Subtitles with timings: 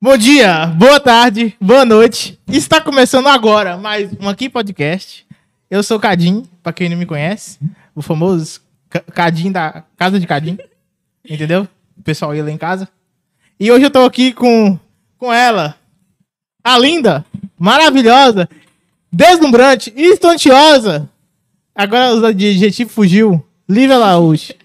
[0.00, 2.38] Bom dia, boa tarde, boa noite.
[2.48, 5.26] Está começando agora mais um Aqui Podcast.
[5.70, 7.58] Eu sou o Cadim, pra quem não me conhece,
[7.94, 10.58] o famoso Ca- Cadim da Casa de Cadim.
[11.28, 11.68] Entendeu?
[11.98, 12.88] O pessoal ia lá em casa.
[13.58, 14.78] E hoje eu tô aqui com,
[15.18, 15.76] com ela,
[16.64, 17.24] a linda,
[17.58, 18.48] maravilhosa,
[19.12, 21.10] deslumbrante, instantiosa.
[21.74, 23.44] Agora o adjetivo fugiu.
[23.68, 24.56] Lívia Laúche.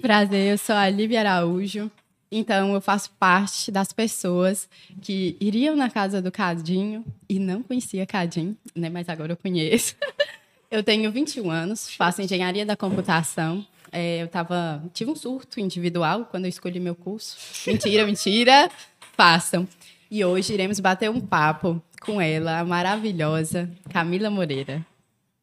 [0.00, 1.90] Prazer, eu sou a Lívia Araújo.
[2.32, 4.68] Então, eu faço parte das pessoas
[5.02, 8.88] que iriam na casa do Cadinho e não conhecia Cadinho, né?
[8.88, 9.96] Mas agora eu conheço.
[10.70, 13.66] Eu tenho 21 anos, faço engenharia da computação.
[13.90, 17.36] É, eu tava, tive um surto individual quando eu escolhi meu curso.
[17.66, 18.70] Mentira, mentira.
[19.14, 19.66] Façam.
[20.08, 24.86] E hoje iremos bater um papo com ela, a maravilhosa Camila Moreira.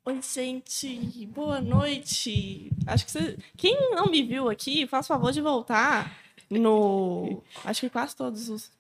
[0.06, 2.72] Oi, gente, boa noite.
[2.86, 3.38] Acho que você.
[3.58, 7.42] Quem não me viu aqui, faz favor de voltar no.
[7.64, 8.72] Acho que quase todos os.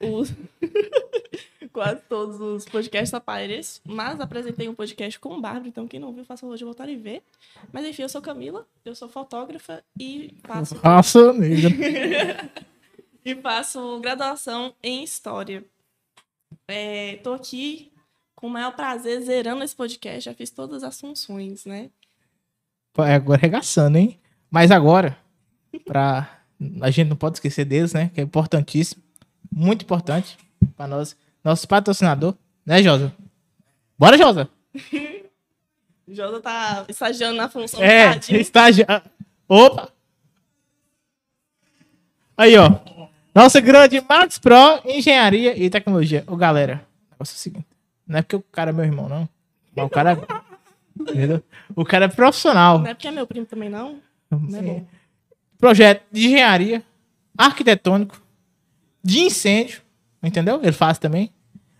[0.00, 0.32] os-
[1.72, 3.82] quase todos os podcasts aparecem.
[3.84, 6.88] Mas apresentei um podcast com o Bárbara, então quem não viu, faz favor de voltar
[6.88, 7.22] e ver.
[7.72, 11.70] Mas enfim, eu sou Camila, eu sou fotógrafa e faço, Raça negra.
[13.24, 15.64] e faço graduação em História.
[16.68, 17.92] É, tô aqui
[18.36, 21.90] com o maior prazer zerando esse podcast, já fiz todas as funções, né?
[22.98, 24.20] É, agora arregaçando, hein?
[24.50, 25.18] Mas agora,
[25.84, 26.43] pra...
[26.80, 28.10] a gente não pode esquecer deles, né?
[28.14, 29.02] Que é importantíssimo.
[29.50, 30.36] Muito importante
[30.76, 31.16] pra nós.
[31.42, 32.34] Nosso patrocinador,
[32.64, 33.12] né, Josa?
[33.98, 34.48] Bora, Josa!
[36.08, 38.84] Josa tá estagiando na função É, do estágio.
[38.88, 39.02] ah,
[39.48, 39.90] Opa!
[42.36, 42.68] Aí, ó.
[43.34, 46.24] Nossa grande Max Pro Engenharia e Tecnologia.
[46.26, 47.66] Ô, galera, o negócio é o seguinte.
[48.06, 49.28] Não é porque o cara é meu irmão, não.
[49.74, 50.44] Mas o cara é.
[51.00, 51.42] Entendeu?
[51.74, 52.78] O cara é profissional.
[52.78, 53.98] Não é porque é meu primo também, não?
[54.30, 54.86] Não é bom.
[55.58, 56.82] Projeto de engenharia,
[57.36, 58.20] arquitetônico,
[59.02, 59.80] de incêndio,
[60.22, 60.60] entendeu?
[60.62, 61.30] Ele faz também.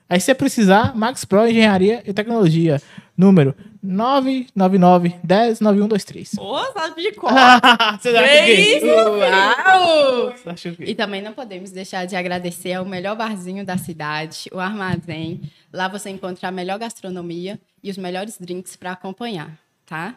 [0.09, 2.81] Aí se você precisar, Max Pro Engenharia e Tecnologia,
[3.17, 6.33] número 999 10 9123.
[6.39, 7.31] Ô, sabe de cor.
[7.33, 8.87] Você acha Que que- isso?
[8.87, 10.35] Uau!
[10.81, 15.41] E também não podemos deixar de agradecer ao melhor barzinho da cidade, o Armazém.
[15.73, 20.15] Lá você encontra a melhor gastronomia e os melhores drinks para acompanhar, tá?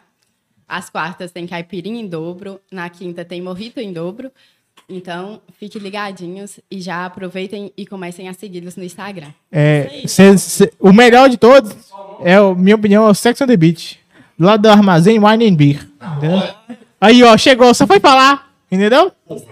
[0.68, 4.30] Às quartas tem caipirinha em dobro, na quinta tem morrito em dobro.
[4.88, 9.28] Então, fiquem ligadinhos e já aproveitem e comecem a segui-los no Instagram.
[9.50, 11.74] É, cê- cê- o melhor de todos,
[12.22, 13.98] é, minha opinião, é o Sex on the Beach.
[14.38, 15.88] Lado do armazém Wine and Beer.
[16.16, 16.42] Entendeu?
[17.00, 18.48] Aí, ó, chegou, só foi falar.
[18.70, 19.10] Entendeu?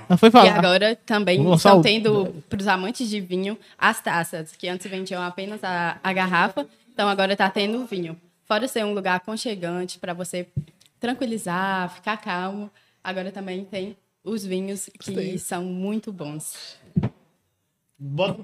[0.09, 0.59] Não foi E falar.
[0.59, 5.65] agora também estão tendo, para os amantes de vinho, as taças, que antes vendiam apenas
[5.65, 8.15] a, a garrafa, então agora está tendo o vinho.
[8.47, 10.47] Fora ser um lugar aconchegante para você
[10.99, 12.71] tranquilizar, ficar calmo,
[13.03, 16.79] agora também tem os vinhos que são muito bons.
[17.99, 18.43] Bota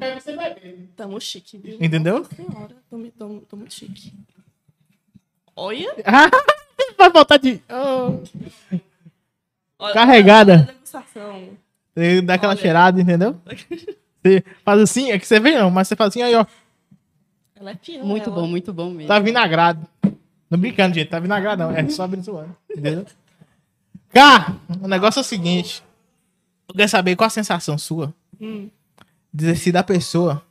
[0.00, 0.88] aí você vai ver.
[0.96, 1.78] Tamo chique, viu?
[1.80, 2.18] Entendeu?
[2.18, 4.12] Nossa senhora, tamo, tamo, tamo chique.
[5.54, 5.94] Olha.
[6.98, 7.62] vai voltar de.
[7.70, 8.22] oh.
[9.78, 10.74] olha Carregada.
[11.94, 12.60] Você dá aquela Olha.
[12.60, 13.40] cheirada, entendeu?
[14.22, 16.44] Você faz assim, é que você vê não, mas você faz assim, aí ó,
[17.54, 18.04] Ela é pior.
[18.04, 18.40] Muito ela.
[18.40, 19.08] bom, muito bom mesmo.
[19.08, 19.86] tá vinagrado.
[20.50, 23.04] Não brincando, gente, tá vinagrado não, é só abençoando, entendeu?
[24.10, 25.82] Cá, o negócio é o seguinte,
[26.68, 28.68] eu quero saber qual a sensação sua Hum.
[29.34, 30.42] de ter sido a pessoa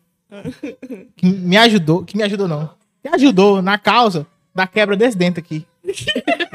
[1.16, 2.70] que me ajudou, que me ajudou não,
[3.02, 5.66] que ajudou na causa da quebra desse dente aqui.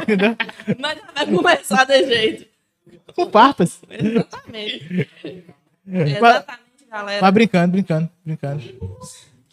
[0.03, 0.37] entendeu?
[0.79, 2.47] Mas vai começar de jeito.
[3.15, 3.81] Com farpas.
[3.89, 5.09] Exatamente.
[5.85, 7.21] Mas, Exatamente, galera.
[7.23, 8.63] mas brincando, brincando, brincando.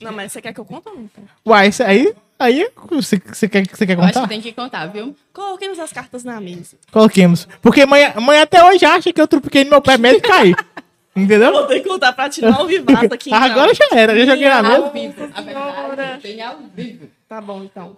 [0.02, 1.10] Não, mas você quer que eu conte ou não?
[1.48, 4.22] Uai, isso aí, aí, você, você quer, você quer Eu acho contar?
[4.24, 5.16] que tem que contar, viu?
[5.34, 6.78] Coloquemos as cartas na mesa.
[6.92, 7.48] Coloquemos.
[7.62, 10.54] Porque mãe, mãe até hoje acha que eu trupiquei no meu pé mesmo e caí.
[11.16, 11.52] Entendeu?
[11.52, 13.30] Vou ter que contar pra tirar o vivato aqui.
[13.34, 13.44] então.
[13.44, 14.90] Agora já era, já joguei na Ao mesa.
[15.18, 17.10] vivo, a verdade, tem ao vivo.
[17.28, 17.98] Tá bom, então.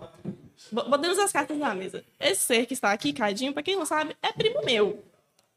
[0.72, 2.04] Bo- Botemos as cartas na mesa.
[2.20, 5.04] Esse ser que está aqui, Cadinho, pra quem não sabe, é primo meu.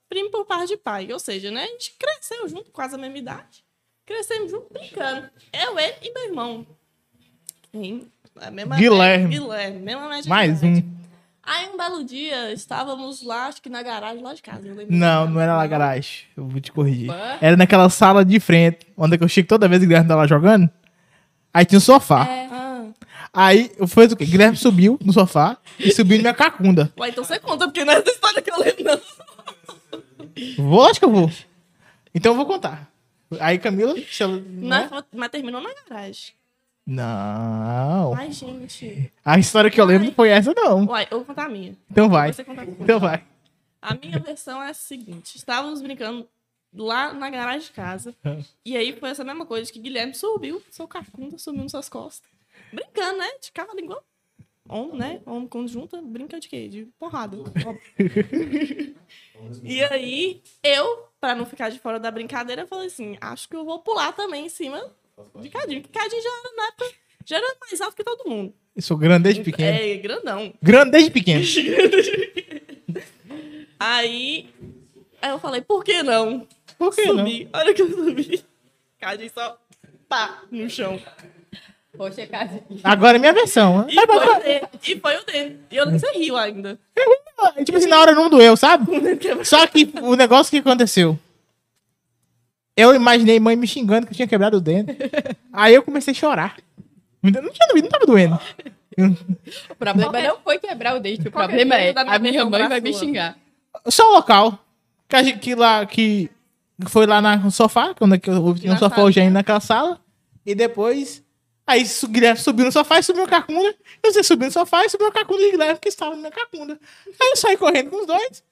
[0.08, 1.10] Primo por par de pai.
[1.12, 1.62] Ou seja, né?
[1.64, 3.64] A gente cresceu junto, quase a mesma idade.
[4.04, 5.30] Crescemos junto brincando.
[5.52, 6.66] Eu, ele e meu irmão.
[7.72, 8.06] Tem
[8.40, 9.28] a mesma Guilherme.
[9.38, 10.82] Guilherme, mesma média Mais um.
[11.46, 14.66] Aí um belo dia, estávamos lá, acho que na garagem lá de casa.
[14.66, 14.94] eu lembro.
[14.96, 16.22] Não, não era lá garagem.
[16.36, 17.10] Eu vou te corrigir.
[17.40, 20.26] Era naquela sala de frente, onde eu chego toda vez que o Guilherme tá lá
[20.26, 20.70] jogando.
[21.52, 22.26] Aí tinha um sofá.
[22.26, 22.86] É, Ah,
[23.36, 24.24] Aí eu fiz o quê?
[24.24, 26.90] Guilherme subiu no sofá e subiu na minha cacunda.
[26.98, 30.64] ué, então você conta, porque não é essa história que eu lembro, não.
[30.64, 31.30] Vou, acho que eu vou.
[32.14, 32.90] Então eu vou contar.
[33.40, 34.42] Aí Camila, ela.
[34.62, 36.32] Mas, mas terminou na garagem.
[36.86, 38.14] Não.
[38.14, 39.10] Ai, gente.
[39.24, 40.84] A história que eu lembro não foi essa, não.
[40.84, 41.74] Uai, eu vou contar a minha.
[41.90, 42.32] Então vai.
[42.32, 42.76] Você conta a sua.
[42.78, 43.24] Então vai.
[43.80, 46.28] A minha versão é a seguinte: estávamos brincando
[46.74, 48.14] lá na garagem de casa.
[48.64, 52.30] E aí foi essa mesma coisa que Guilherme subiu, seu cacunda subiu nas suas costas.
[52.72, 53.30] Brincando, né?
[53.40, 54.04] De cavalo igual.
[54.68, 55.20] Homem, né?
[55.26, 56.68] Homem quando junta, brinca de quê?
[56.68, 57.36] De porrada.
[59.62, 63.64] e aí, eu, pra não ficar de fora da brincadeira, falei assim: acho que eu
[63.64, 64.90] vou pular também em cima
[65.40, 65.82] de Cadinho.
[65.82, 66.90] Porque Cadinho já era, na época,
[67.24, 68.52] já era mais alto que todo mundo.
[68.74, 69.68] Eu sou grande desde pequeno.
[69.78, 70.52] É, grandão.
[70.60, 71.44] Grande desde pequeno.
[73.78, 74.48] Aí,
[75.20, 76.46] aí eu falei, por que não?
[76.78, 77.18] Por que não?
[77.18, 77.48] Subi.
[77.52, 78.44] Olha que eu subi.
[78.98, 79.58] Cadinho só
[80.08, 81.00] pá no chão.
[81.96, 82.64] Poxa, Cadinho.
[82.82, 83.84] Agora é minha versão.
[83.84, 83.86] né?
[83.90, 84.66] E foi o dele.
[84.82, 85.60] E foi o dele.
[85.70, 86.78] E eu nem você riu ainda.
[87.64, 88.86] Tipo assim, na hora não doeu, sabe?
[89.44, 91.18] Só que o negócio que aconteceu.
[92.76, 94.96] Eu imaginei mãe me xingando que eu tinha quebrado o dente.
[95.52, 96.56] Aí eu comecei a chorar.
[97.22, 98.38] Não tinha doído, não tava doendo.
[99.70, 102.80] O problema não foi quebrar o dente, o é problema é a minha mãe vai
[102.80, 103.00] me sua?
[103.00, 103.36] xingar.
[103.88, 104.58] Só o local.
[105.08, 106.30] Que, a gente, que lá, que
[106.88, 110.00] foi lá na- no sofá, quando que eu tinha um sofá hoje ainda naquela sala.
[110.44, 111.22] E depois.
[111.66, 113.74] Aí o Guilherme subiu no sofá e subiu a cacunda.
[114.02, 116.30] E você subiu no sofá e subiu a cacunda de Guilherme, que estava na minha
[116.30, 116.78] cacunda.
[117.06, 118.44] Aí eu saí correndo com os dois.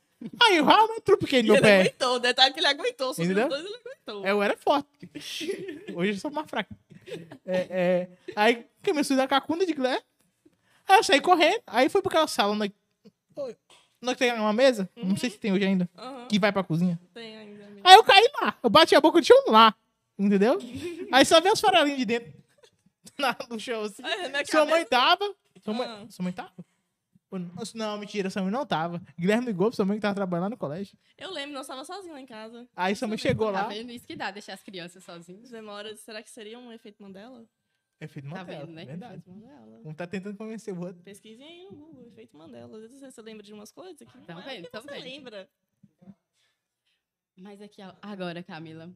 [0.43, 1.81] Aí eu realmente trupiquei no ele pé.
[1.81, 2.15] aguentou.
[2.17, 3.15] O detalhe é que ele aguentou.
[3.15, 3.45] Subiu Entendeu?
[3.47, 4.27] os dois, ele aguentou.
[4.27, 5.11] Eu era forte.
[5.95, 6.75] Hoje eu sou mais fraco.
[7.47, 10.03] É, é, aí comecei a dar cacunda de Guilherme.
[10.89, 11.63] Aí eu saí correndo.
[11.67, 12.73] Aí fui pra aquela sala onde,
[13.37, 14.89] onde tem uma mesa.
[14.97, 15.89] Não sei se tem hoje ainda.
[15.97, 16.99] Aham, Que vai pra cozinha.
[17.15, 17.65] tem ainda.
[17.65, 17.81] amigo.
[17.85, 18.57] Aí eu caí lá.
[18.63, 19.75] Eu bati a boca do chão lá.
[20.19, 20.59] Entendeu?
[21.11, 22.33] Aí só veio os farelinhos de dentro.
[23.51, 24.03] No chão assim.
[24.05, 25.35] Ai, minha Sua mãe cabeça- tava.
[25.63, 26.07] Sua mãe, Ah.
[26.09, 26.53] sua mãe tava?
[27.33, 27.41] Ou
[27.75, 29.01] Não, mentira, sua mãe não tava.
[29.19, 30.97] Guilherme ligou pra sua mãe que tava trabalhando lá no colégio.
[31.17, 32.69] Eu lembro, nós estava sozinho lá em casa.
[32.77, 33.69] Aí sua mãe chegou Tá lá.
[33.69, 35.45] vendo isso que dá, deixar as crianças sozinhas?
[35.47, 37.45] As memórias, será que seria um efeito Mandela?
[37.99, 38.85] É de Tá Mandela, vendo, né?
[38.85, 39.15] Verdade.
[39.19, 39.81] Efeito Mandela.
[39.85, 41.03] Um tá tentando convencer o outro.
[41.03, 42.77] Pesquisem aí no Google, efeito Mandela.
[42.77, 44.91] Às vezes você lembra de umas coisas que Tá não é vendo, porque tá você
[44.91, 45.05] vendo.
[45.05, 45.49] lembra.
[47.37, 48.91] Mas aqui agora, Camila,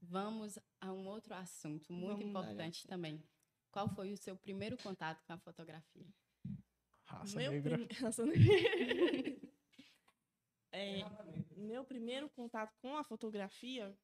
[0.00, 3.22] vamos a um outro assunto muito Vamos lá, importante também.
[3.70, 6.06] Qual foi o seu primeiro contato com a fotografia?
[7.14, 7.76] Raça Meu, negra.
[7.78, 8.44] prim- Raça negra.
[10.76, 11.04] É,
[11.56, 13.96] meu primeiro contato com a fotografia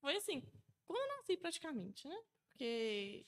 [0.00, 0.42] foi assim,
[0.86, 2.18] quando eu nasci praticamente, né?
[2.48, 3.26] Porque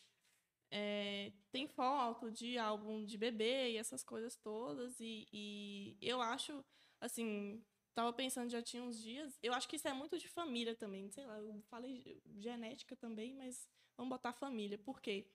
[0.70, 4.98] é, tem foto de álbum de bebê e essas coisas todas.
[4.98, 6.64] E, e eu acho,
[7.00, 7.62] assim,
[7.94, 9.38] tava pensando, já tinha uns dias.
[9.42, 11.10] Eu acho que isso é muito de família também.
[11.10, 14.78] Sei lá, eu falei genética também, mas vamos botar família.
[14.78, 15.28] Por quê?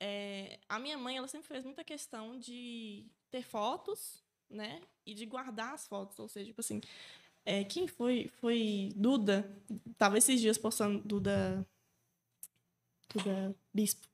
[0.00, 4.80] É, a minha mãe, ela sempre fez muita questão de ter fotos, né?
[5.04, 6.18] E de guardar as fotos.
[6.18, 6.80] Ou seja, tipo assim,
[7.44, 8.30] é, quem foi?
[8.40, 9.50] Foi Duda.
[9.96, 11.66] Tava esses dias postando Duda.
[13.14, 14.06] Duda Bispo.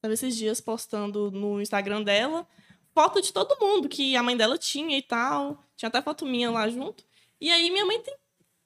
[0.00, 2.46] Tava esses dias postando no Instagram dela
[2.94, 5.62] foto de todo mundo que a mãe dela tinha e tal.
[5.76, 7.04] Tinha até foto minha lá junto.
[7.40, 8.16] E aí minha mãe tem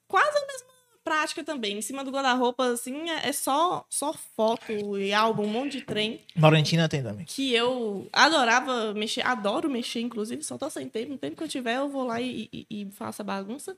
[0.07, 0.67] quase a mesma
[1.09, 1.79] prática também.
[1.79, 5.81] Em cima do guarda-roupa, assim, é é só, só foto e álbum, um monte de
[5.81, 7.25] trem Laurentina tem também.
[7.25, 11.13] que eu adorava mexer, adoro mexer, inclusive, só tô sem tempo.
[11.13, 13.75] No tempo que eu tiver, eu vou lá e, e, e faço a bagunça.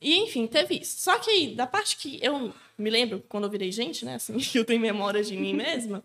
[0.00, 1.00] E, enfim, teve isso.
[1.00, 4.58] Só que da parte que eu me lembro, quando eu virei gente, né, assim, que
[4.58, 6.04] eu tenho memória de mim mesma,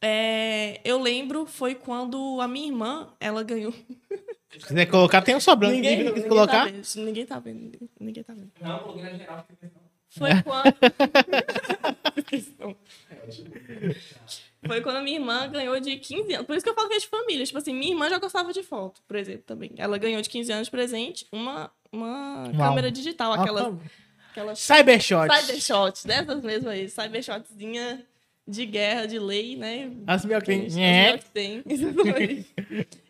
[0.00, 3.72] é, eu lembro foi quando a minha irmã, ela ganhou.
[4.50, 5.74] Se quiser colocar, tem um sobrando.
[5.74, 6.64] Ninguém, Ninguém, ninguém, tá colocar.
[6.66, 7.58] vendo, ninguém tá vendo.
[7.60, 8.50] ninguém- Ninguém tá vendo.
[8.60, 9.46] Não, geral.
[10.10, 10.74] Foi quando.
[14.66, 16.46] Foi quando a minha irmã ganhou de 15 anos.
[16.46, 17.44] Por isso que eu falo que é de família.
[17.44, 19.70] Tipo assim, minha irmã já gostava de foto, por exemplo, também.
[19.76, 22.56] Ela ganhou de 15 anos de presente uma, uma Uau.
[22.56, 23.78] câmera digital, aquela,
[24.30, 25.28] aquela Cybershot.
[25.32, 26.88] cybershot, dessas mesmas aí.
[26.88, 28.04] Cybershotzinha
[28.48, 29.92] de guerra, de lei, né?
[30.06, 31.18] As minhas As é.
[31.34, 31.62] tem.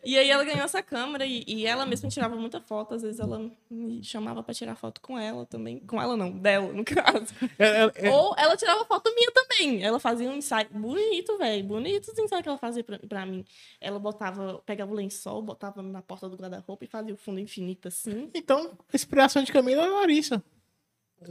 [0.05, 2.95] E aí ela ganhou essa câmera e, e ela mesma tirava muita foto.
[2.95, 5.79] Às vezes ela me chamava pra tirar foto com ela também.
[5.81, 7.33] Com ela não, dela, no caso.
[7.59, 9.85] É, é, é, Ou ela tirava foto minha também.
[9.85, 11.63] Ela fazia um ensaio bonito, velho.
[11.65, 13.45] Bonito os ensaios que ela fazia pra, pra mim.
[13.81, 17.89] Ela botava, pegava o lençol, botava na porta do guarda-roupa e fazia o fundo infinito
[17.89, 18.31] assim.
[18.35, 20.43] Então, inspiração de Camila é Larissa.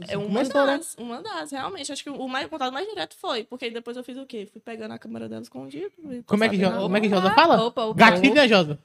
[0.08, 0.76] É uma Começou, né?
[0.76, 1.90] das, uma das, realmente.
[1.90, 3.44] Acho que o mais contato mais direto foi.
[3.44, 4.46] Porque aí depois eu fiz o quê?
[4.52, 5.90] Fui pegando a câmera dela escondida.
[6.26, 7.08] Como é que, sabendo Jo- como é que.
[7.08, 7.62] Josa fala?
[7.64, 8.40] Opa, opa, Gatilho, opa.
[8.42, 8.78] né, Josa?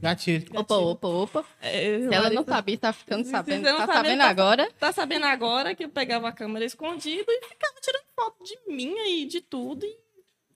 [0.00, 0.46] Gatilho.
[0.54, 1.44] Opa, opa, opa.
[1.62, 3.64] É, Se ela não sabia, tá ficando Se sabendo.
[3.64, 4.70] Tá sabendo tá- agora?
[4.78, 8.94] Tá sabendo agora que eu pegava a câmera escondida e ficava tirando foto de mim
[9.08, 9.96] e de tudo, e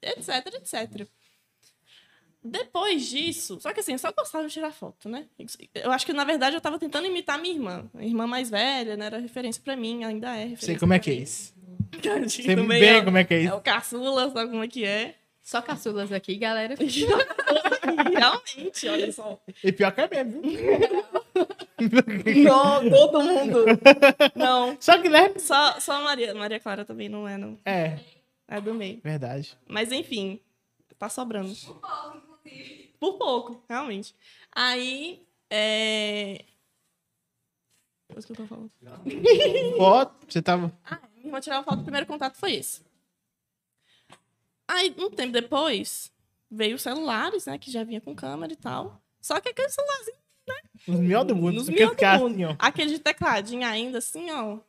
[0.01, 1.07] etc, etc.
[2.47, 5.25] Depois disso, só que assim, eu só gostava de tirar foto, né?
[5.73, 7.89] Eu acho que, na verdade, eu tava tentando imitar minha irmã.
[7.95, 9.07] A irmã mais velha, né?
[9.07, 10.65] Era referência pra mim, ainda é referência.
[10.67, 11.53] Sei como é que é isso.
[12.29, 13.55] Sei também bem é, como é que é é isso.
[13.55, 15.15] o caçula, sabe como é que é?
[15.41, 16.75] Só caçulas aqui, galera.
[18.13, 19.39] Realmente, olha só.
[19.63, 21.05] E pior que é mesmo, viu?
[22.43, 23.65] Não, todo mundo.
[24.35, 24.77] Não.
[24.79, 25.39] Só Guilherme?
[25.39, 26.33] Só, só a Maria.
[26.33, 27.57] Maria Clara também não é, não.
[27.65, 27.99] É,
[28.47, 28.99] É do meio.
[29.03, 29.55] verdade.
[29.67, 30.39] Mas enfim,
[30.97, 31.53] tá sobrando.
[32.99, 34.15] Por pouco, realmente.
[34.51, 36.45] Aí, é...
[38.09, 38.71] O que eu tô falando?
[39.77, 40.71] Foto, você tava.
[40.85, 42.81] Ah, minha irmã tirava foto, o primeiro contato foi esse.
[44.67, 46.11] Aí, um tempo depois,
[46.49, 49.01] veio os celulares, né, que já vinha com câmera e tal.
[49.21, 50.17] Só que aquele celularzinho,
[50.87, 51.55] Nos miol do mundo.
[51.55, 52.45] nos ficar do mundo.
[52.45, 52.55] assim.
[52.59, 54.59] Aquele de tecladinho ainda, assim, ó.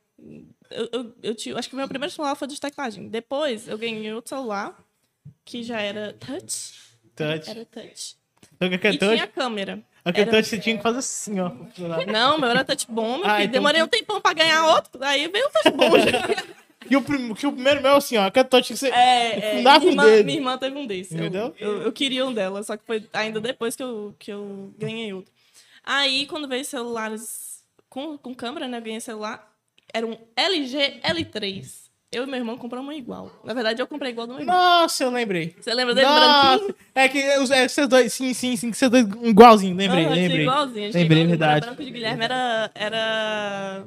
[0.70, 3.08] Eu, eu, eu tinha, acho que o meu primeiro celular foi de tecladinho.
[3.10, 4.76] Depois, eu ganhei outro celular,
[5.44, 6.95] que já era touch.
[7.16, 7.50] Touch.
[7.50, 8.16] Era touch.
[8.54, 9.14] Então, que é E touch?
[9.14, 9.80] tinha câmera.
[10.04, 11.50] Aquele era- touch você tinha que fazer assim, ó.
[12.06, 15.26] Não, meu era touch bom, meu Ah, então- Demorei um tempão pra ganhar outro, aí
[15.28, 15.90] veio o touch bom.
[16.88, 17.34] E o, prim...
[17.34, 18.26] que o primeiro meu, assim, ó.
[18.26, 18.88] Aquele touch que você.
[18.90, 21.14] É, é Fundar minha, o irmã, minha irmã teve um desse.
[21.14, 21.54] Eu- Entendeu?
[21.58, 25.12] Eu, eu queria um dela, só que foi ainda depois que eu, que eu ganhei
[25.12, 25.32] outro.
[25.82, 28.78] Aí, quando veio celulares com, com câmera, né?
[28.78, 29.52] Eu ganhei celular.
[29.92, 31.85] Era um LG L3.
[32.10, 33.30] Eu e meu irmão compramos um igual.
[33.44, 34.54] Na verdade, eu comprei igual do meu irmão.
[34.54, 35.54] Nossa, eu lembrei.
[35.60, 36.74] Você lembra dele Nossa, branquinho?
[36.94, 40.42] é que é, vocês dois, sim, sim, sim, que vocês dois igualzinho, lembrei, tinha lembrei.
[40.42, 41.58] Igualzinho, Lembrei, igual, verdade.
[41.64, 43.84] O branco de Guilherme era, era,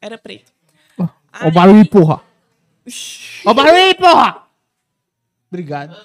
[0.00, 0.52] era preto.
[0.98, 1.06] Ó
[1.46, 2.20] o barulho, porra.
[3.46, 4.42] Ó o barulho, porra.
[5.48, 5.96] Obrigado.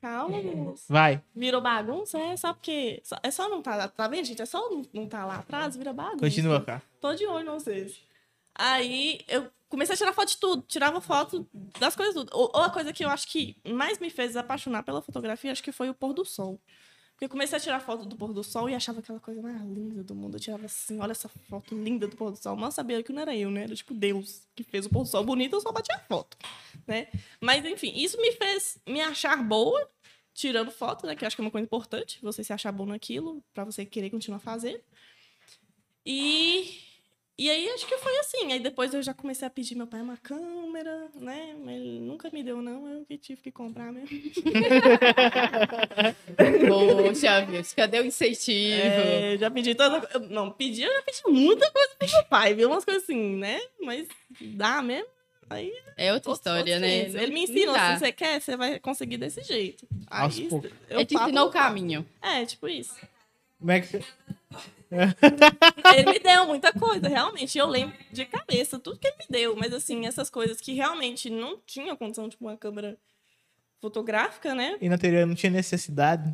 [0.00, 0.84] Calma, moço.
[0.88, 3.00] Vai, Virou bagunça, é só porque.
[3.22, 3.88] é só não tá lá.
[3.88, 4.42] Tá vendo, gente?
[4.42, 6.18] É só não- não tá lá atrás, vira bagunça.
[6.18, 6.82] continua, cara.
[7.00, 8.00] Tô de olho em vocês.
[8.54, 10.62] Aí eu comecei a tirar foto de tudo.
[10.62, 12.30] Tirava foto das coisas tudo.
[12.32, 15.62] Ou, ou a coisa que eu acho que mais me fez apaixonar pela fotografia, acho
[15.62, 16.60] que foi o pôr do sol.
[17.12, 19.60] Porque eu comecei a tirar foto do pôr do sol e achava aquela coisa mais
[19.62, 20.36] linda do mundo.
[20.36, 22.56] Eu tirava assim, olha essa foto linda do pôr do sol.
[22.56, 23.62] Mal sabia que não era eu, né?
[23.62, 26.36] Era tipo Deus que fez o pôr do sol bonito, eu só batia foto,
[26.86, 27.08] né?
[27.40, 29.88] Mas enfim, isso me fez me achar boa
[30.34, 31.14] tirando foto, né?
[31.14, 33.84] Que eu acho que é uma coisa importante, você se achar bom naquilo, pra você
[33.84, 34.80] querer continuar fazendo.
[36.04, 36.80] E,
[37.38, 38.52] e aí acho que foi assim.
[38.52, 41.56] Aí depois eu já comecei a pedir meu pai uma câmera, né?
[41.58, 42.86] Mas ele nunca me deu, não.
[42.86, 44.08] Eu que tive que comprar mesmo.
[46.68, 47.62] Poxa, viu?
[47.74, 48.80] Cadê o incentivo?
[48.80, 52.68] É, já pedi toda Não, pedi, eu já pedi muita coisa pro meu pai, viu?
[52.68, 53.60] Umas coisas assim, né?
[53.80, 54.06] Mas
[54.40, 55.08] dá mesmo.
[55.48, 57.04] Aí É outra história, né?
[57.06, 57.22] 500.
[57.22, 57.94] Ele me dá.
[57.94, 59.86] se você quer, você vai conseguir desse jeito.
[60.06, 62.06] Aí, eu Ele te falo, ensinou o caminho.
[62.20, 62.96] É, tipo isso.
[63.58, 64.04] Como é que você...
[65.96, 67.56] Ele me deu muita coisa, realmente.
[67.58, 69.56] Eu lembro de cabeça tudo que ele me deu.
[69.56, 72.98] Mas, assim, essas coisas que realmente não tinha condição de uma câmera
[73.80, 74.76] fotográfica, né?
[74.80, 76.32] E na teoria não tinha necessidade.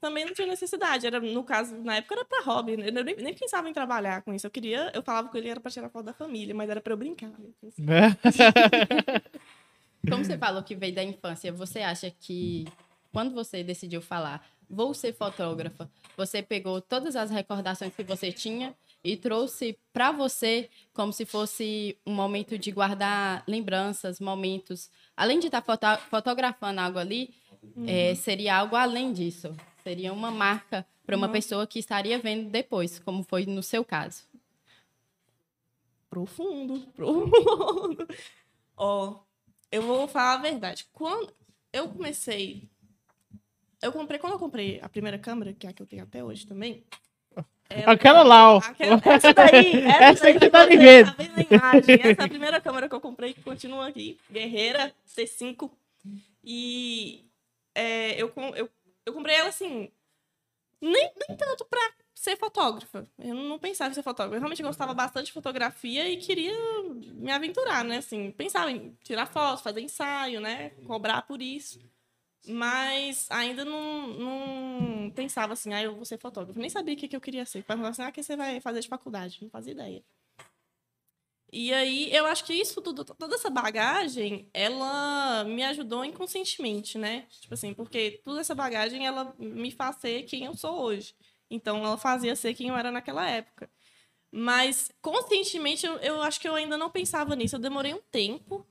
[0.00, 1.06] Também não tinha necessidade.
[1.06, 2.76] Era, no caso, na época era pra hobby.
[2.76, 2.88] né?
[2.88, 4.46] Eu nem, nem pensava em trabalhar com isso.
[4.46, 6.94] Eu queria, eu falava com ele era pra tirar foto da família, mas era pra
[6.94, 7.28] eu brincar.
[7.28, 7.48] né?
[7.78, 8.16] né?
[10.08, 12.66] Como você falou que veio da infância, você acha que
[13.12, 18.72] quando você decidiu falar, vou ser fotógrafa, você pegou todas as recordações que você tinha
[19.02, 24.88] e trouxe para você como se fosse um momento de guardar lembranças, momentos.
[25.16, 27.34] Além de estar foto fotografando algo ali,
[27.86, 29.54] é, seria algo além disso.
[29.82, 31.32] Seria uma marca para uma Uhum.
[31.32, 34.22] pessoa que estaria vendo depois, como foi no seu caso.
[36.08, 38.06] profundo, profundo.
[38.76, 39.20] Ó,
[39.70, 40.86] eu vou falar a verdade.
[40.92, 41.32] Quando
[41.72, 42.68] eu comecei,
[43.82, 46.22] eu comprei quando eu comprei a primeira câmera, que é a que eu tenho até
[46.22, 46.84] hoje também.
[47.68, 48.58] ela- Aquela lá, ó.
[48.58, 51.94] Aquela- essa daí, essa, Essa daí que você tá tá vendo a imagem.
[52.02, 55.70] Essa é a primeira câmera que eu comprei que continua aqui, Guerreira C5.
[56.42, 57.24] E
[57.74, 58.68] é, eu, eu,
[59.06, 59.90] eu comprei ela assim,
[60.80, 61.80] nem, nem tanto pra
[62.14, 63.06] ser fotógrafa.
[63.18, 64.34] Eu não pensava em ser fotógrafa.
[64.36, 66.52] Eu realmente gostava bastante de fotografia e queria
[67.14, 67.98] me aventurar, né?
[67.98, 70.70] Assim, pensava em tirar fotos, fazer ensaio, né?
[70.86, 71.78] Cobrar por isso.
[72.48, 76.58] Mas ainda não, não pensava assim, ah, eu vou ser fotógrafo.
[76.58, 77.62] Nem sabia o que, que eu queria ser.
[77.62, 79.38] Perguntava assim, ah, o que você vai fazer de faculdade?
[79.42, 80.02] Não fazia ideia.
[81.52, 87.26] E aí, eu acho que isso tudo, toda essa bagagem, ela me ajudou inconscientemente, né?
[87.40, 91.14] Tipo assim, porque toda essa bagagem, ela me faz ser quem eu sou hoje.
[91.50, 93.68] Então, ela fazia ser quem eu era naquela época.
[94.30, 97.56] Mas, conscientemente, eu, eu acho que eu ainda não pensava nisso.
[97.56, 98.64] Eu demorei um tempo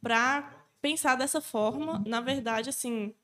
[0.00, 2.02] pra pensar dessa forma.
[2.04, 3.14] Na verdade, assim,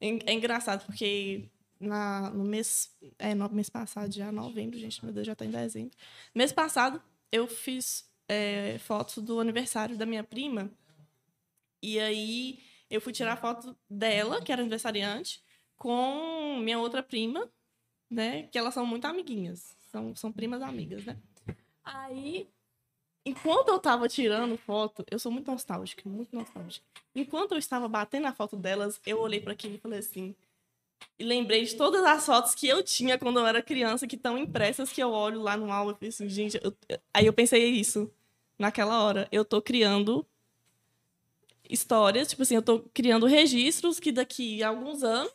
[0.00, 1.48] é, é engraçado, porque
[1.80, 5.50] na, no mês, é, no mês passado, já novembro, gente, meu Deus, já tá em
[5.50, 5.96] dezembro.
[6.34, 10.70] Mês passado, eu fiz é, fotos do aniversário da minha prima.
[11.82, 12.58] E aí,
[12.90, 15.42] eu fui tirar foto dela, que era aniversariante,
[15.76, 17.48] com minha outra prima,
[18.10, 18.44] né?
[18.44, 19.76] Que elas são muito amiguinhas.
[19.90, 21.16] São, são primas amigas, né?
[21.84, 22.48] Aí,
[23.26, 26.84] enquanto eu tava tirando foto, eu sou muito nostálgica, muito nostálgica.
[27.14, 30.34] Enquanto eu estava batendo a foto delas, eu olhei para aquilo e falei assim:
[31.18, 34.38] E lembrei de todas as fotos que eu tinha quando eu era criança, que estão
[34.38, 36.74] impressas, que eu olho lá no álbum e penso, assim, gente, eu-
[37.12, 38.10] aí eu pensei isso
[38.58, 39.28] naquela hora.
[39.32, 40.24] Eu tô criando
[41.68, 45.32] histórias, tipo assim, eu tô criando registros que daqui a alguns anos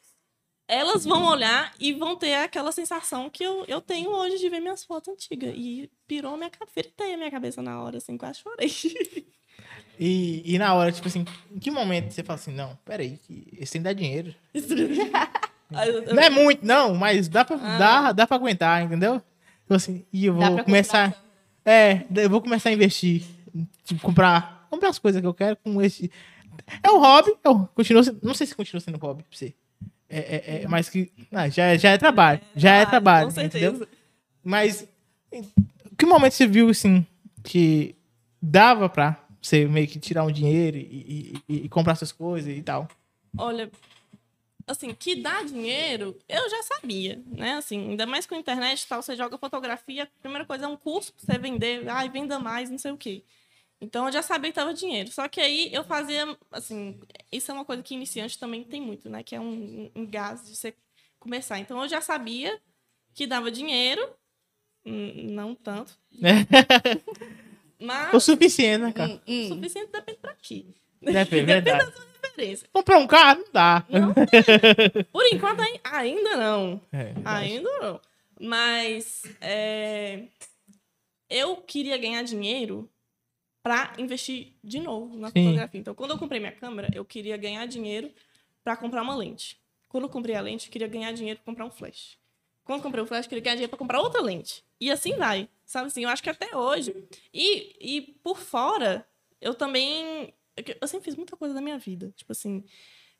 [0.71, 4.59] elas vão olhar e vão ter aquela sensação que eu, eu tenho hoje de ver
[4.61, 5.53] minhas fotos antigas.
[5.55, 8.71] E pirou minha cabeça, a minha cabeça na hora, assim, quase chorei.
[9.99, 13.47] E, e na hora, tipo assim, em que momento você fala assim, não, peraí, que
[13.59, 14.33] esse tem que dar dinheiro.
[14.53, 14.61] Eu-
[16.07, 17.77] eu- Não é muito, não, mas dá pra, Ah.
[17.77, 19.21] dá, dá pra aguentar, entendeu?
[19.61, 21.21] Tipo assim, e eu vou começar.
[21.63, 23.23] É, eu vou começar a investir.
[23.85, 26.09] Tipo, comprar, comprar as coisas que eu quero com esse.
[26.81, 29.53] É um hobby, é um- continua sendo- não sei se continua sendo hobby pra você.
[30.11, 30.19] É,
[30.57, 31.11] é, é, mas que.
[31.31, 32.41] ah, já, já é trabalho.
[32.55, 33.67] Já é Ah, trabalho, Com certeza.
[33.67, 33.87] entendeu?
[34.43, 34.87] Mas.
[35.31, 35.43] Em
[35.97, 37.05] que momento você viu, assim,
[37.43, 37.95] que
[38.41, 40.81] dava pra você meio que tirar um dinheiro e,
[41.47, 42.87] e- e- e comprar suas coisas e tal?
[43.37, 43.71] Olha,
[44.67, 47.53] assim, que dá dinheiro, eu já sabia, né?
[47.55, 50.67] Assim, ainda mais com a internet e tal, você joga fotografia, a primeira coisa é
[50.67, 53.23] um curso pra você vender, ai, venda mais, não sei o quê.
[53.81, 55.11] Então eu já sabia que tava dinheiro.
[55.11, 56.99] Só que aí eu fazia, assim,
[57.31, 59.23] isso é uma coisa que iniciante também tem muito, né?
[59.23, 60.75] Que é um, um gás de você
[61.19, 61.57] começar.
[61.59, 62.61] Então eu já sabia
[63.13, 64.07] que dava dinheiro,
[64.85, 65.97] hum, não tanto,
[67.79, 69.11] mas O suficiente, né, cara?
[69.11, 69.47] Hum, o hum.
[69.47, 70.65] suficiente depende pra quê.
[71.01, 71.91] Depende, verdade.
[72.23, 72.69] Referência.
[72.71, 73.85] Comprar um carro não dá.
[73.89, 74.13] Não,
[75.11, 76.79] por enquanto ai- ainda não.
[76.93, 77.13] É.
[77.25, 77.99] Ainda não.
[78.39, 80.23] Mas é,
[81.29, 82.89] eu queria ganhar dinheiro
[83.63, 85.43] para investir de novo na Sim.
[85.43, 85.79] fotografia.
[85.79, 88.11] Então, quando eu comprei minha câmera, eu queria ganhar dinheiro
[88.63, 89.59] para comprar uma lente.
[89.87, 92.17] Quando eu comprei a lente, eu queria ganhar dinheiro para comprar um flash.
[92.63, 94.63] Quando eu comprei o flash, eu queria ganhar dinheiro para comprar outra lente.
[94.79, 95.49] E assim vai.
[95.65, 96.95] Sabe assim, eu acho que até hoje.
[97.33, 99.05] E, e por fora,
[99.39, 100.33] eu também.
[100.79, 102.13] Eu sempre fiz muita coisa da minha vida.
[102.15, 102.63] Tipo assim.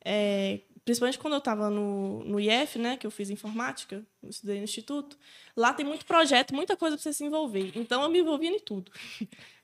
[0.04, 4.58] é, principalmente quando eu estava no, no IF, né, que eu fiz informática, eu estudei
[4.58, 5.18] no instituto,
[5.56, 7.72] lá tem muito projeto, muita coisa para você se envolver.
[7.76, 8.92] Então eu me envolvia em tudo.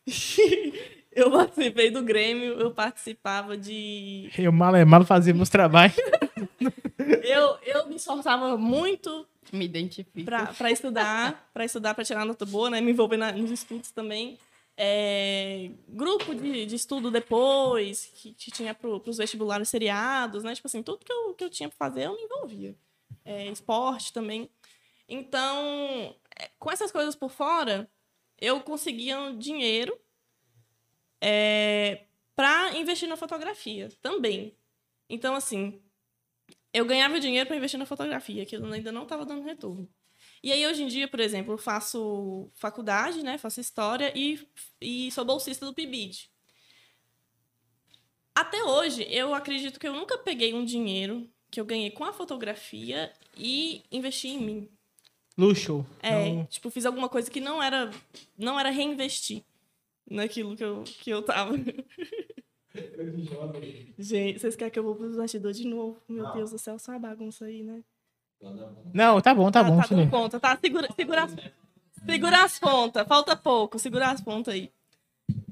[1.12, 4.30] eu participei do Grêmio, eu participava de.
[4.38, 5.96] Eu mal é mal fazia meus trabalhos.
[7.24, 10.26] Eu, eu me esforçava muito Me identifico.
[10.26, 12.82] para estudar, para estudar, para tirar nota boa, né?
[12.82, 14.38] Me envolver na- nos estudos também.
[14.80, 20.54] É, grupo de, de estudo depois, que, que tinha para os vestibulares seriados, né?
[20.54, 22.76] Tipo assim, tudo que eu, que eu tinha para fazer, eu me envolvia.
[23.26, 24.50] É, esporte também.
[25.10, 27.90] Então, é, com essas coisas por fora,
[28.40, 29.98] eu conseguia um dinheiro
[32.36, 34.56] para investir na fotografia também.
[35.10, 35.82] Então, assim,
[36.72, 39.90] eu ganhava dinheiro para investir na fotografia, que ainda não estava dando retorno.
[40.43, 43.38] E aí, hoje em dia, por exemplo, eu faço faculdade, né?
[43.38, 44.39] Faço história e,
[44.80, 46.30] e sou bolsista do PIBID.
[48.36, 52.13] Até hoje, eu acredito que eu nunca peguei um dinheiro que eu ganhei com a
[52.13, 54.69] fotografia e investi em mim.
[55.38, 55.86] Luxo.
[56.02, 57.89] É, Não- tipo, fiz alguma coisa que não era,
[58.38, 59.43] não era reinvestir
[60.10, 61.54] naquilo que eu, que eu tava.
[63.97, 66.00] Gente, vocês querem que eu vou pros bastidores de novo?
[66.08, 67.84] Meu Deus do céu, só uma bagunça aí, né?
[68.93, 69.78] Não, tá bom, tá bom.
[69.82, 70.58] tá dando conta, tá?
[70.60, 71.36] Segura, segura, as,
[72.06, 74.71] segura as pontas, falta pouco, segura as pontas aí.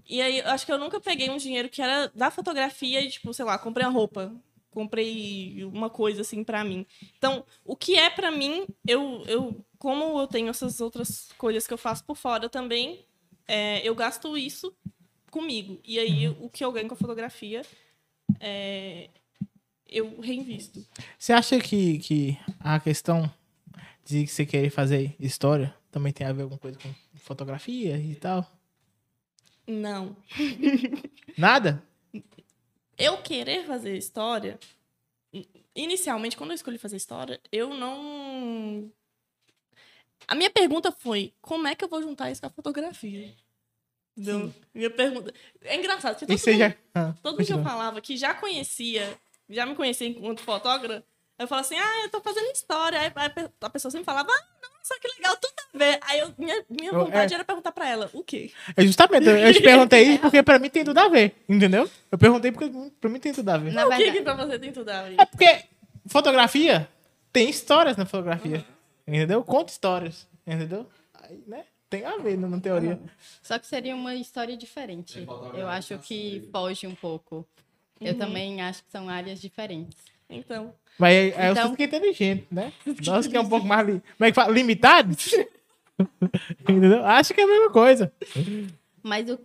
[0.07, 3.09] E aí, eu acho que eu nunca peguei um dinheiro que era da fotografia e,
[3.09, 4.31] tipo, sei lá, comprei uma roupa,
[4.69, 6.85] comprei uma coisa assim pra mim.
[7.17, 11.73] Então, o que é pra mim, eu, eu como eu tenho essas outras coisas que
[11.73, 13.05] eu faço por fora também,
[13.47, 14.75] é, eu gasto isso
[15.31, 15.79] comigo.
[15.83, 17.63] E aí, o que eu ganho com a fotografia,
[18.39, 19.09] é,
[19.87, 20.85] eu reinvisto.
[21.17, 23.31] Você acha que, que a questão
[24.03, 28.45] de você querer fazer história também tem a ver alguma coisa com fotografia e tal?
[29.67, 30.15] Não.
[31.37, 31.83] Nada?
[32.97, 34.59] eu querer fazer história,
[35.75, 38.91] inicialmente, quando eu escolhi fazer história, eu não.
[40.27, 43.33] A minha pergunta foi: como é que eu vou juntar isso com a fotografia?
[44.17, 44.53] Entendeu?
[44.73, 45.33] Minha pergunta.
[45.61, 46.75] É engraçado, porque todo, mundo, já.
[46.93, 49.17] Ah, todo mundo que eu falava que já conhecia,
[49.49, 51.03] já me conhecia enquanto fotógrafa,
[51.37, 52.99] eu falava assim: ah, eu tô fazendo história.
[52.99, 55.99] Aí a pe- a pessoa sempre falava: ah, nossa, que legal, tudo a ver.
[56.03, 57.35] Aí eu, minha, minha vontade é.
[57.35, 58.51] era perguntar pra ela: o quê?
[58.75, 61.89] É justamente, eu eu te perguntei isso porque pra mim tem tudo a ver, entendeu?
[62.11, 63.73] Eu perguntei porque pra mim tem tudo a ver.
[63.73, 65.15] Na o que, verdade, que pra você tem tudo a ver?
[65.19, 65.63] É porque
[66.07, 66.87] fotografia
[67.33, 68.65] tem histórias na fotografia,
[69.05, 69.43] entendeu?
[69.43, 70.87] Conta histórias, entendeu?
[71.21, 71.65] Aí, né?
[71.89, 72.99] Tem a ver, na teoria.
[73.43, 75.25] Só que seria uma história diferente.
[75.53, 77.47] Eu acho que foge um pouco.
[78.01, 79.97] Eu também acho que são áreas diferentes.
[80.29, 80.73] Então.
[80.97, 82.73] Mas aí aí Então- você fica inteligente, né?
[83.05, 84.01] Nós que é um pouco mais li...
[84.17, 84.51] Como é que fala?
[84.53, 85.15] limitado,
[86.61, 87.05] entendeu?
[87.05, 88.11] Acho que é a mesma coisa.
[89.03, 89.39] Mas o...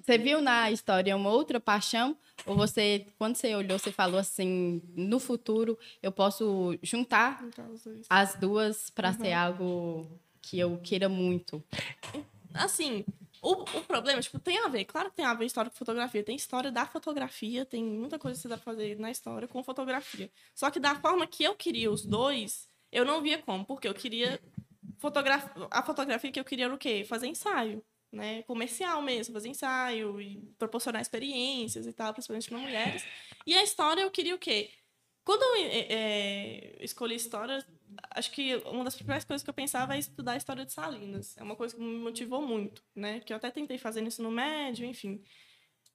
[0.00, 2.16] Você viu na história uma outra paixão?
[2.46, 7.66] Ou você, quando você olhou, você falou assim, no futuro eu posso juntar Então,
[8.08, 10.06] as duas para ser algo
[10.40, 11.62] que eu queira muito?
[12.54, 13.04] Assim,
[13.42, 14.84] o, o problema, tipo, tem a ver.
[14.84, 16.22] Claro que tem a ver história com fotografia.
[16.22, 19.62] Tem história da fotografia, tem muita coisa que você dá pra fazer na história com
[19.62, 20.30] fotografia.
[20.54, 23.64] Só que da forma que eu queria os dois, eu não via como.
[23.64, 24.40] Porque eu queria.
[24.98, 25.46] Fotograf...
[25.70, 27.04] A fotografia que eu queria era o quê?
[27.04, 27.84] Fazer ensaio.
[28.10, 28.42] Né?
[28.44, 33.04] Comercial mesmo, fazer ensaio e proporcionar experiências e tal, principalmente para mulheres.
[33.46, 34.70] E a história eu queria o quê?
[35.28, 37.62] Quando eu é, é, escolhi história,
[38.10, 41.36] acho que uma das primeiras coisas que eu pensava é estudar a história de Salinas.
[41.36, 43.20] É uma coisa que me motivou muito, né?
[43.20, 45.22] Que eu até tentei fazer no ensino médio, enfim.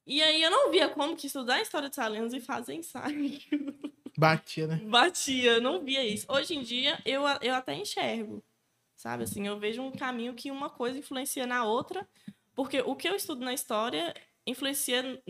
[0.06, 3.32] E aí eu não via como que estudar a história de Salinas e fazer ensaio.
[4.18, 4.76] Batia, né?
[4.86, 6.26] Batia, não via isso.
[6.30, 8.44] Hoje em dia, eu, eu até enxergo,
[8.96, 9.24] sabe?
[9.24, 12.08] Assim, eu vejo um caminho que uma coisa influencia na outra,
[12.54, 14.14] porque o que eu estudo na história
[14.46, 15.22] influencia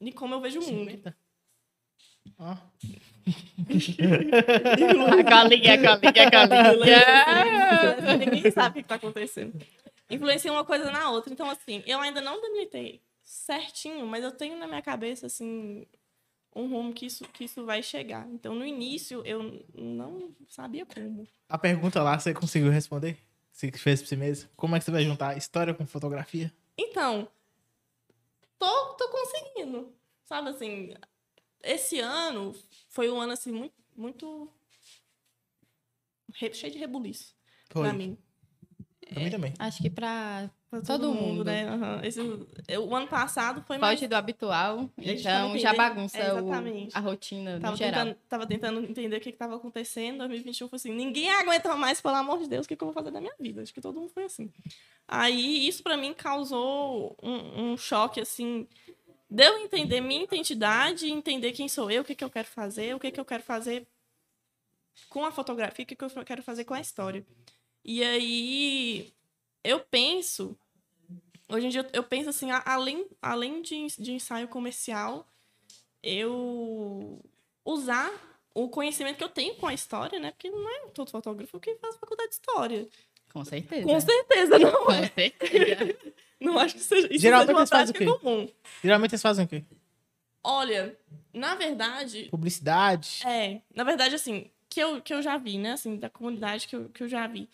[0.00, 1.14] de como eu vejo o mundo.
[2.38, 2.50] Ó.
[2.50, 2.58] A
[5.24, 6.30] colinha, a colinha, a
[6.78, 8.16] colinha.
[8.18, 9.54] Ninguém sabe o que está acontecendo.
[10.10, 11.32] Influencia uma coisa na outra.
[11.32, 15.84] Então, assim, eu ainda não debilitei certinho, mas eu tenho na minha cabeça, assim,
[16.54, 18.26] um rumo que isso, que isso vai chegar.
[18.30, 21.26] Então, no início, eu não sabia como.
[21.48, 23.18] A pergunta lá, você conseguiu responder?
[23.50, 24.48] Você que fez pra si mesmo?
[24.56, 26.52] Como é que você vai juntar história com fotografia?
[26.78, 27.26] Então,
[28.58, 29.92] tô, tô conseguindo.
[30.24, 30.94] Sabe, assim,
[31.66, 32.54] esse ano
[32.88, 34.48] foi um ano, assim, muito, muito
[36.52, 37.34] cheio de rebuliço
[37.68, 38.16] pra mim.
[39.08, 39.54] Pra mim também.
[39.58, 41.44] Acho que para Pra Todo mundo.
[41.44, 41.64] né?
[41.68, 42.00] Aham.
[42.04, 42.18] Esse,
[42.68, 43.96] eu- o ano passado foi mais...
[43.98, 46.50] foge do habitual, então já bagunça é, o-
[46.92, 48.04] a rotina no Tava geral.
[48.04, 50.18] tentando, tava tentando entender o que estava acontecendo.
[50.26, 52.92] 2021 foi assim: ninguém aguenta mais, pelo amor de Deus, o que, que eu vou
[52.94, 53.62] fazer da minha vida?
[53.62, 54.52] Acho que todo mundo foi assim.
[55.06, 58.66] Aí isso pra mim causou um, um choque, assim.
[59.28, 63.00] Deu entender minha identidade, entender quem sou eu, o que, que eu quero fazer, o
[63.00, 63.86] que, que eu quero fazer
[65.08, 67.26] com a fotografia, o que, que eu quero fazer com a história.
[67.84, 69.12] E aí
[69.62, 70.56] eu penso.
[71.48, 75.26] Hoje em dia eu penso assim, além, além de, de ensaio comercial,
[76.02, 77.24] eu
[77.64, 78.12] usar
[78.54, 80.30] o conhecimento que eu tenho com a história, né?
[80.30, 82.88] Porque não é todo fotógrafo que faz faculdade de história.
[83.32, 83.82] Com certeza.
[83.86, 85.08] Com certeza, não Com é.
[85.08, 85.96] certeza.
[86.38, 88.24] Não acho que seja, isso Geralmente seja uma eles fazem prática o quê?
[88.24, 88.48] comum.
[88.84, 89.64] Geralmente eles fazem o quê?
[90.44, 90.96] Olha,
[91.32, 93.22] na verdade, Publicidade.
[93.26, 95.72] é, na verdade, assim, que eu, que eu já vi, né?
[95.72, 97.48] Assim, da comunidade que eu, que eu já vi.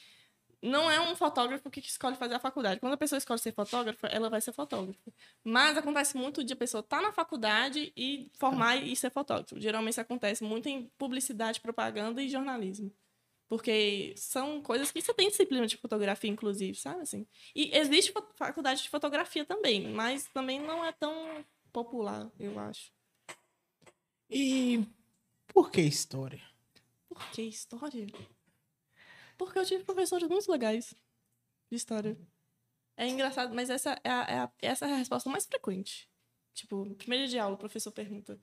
[0.60, 2.80] Não é um fotógrafo que escolhe fazer a faculdade.
[2.80, 5.12] Quando a pessoa escolhe ser fotógrafa, ela vai ser fotógrafa.
[5.44, 9.60] Mas acontece muito de a pessoa estar na faculdade e formar e ser fotógrafo.
[9.60, 12.92] Geralmente isso acontece muito em publicidade, propaganda e jornalismo.
[13.52, 17.02] Porque são coisas que você tem disciplina de fotografia, inclusive, sabe?
[17.02, 17.26] Assim.
[17.54, 22.90] E existe fa- faculdade de fotografia também, mas também não é tão popular, eu acho.
[24.30, 24.86] E
[25.48, 26.40] por que história?
[27.06, 28.06] Por que história?
[29.36, 30.94] Porque eu tive professores muito legais
[31.70, 32.18] de história.
[32.96, 36.08] É engraçado, mas essa é a, é a- essa é a resposta mais frequente.
[36.54, 38.40] Tipo, no primeiro dia de aula, o professor pergunta: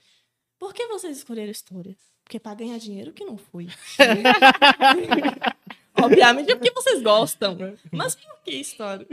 [0.59, 1.95] Por que vocês escolheram história?
[2.23, 3.67] Porque é pra ganhar dinheiro que não foi.
[6.03, 7.57] Obviamente é porque vocês gostam.
[7.91, 9.07] Mas por que história?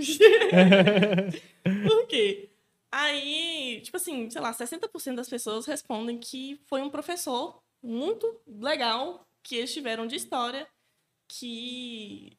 [1.88, 2.50] por quê?
[2.90, 9.26] Aí, tipo assim, sei lá, 60% das pessoas respondem que foi um professor muito legal
[9.42, 10.66] que eles tiveram de história
[11.28, 12.36] que,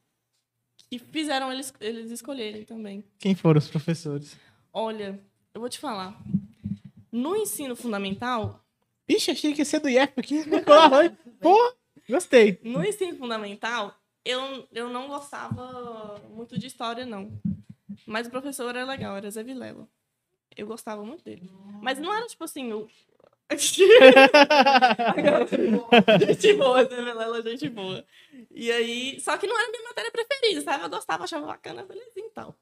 [0.89, 3.03] que fizeram eles, eles escolherem também.
[3.19, 4.37] Quem foram os professores?
[4.73, 5.19] Olha,
[5.53, 6.21] eu vou te falar.
[7.11, 8.63] No ensino fundamental,
[9.09, 10.43] Ixi, achei que ia ser do IEP aqui.
[11.41, 11.73] Pô,
[12.09, 12.59] gostei.
[12.63, 17.31] no ensino fundamental, eu, eu não gostava muito de história, não.
[18.05, 19.87] Mas o professor era legal, era Zé Vilela.
[20.55, 21.49] Eu gostava muito dele.
[21.81, 22.87] Mas não era tipo assim, o.
[26.19, 28.03] gente boa, Zé Vilela, gente boa.
[28.51, 29.19] E aí.
[29.21, 30.83] Só que não era minha matéria preferida, sabe?
[30.83, 32.55] Eu gostava, achava bacana, belezinha e tal.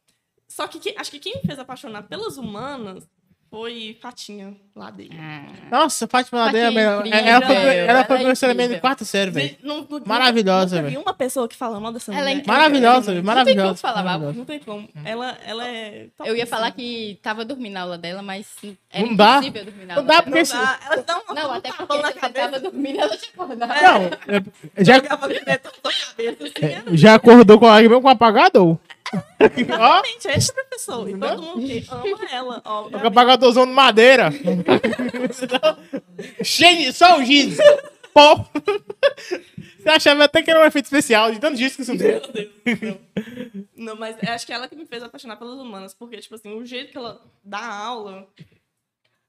[0.47, 3.07] Só que, que- acho que quem me fez apaixonar pelas humanas
[3.55, 5.11] foi Fatinha, lá dele.
[5.17, 7.07] Ah, Nossa, Fátima Ladeira, Fátima é melhor.
[7.07, 9.55] incrível, Ela foi, ela ela é foi professora minha de quarta série, velho.
[9.63, 10.99] Não- não- Maravilhosa, velho.
[10.99, 12.33] uma pessoa que fala mal dessa Ela é mulher.
[12.39, 12.53] incrível.
[12.53, 13.15] Maravilhosa, velho.
[13.23, 13.67] Não tem Maravilhosa.
[13.69, 14.03] como falar mal.
[14.19, 14.37] maravilhosa.
[14.37, 14.89] Não tem como.
[15.05, 16.07] Ela, ela é.
[16.17, 16.75] top, Eu ia falar assim.
[16.75, 18.45] que tava dormindo na aula dela, mas
[18.91, 19.35] era Não dá.
[19.37, 20.23] impossível dormir na Não aula dá dela.
[20.23, 22.45] porque Não dá, ela dá uma Não, até porque na você cabeça.
[22.49, 23.73] tava dormindo, ela te acordava.
[23.73, 24.03] Não,
[24.75, 25.07] eu- já, assim.
[26.97, 28.77] já acordou com a lágrima com o apagador?
[28.77, 28.94] Ó,
[29.57, 31.09] Exatamente, é esse professor.
[31.09, 32.89] E todo mundo que ama ela, ó.
[32.89, 34.29] o apagadorzão de madeira.
[36.43, 36.93] Cheio de...
[36.93, 37.57] Só o giz.
[38.13, 38.49] Pó.
[39.77, 42.21] Você achava até que era um efeito especial, de tanto disco que isso deu.
[42.21, 43.01] Meu Deus do céu.
[43.75, 46.53] Não, mas acho que é ela que me fez apaixonar pelas humanas, porque, tipo assim,
[46.53, 48.27] o jeito que ela dá aula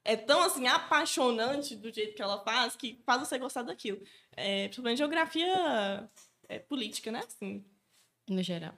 [0.03, 4.01] é tão, assim, apaixonante do jeito que ela faz, que faz você gostar daquilo.
[4.35, 6.09] É, principalmente geografia
[6.47, 7.21] é, política, né?
[7.27, 7.63] Assim,
[8.27, 8.73] No geral.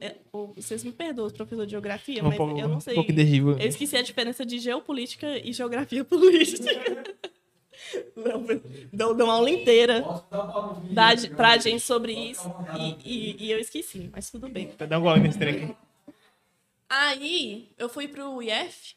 [0.00, 0.16] É,
[0.56, 2.94] vocês me perdoam, professor de geografia, Um mas pouco, eu não um sei.
[2.94, 3.52] pouco terrível.
[3.58, 6.68] Eu esqueci a diferença de geopolítica e geografia política.
[8.92, 10.04] Deu uma aula inteira
[10.90, 14.70] da, pra gente sobre isso e, e- e eu esqueci, mas tudo bem.
[14.78, 15.76] Vou dar um gole nesse trem aqui.
[16.88, 18.94] Aí eu fui pro IF.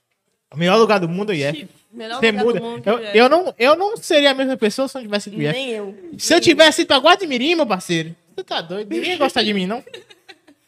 [0.51, 1.67] O melhor lugar do mundo é o IF.
[1.91, 2.59] Melhor Você lugar muda.
[2.59, 5.07] do mundo que Eu, eu, não, eu não seria a mesma pessoa se eu não
[5.07, 5.53] tivesse ido pro IF.
[5.53, 6.13] Nem eu.
[6.17, 8.89] Se eu tivesse ido pra Guadimirim, meu parceiro, você tá doido?
[8.89, 9.83] Ninguém ia gostar de mim, não.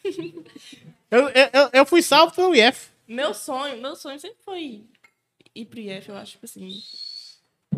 [1.11, 2.89] Eu, eu, eu, fui salvo pelo IF.
[3.05, 4.85] Meu sonho, meu sonho sempre foi
[5.53, 6.81] ir pro IF, eu acho, tipo assim.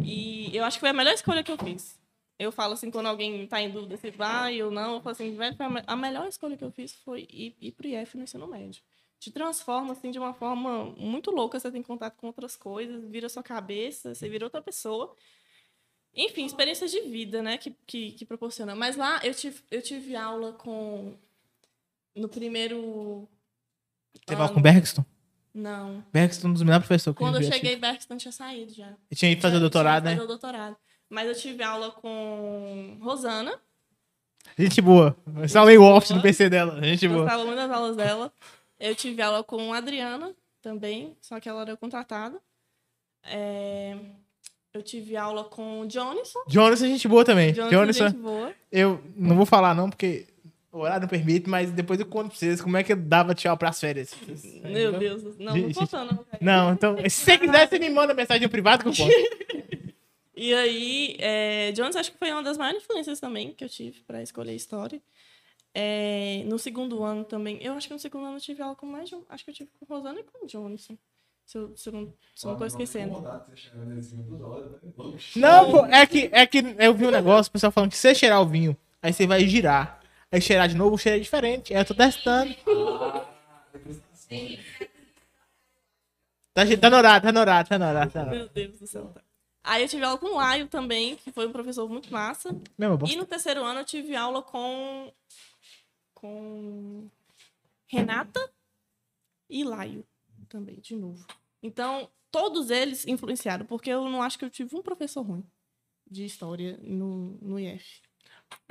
[0.03, 1.99] E eu acho que foi a melhor escolha que eu fiz.
[2.37, 5.35] Eu falo assim, quando alguém tá em dúvida se vai ou não, eu falo assim,
[5.87, 8.83] a melhor escolha que eu fiz foi ir, ir pro IF no ensino médio.
[9.19, 13.29] Te transforma, assim, de uma forma muito louca, você tem contato com outras coisas, vira
[13.29, 15.15] sua cabeça, você vira outra pessoa.
[16.15, 18.75] Enfim, experiências de vida, né, que, que, que proporciona.
[18.75, 21.15] Mas lá eu tive, eu tive aula com...
[22.15, 23.27] No primeiro...
[24.27, 25.05] Fala ano- com o Bergston?
[25.53, 26.03] Não.
[26.11, 27.53] Bergston é um dos melhores professores que Quando eu tive.
[27.53, 28.89] cheguei, Bergston tinha saído já.
[29.09, 30.11] Eu tinha ido fazer o doutorado, né?
[30.11, 30.75] fazer o doutorado.
[31.09, 33.59] Mas eu tive aula com Rosana.
[34.57, 35.15] Gente boa.
[35.37, 36.81] Eu salvei o office no PC dela.
[36.83, 37.21] Gente boa.
[37.21, 38.33] Gostava muito das aulas dela.
[38.79, 42.39] Eu tive aula com a Adriana também, só que ela era contratada.
[43.25, 43.95] É,
[44.73, 46.39] Eu tive aula com o Jonison.
[46.47, 47.53] Jonathan, gente boa também.
[47.53, 48.53] Jonison, Jonathan, gente boa.
[48.71, 50.25] eu não vou falar não, porque
[50.73, 53.35] o horário não permite, mas depois eu conto pra vocês como é que eu dava
[53.35, 54.13] tchau pras férias.
[54.63, 55.37] Meu Deus.
[55.37, 56.25] Não, não contando.
[56.41, 56.65] não.
[56.65, 59.13] Não, então, se você quiser, você me manda mensagem no privado que eu conto.
[60.35, 64.01] E aí, é, Jones acho que foi uma das maiores influências também que eu tive
[64.01, 64.99] para escolher história.
[65.75, 68.87] É, no segundo ano também, eu acho que no segundo ano eu tive aula com
[68.87, 70.97] mais de um, acho que eu tive com Rosana e com o Johnson.
[71.45, 73.23] Se eu, se eu não, se eu não tô esquecendo.
[75.35, 78.01] Não, pô, é que, é que eu vi um negócio, o pessoal falando que se
[78.01, 80.02] você cheirar o vinho, aí você vai girar.
[80.33, 81.73] Aí cheirar de novo, o cheiro é diferente.
[81.75, 82.51] Aí eu tô testando.
[86.53, 88.39] Tá, tá no horário, tá no horário, tá no horário, tá no horário.
[88.39, 89.13] Meu Deus do céu.
[89.63, 92.51] Aí eu tive aula com o Laio também, que foi um professor muito massa.
[92.51, 93.07] Bom.
[93.07, 95.11] E no terceiro ano eu tive aula com.
[96.15, 97.07] com.
[97.87, 98.51] Renata
[99.47, 100.03] e Laio
[100.49, 101.23] também, de novo.
[101.61, 105.45] Então, todos eles influenciaram, porque eu não acho que eu tive um professor ruim
[106.09, 108.01] de história no, no IF.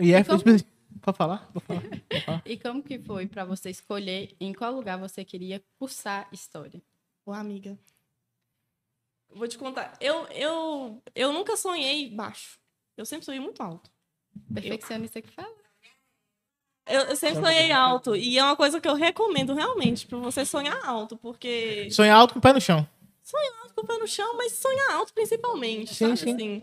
[0.00, 0.68] E é, E como- tipo,
[1.00, 1.50] pode falar?
[1.52, 1.82] Pode falar.
[2.08, 2.42] Pode falar.
[2.44, 6.82] E como que foi para você escolher em qual lugar você queria cursar história?
[7.24, 7.78] Ô, amiga.
[9.34, 9.96] Vou te contar.
[10.00, 12.58] Eu, eu, eu nunca sonhei baixo.
[12.96, 13.90] Eu sempre sonhei muito alto.
[14.52, 15.54] Perfeccionista que fala?
[16.86, 18.16] Eu, eu sempre sonhei alto.
[18.16, 21.88] E é uma coisa que eu recomendo realmente, pra você sonhar alto, porque.
[21.90, 22.86] Sonhar alto com o pé no chão.
[23.22, 25.94] Sonhar com o pé no chão, mas sonhar alto principalmente.
[25.94, 26.18] Sim, sabe?
[26.18, 26.34] sim.
[26.34, 26.62] Assim,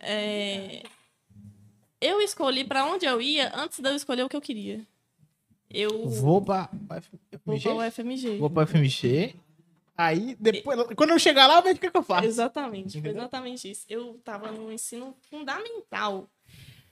[0.00, 0.82] é,
[2.02, 4.84] Eu escolhi pra onde eu ia antes de eu escolher o que eu queria.
[5.70, 6.40] Eu Vou
[7.44, 7.62] vou FMG.
[7.62, 8.38] para o FMG.
[8.38, 8.50] Vou.
[9.96, 12.26] Aí, depois, quando eu chegar lá, eu vejo o que, que eu faço.
[12.26, 13.86] Exatamente, foi exatamente isso.
[13.88, 16.28] Eu tava no ensino fundamental.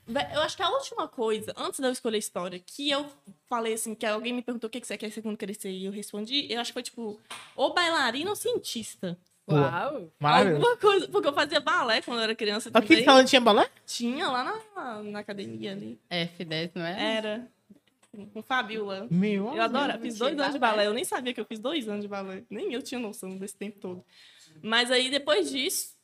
[0.07, 3.07] Eu acho que a última coisa, antes de eu escolher história, que eu
[3.47, 5.85] falei assim, que alguém me perguntou o que que você quer ser quando crescer e
[5.85, 7.21] eu respondi, eu acho que foi tipo,
[7.57, 9.19] ou bailarina ou cientista.
[9.55, 10.13] Uau!
[10.19, 10.57] Maravilhoso.
[10.57, 13.05] Alguma coisa, porque eu fazia balé quando eu era criança Aqui também.
[13.05, 13.69] falando tinha balé?
[13.87, 14.45] Tinha lá
[14.77, 15.99] na, na academia ali.
[16.11, 17.17] F10, não é?
[17.17, 17.49] Era.
[18.33, 19.07] Com Fabiola.
[19.11, 20.87] Meu, Eu adoro, fiz dois anos de balé.
[20.87, 22.43] Eu nem sabia que eu fiz dois anos de balé.
[22.51, 24.05] Nem eu tinha noção desse tempo todo.
[24.63, 25.95] Mas aí, depois disso,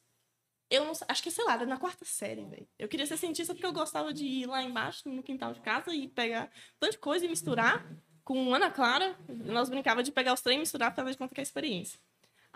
[0.71, 2.67] eu não acho que, sei lá, era na quarta série, velho.
[2.79, 5.93] Eu queria ser cientista porque eu gostava de ir lá embaixo, no quintal de casa,
[5.93, 7.85] e pegar tanta coisa e misturar.
[8.25, 11.33] Com Ana Clara, nós brincava de pegar os trem e misturar pra fazer de conta
[11.33, 11.97] que é experiência.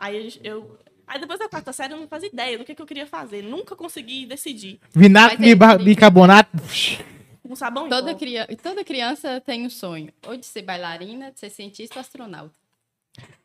[0.00, 0.78] Aí eu.
[1.06, 3.42] Aí depois da quarta série eu não fazia ideia do que, que eu queria fazer.
[3.42, 4.80] Nunca consegui decidir.
[4.94, 5.84] Vinagre, ele biba- brinca.
[5.84, 6.50] bicarbonato.
[7.46, 8.46] Com sabão Toda, cria...
[8.62, 12.54] toda criança tem um sonho, ou de ser bailarina, de ser cientista ou astronauta.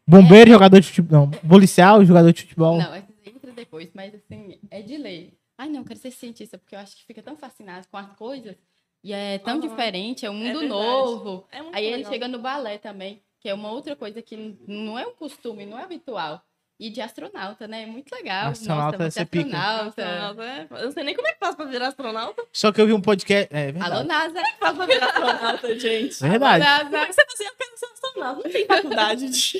[0.07, 1.27] Bombeiro, jogador de futebol.
[1.27, 2.77] Não, policial, jogador de futebol.
[2.77, 5.33] Não, entra depois, mas assim, é de lei.
[5.57, 8.13] Ai, não, eu quero ser cientista, porque eu acho que fica tão fascinado com as
[8.15, 8.55] coisas.
[9.03, 9.67] E é tão Aham.
[9.67, 10.67] diferente, é um mundo verdade.
[10.69, 11.47] novo.
[11.51, 12.11] É Aí ele legal.
[12.11, 15.77] chega no balé também, que é uma outra coisa que não é um costume, não
[15.77, 16.41] é habitual.
[16.79, 17.83] E de astronauta, né?
[17.83, 18.47] É muito legal.
[18.49, 19.45] Astronauta, Nossa, você pica.
[19.55, 20.01] astronauta.
[20.03, 20.67] Astronauta, é.
[20.71, 22.43] Eu não sei nem como é que faz pra virar astronauta.
[22.51, 23.47] Só que eu vi um podcast.
[23.55, 23.91] É verdade.
[23.93, 24.41] Alô, NASA.
[24.59, 26.19] Faz pra virar astronauta, gente.
[26.21, 26.63] Verdade.
[26.63, 26.83] NASA.
[26.85, 27.47] Como é que você fazia?
[27.47, 28.41] Eu quero ser astronauta.
[28.43, 29.57] Não tem faculdade disso.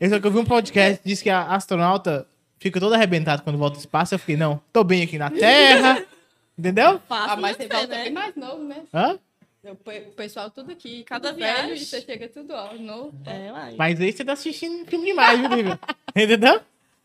[0.00, 2.26] Eu Só que eu vi um podcast que disse que a astronauta
[2.58, 4.14] fica todo arrebentado quando volta do espaço.
[4.14, 6.02] Eu fiquei, não, tô bem aqui na Terra.
[6.58, 7.00] Entendeu?
[7.06, 8.04] Fácil, Ah, mas você volta né?
[8.04, 8.82] bem mais novo, né?
[8.94, 9.18] Hã?
[9.64, 11.02] O pe- o pessoal tudo aqui.
[11.04, 11.76] Cada tudo velho, viagem.
[11.82, 13.12] E você chega tudo, ó, novo.
[13.26, 13.74] É, uai.
[13.76, 15.78] Mas aí você tá assistindo filme demais, viu, Lívia?
[16.14, 16.60] Entendeu?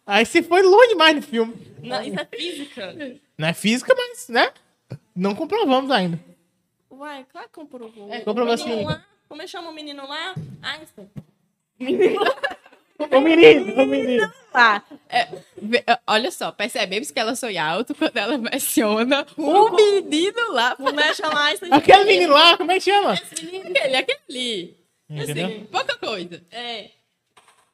[0.06, 1.56] Aí você foi longe demais no filme.
[1.82, 2.94] Não, isso é física.
[3.38, 4.52] Não é física, mas, né?
[5.16, 6.20] Não comprovamos ainda.
[6.92, 8.14] Uai, claro que comprovou.
[8.14, 8.86] É, comprovou O menino sim.
[8.86, 10.36] lá, como é que chama o menino lá?
[10.62, 11.10] Einstein.
[13.12, 14.32] Ô menino, ô menino.
[14.52, 14.84] Tá.
[15.62, 20.76] Vê- Olha só, percebemos que ela sonha alto quando ela menciona o menino lá.
[21.16, 21.70] Chama Einstein.
[21.72, 22.34] de Aquele menino.
[22.34, 23.14] lá, como é que chama?
[23.14, 23.70] Esse menino.
[23.70, 24.78] Aquele, aquele ali.
[25.10, 25.46] Entendeu?
[25.48, 26.44] Assim, Pouca coisa.
[26.52, 26.92] É,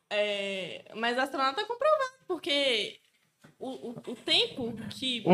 [0.09, 2.97] é, mas a astronauta é comprovado, porque
[3.59, 5.23] o, o, o tempo que.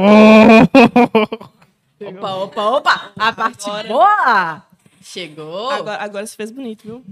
[2.17, 3.11] Opa, opa, opa.
[3.17, 4.63] A parte Agora- boa.
[5.01, 5.69] Chegou.
[5.69, 7.05] Agora, agora você fez bonito, viu?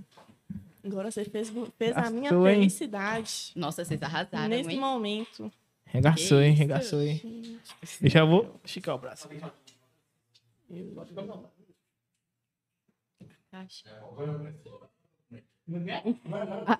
[0.83, 2.43] Agora você fez, fez a minha hein?
[2.43, 4.79] felicidade Nossa, vocês arrasaram, nesse hein?
[4.79, 5.51] momento.
[5.85, 6.53] Regaçou, hein?
[6.53, 7.59] Regaçou, hein?
[8.01, 9.29] Eu já vou esticar o braço.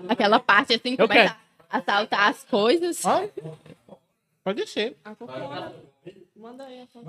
[0.09, 1.37] Aquela parte assim, Eu começa
[1.69, 3.05] a saltar as coisas.
[3.05, 3.27] Ó,
[4.43, 4.97] Pode ser.
[5.05, 5.73] A Coca-Cola.
[6.35, 7.07] Manda aí a foto.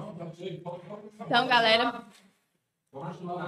[1.18, 2.06] Então, galera,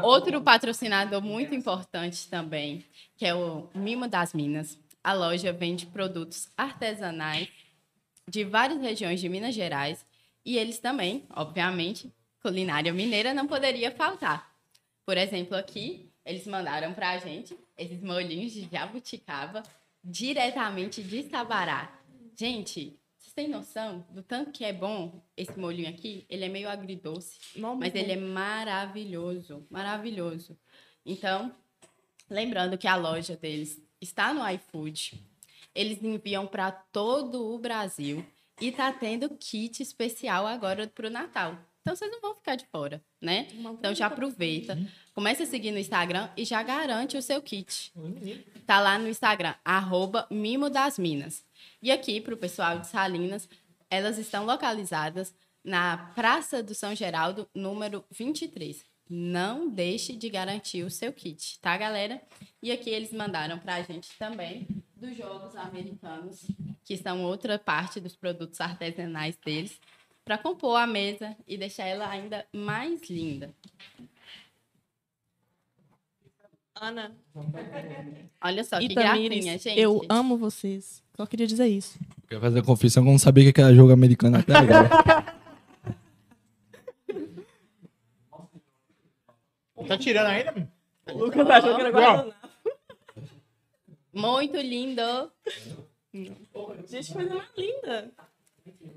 [0.02, 2.84] outro patrocinador muito importante também,
[3.16, 4.78] que é o Mimo das Minas.
[5.02, 7.48] A loja vende produtos artesanais
[8.28, 10.04] de várias regiões de Minas Gerais
[10.44, 14.52] e eles também, obviamente, culinária mineira não poderia faltar.
[15.04, 19.62] Por exemplo, aqui, eles mandaram pra gente esses molhinhos de jabuticaba
[20.02, 21.92] diretamente de Sabará.
[22.36, 22.98] Gente,
[23.36, 26.24] têm noção do tanto que é bom esse molhinho aqui?
[26.28, 30.58] Ele é meio agridoce, Não, mas ele é maravilhoso, maravilhoso.
[31.04, 31.54] Então,
[32.30, 35.22] lembrando que a loja deles está no iFood.
[35.74, 38.24] Eles enviam para todo o Brasil
[38.58, 41.58] e tá tendo kit especial agora pro Natal.
[41.82, 43.46] Então vocês não vão ficar de fora, né?
[43.78, 44.76] Então já aproveita,
[45.14, 47.92] começa a seguir no Instagram e já garante o seu kit.
[48.66, 51.45] Tá lá no Instagram, arroba Mimo das Minas.
[51.82, 53.48] E aqui, para o pessoal de Salinas,
[53.90, 58.84] elas estão localizadas na Praça do São Geraldo, número 23.
[59.08, 62.20] Não deixe de garantir o seu kit, tá, galera?
[62.62, 64.66] E aqui eles mandaram pra gente também
[64.96, 66.46] dos jogos americanos,
[66.84, 69.80] que são outra parte dos produtos artesanais deles,
[70.24, 73.54] para compor a mesa e deixar ela ainda mais linda.
[76.80, 77.10] Ana,
[78.44, 79.80] Olha só que Itamires, gracinha, gente.
[79.80, 81.02] eu amo vocês.
[81.16, 81.98] Só queria dizer isso.
[82.28, 84.88] Quer fazer a confissão que eu não sabia o que era jogo americano até agora.
[89.86, 90.68] Tá tirando ainda?
[91.12, 92.34] O Lucas achou que era guardanapo.
[94.12, 95.30] Muito lindo.
[96.84, 98.10] Gente, coisa mais linda.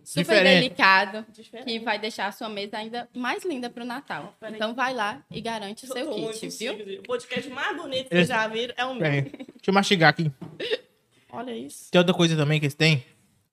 [0.04, 0.56] Super Diferente.
[0.64, 1.66] delicado, Diferente.
[1.66, 4.36] que vai deixar a sua mesa ainda mais linda pro Natal.
[4.40, 4.56] Peraí.
[4.56, 7.00] Então vai lá e garante o Eu seu kit, viu?
[7.00, 9.06] O podcast mais bonito que Esse- já viram é o meu.
[9.12, 9.22] Aí.
[9.22, 10.32] Deixa eu mastigar aqui.
[11.32, 11.92] Olha isso.
[11.92, 13.04] Tem outra coisa também que eles têm,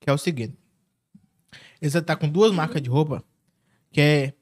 [0.01, 0.57] que é o seguinte.
[1.81, 3.23] Eles tá com duas marcas de roupa,
[3.93, 4.33] que é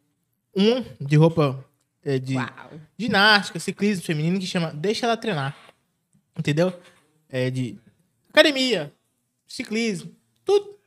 [0.56, 1.64] um de roupa
[2.04, 2.80] é, de Uau.
[2.96, 5.56] ginástica, ciclismo feminino, que chama Deixa Ela Treinar.
[6.38, 6.72] Entendeu?
[7.28, 7.76] É de
[8.28, 8.92] academia,
[9.48, 10.78] ciclismo, tudo, tu-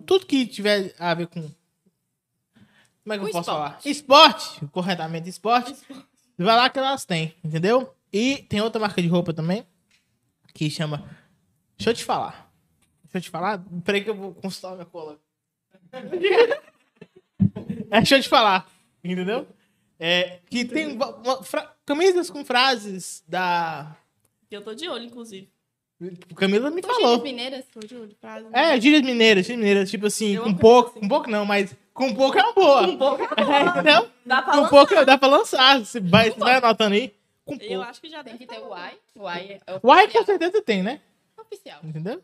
[0.00, 1.40] tudo que tiver a ver com...
[1.42, 3.80] Como é que eu Com posso falar?
[3.84, 4.48] esporte.
[4.48, 5.74] Esporte, corretamente esporte.
[6.38, 7.94] Vai lá que elas têm, entendeu?
[8.12, 9.66] E tem outra marca de roupa também,
[10.54, 10.98] que chama...
[11.76, 12.52] Deixa eu te falar.
[13.04, 13.64] Deixa eu te falar.
[13.84, 15.18] Peraí que eu vou consultar minha cola.
[17.90, 18.70] É, deixa eu te falar.
[19.02, 19.46] Entendeu?
[19.98, 23.96] É, que tem uma- uma fra- camisas com frases da.
[24.48, 25.51] Que eu tô de olho, inclusive.
[26.36, 27.22] Camila me Gírias falou.
[27.22, 27.64] mineiras.
[27.72, 28.14] Tô de.
[28.20, 28.46] Frase.
[28.52, 31.00] É, gírias mineiras, gírias mineiras, tipo assim, Eu com pouco, assim.
[31.00, 32.82] com pouco não, mas com pouco é uma boa.
[32.82, 33.22] Um pouco.
[33.36, 34.08] É, entendeu?
[34.24, 34.70] Dá pra Com lançar.
[34.70, 35.78] pouco dá pra lançar.
[35.80, 37.14] Você vai, você vai anotando aí.
[37.44, 37.82] Com Eu pouco.
[37.82, 38.98] acho que já Tem que deve ter tá o Y.
[39.16, 41.00] O Y é O ai com certeza tem, né?
[41.38, 41.80] oficial.
[41.84, 42.22] Entendeu?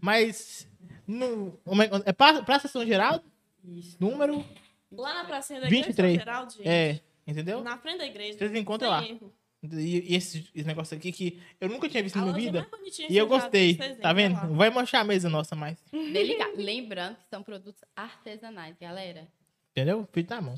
[0.00, 0.68] Mas.
[1.06, 1.58] No,
[2.04, 3.22] é, é Praça Praça São Geraldo?
[3.64, 3.96] Isso.
[4.00, 4.44] Número.
[4.92, 5.98] Lá na pracinha da 23.
[6.14, 6.68] igreja Geraldo, gente.
[6.68, 7.00] É.
[7.26, 7.62] Entendeu?
[7.62, 8.38] Na frente da igreja.
[8.38, 9.04] Vocês encontram lá.
[9.04, 9.32] erro.
[9.62, 12.52] E, e esse, esse negócio aqui que eu nunca tinha visto A na minha loja
[12.62, 12.76] vida.
[12.76, 13.76] bonitinha E eu gostei.
[14.00, 14.34] Tá vendo?
[14.34, 14.46] lá.
[14.46, 15.78] Vai manchar a mesa nossa mais.
[15.90, 16.52] Delicado.
[16.56, 19.26] Lembrando que são produtos artesanais, galera.
[19.70, 20.08] Entendeu?
[20.12, 20.54] Feito na mão.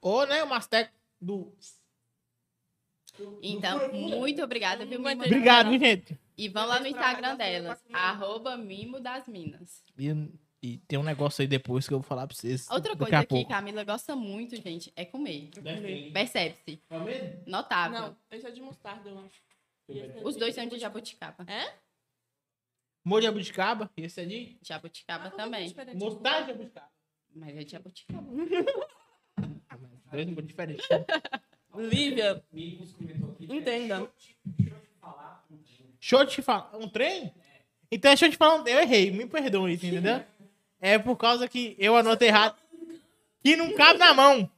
[0.00, 0.90] Ou, né, o Mastec
[1.20, 1.52] do.
[3.42, 5.24] Então, muito obrigada, viu, Mimo?
[5.24, 6.18] Obrigado, gente?
[6.36, 9.82] E vão lá no Instagram delas, arroba Mimo das Minas.
[9.98, 10.08] E,
[10.62, 12.68] e tem um negócio aí depois que eu vou falar pra vocês.
[12.70, 13.48] Outra daqui coisa a que pouco.
[13.50, 15.50] Camila gosta muito, gente, é comer.
[16.12, 16.76] Percebe-se.
[16.88, 17.42] ter.
[17.46, 18.00] Notável.
[18.00, 19.40] Não, esse é de mostarda, eu acho.
[19.88, 21.44] É Os dois são de jabuticaba.
[21.46, 21.74] É?
[23.04, 23.90] Molho de jabuticaba.
[23.96, 25.68] E esse é de Jabuticaba Ah, também.
[25.68, 25.96] diferente.
[25.96, 26.90] mostarda de jabuticaba.
[27.34, 28.26] Mas é jabuticaba.
[30.10, 30.86] Dois molhos diferentes.
[31.76, 32.42] Lívia,
[33.40, 34.10] entenda.
[34.58, 36.70] Deixa eu te falar.
[36.76, 37.32] Um trem?
[37.90, 38.62] Então deixa eu te falar.
[38.62, 39.10] um- Eu errei.
[39.10, 40.24] Me perdoe, entendeu?
[40.80, 42.56] É por causa que eu anotei errado.
[43.42, 44.50] Que não cabe na mão.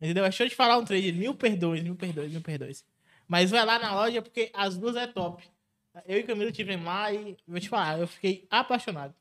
[0.00, 0.22] Entendeu?
[0.24, 1.02] Deixa eu te falar um trem.
[1.02, 2.84] de Mil perdões, mil perdões, mil perdões.
[3.28, 5.42] Mas vai lá na loja porque as duas é top.
[6.06, 9.14] Eu e Camilo tivemos lá e vou te falar, eu fiquei apaixonado.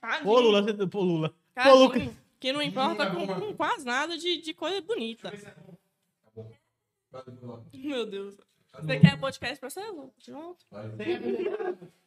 [0.00, 1.34] Tadinho, Pô, Lula, você- pô, Lula.
[1.54, 2.08] Pô, Lucas.
[2.38, 5.32] Que não importa com, com quase nada de, de coisa bonita.
[7.74, 8.36] Meu Deus.
[8.80, 10.12] Você quer podcast pra você, Lu?
[10.24, 10.64] Pronto.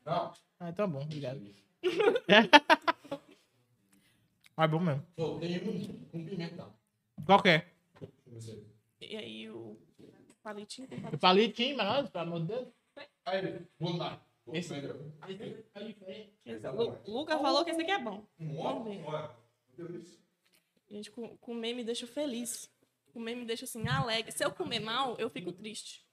[0.06, 0.34] Não.
[0.60, 1.42] Ah, então é bom, obrigado.
[4.58, 5.06] Ah, é bom mesmo.
[5.16, 6.70] Pô, tem um com pimenta.
[7.26, 7.72] Qual que é?
[9.00, 9.78] E aí o
[10.44, 12.68] palitinho O palitinho, mas nós, pelo amor de Deus.
[13.26, 14.24] Aí, vou lá.
[14.54, 14.74] Esse-.
[17.06, 18.26] O Lucas falou que esse aqui é bom.
[18.40, 19.04] Vamos ver.
[20.90, 22.70] Gente, com- comer me deixa feliz.
[23.14, 24.32] Comer me deixa assim, alegre.
[24.32, 26.06] Se eu comer mal, eu fico triste.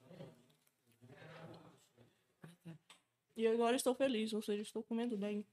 [3.37, 5.47] E agora estou feliz, ou seja, estou comendo bem.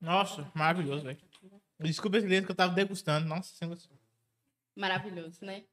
[0.00, 1.18] Nossa, maravilhoso, velho.
[1.78, 3.26] Desculpa esse inglês que eu tava degustando.
[3.26, 3.96] Nossa, sem noção.
[4.74, 5.64] Maravilhoso, né?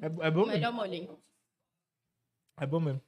[0.00, 0.52] é, é bom mesmo.
[0.52, 1.22] Melhor molinho.
[2.56, 3.00] É bom mesmo.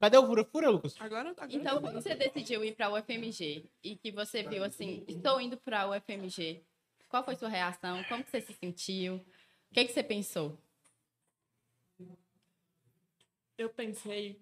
[0.00, 0.44] Cadê o fura?
[0.44, 0.94] Fura, Lucas?
[1.00, 5.04] Agora, agora Então, quando você decidiu ir para o UFMG e que você viu assim,
[5.08, 6.62] estou indo para o UFMG,
[7.08, 8.04] qual foi sua reação?
[8.04, 9.16] Como você se sentiu?
[9.16, 10.58] O que, que você pensou?
[13.56, 14.38] eu pensei.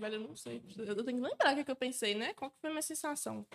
[0.00, 0.62] Velho, eu não sei.
[0.78, 2.32] Eu tenho que lembrar o que, que eu pensei, né?
[2.32, 3.46] Qual que foi a minha sensação?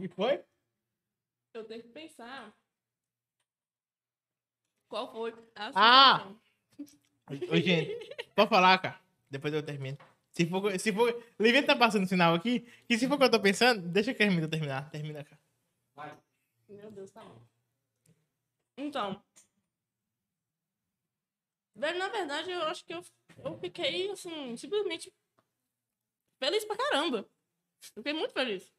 [0.00, 0.44] E foi?
[1.54, 2.52] Eu tenho que pensar.
[4.88, 6.34] Qual foi a Ah!
[7.30, 9.00] Ô, gente, pode falar, cara.
[9.30, 9.96] Depois eu termino.
[10.32, 11.24] Se for, se for.
[11.38, 12.66] Livia tá passando o sinal aqui.
[12.88, 14.90] E se for o que eu tô pensando, deixa que a Hermida terminar.
[14.90, 15.40] Termina, cara.
[16.68, 17.40] Meu Deus, tá bom.
[18.76, 19.22] Então.
[21.74, 23.02] Velho, na verdade, eu acho que eu,
[23.44, 25.12] eu fiquei, assim, simplesmente
[26.38, 27.18] feliz pra caramba.
[27.96, 28.72] Eu fiquei muito feliz.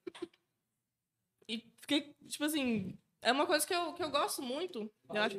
[1.48, 4.92] E fiquei, tipo assim, é uma coisa que eu, que eu gosto muito.
[5.10, 5.38] Eu acho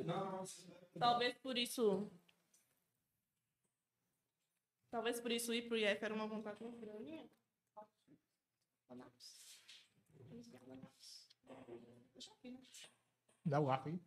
[0.99, 2.11] Talvez por isso.
[4.91, 7.29] Talvez por isso ir pro IF era uma vontade muito grande né?
[13.45, 14.01] Dá o garfo aí.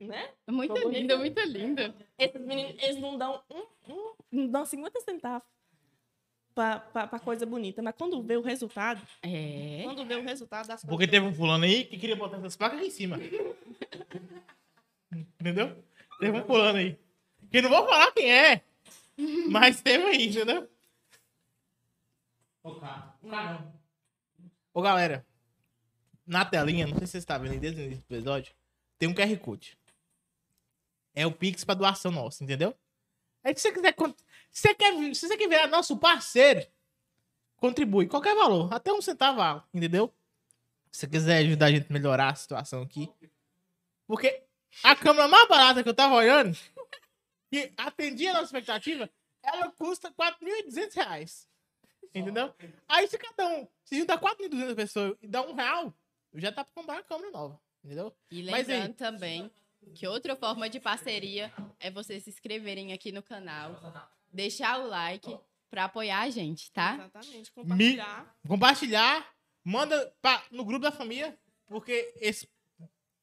[0.00, 0.30] Né?
[0.48, 1.94] Muito Ficou lindo, muito lindo.
[2.18, 5.46] Esses meninos, eles não dão um, um não dão 50 centavos
[6.54, 9.82] pra, pra, pra coisa bonita, mas quando vê o resultado, É.
[9.84, 12.78] quando vê o resultado das Porque teve um fulano aí que queria botar essas placas
[12.78, 13.18] aqui em cima.
[15.38, 15.76] Entendeu?
[16.18, 16.98] Teve um fulano aí.
[17.50, 18.62] Que não vou falar quem é.
[19.50, 20.68] Mas teve aí, entendeu?
[22.62, 23.16] Ô, cara.
[24.72, 25.26] Ô, galera.
[26.30, 28.54] Na telinha, não sei se vocês estão vendo desde o início do episódio,
[28.96, 29.76] tem um QR Code.
[31.12, 32.72] É o Pix pra doação nossa, entendeu?
[33.42, 33.96] Aí se você quiser.
[34.48, 36.64] Se você quer, se você quer virar nosso parceiro,
[37.56, 38.06] contribui.
[38.06, 38.72] Qualquer valor.
[38.72, 40.14] Até um centavo, entendeu?
[40.92, 43.10] Se você quiser ajudar a gente a melhorar a situação aqui.
[44.06, 44.44] Porque
[44.84, 46.56] a câmera mais barata que eu tava olhando,
[47.50, 49.10] que atendia a nossa expectativa,
[49.42, 51.48] ela custa 4.200 reais.
[52.14, 52.54] Entendeu?
[52.88, 55.92] Aí se cada um, se juntar 4.200 pessoas e dar um real,
[56.34, 57.60] já tá pra comprar uma câmera nova.
[57.84, 58.14] Entendeu?
[58.30, 59.50] E aí- lembrando também
[59.94, 63.80] que outra forma de parceria é vocês se inscreverem aqui no canal,
[64.30, 65.36] deixar o like
[65.70, 66.94] para apoiar a gente, tá?
[66.94, 68.36] Exatamente, compartilhar.
[68.46, 72.48] Compartilhar, manda pra, no grupo da família, porque esse,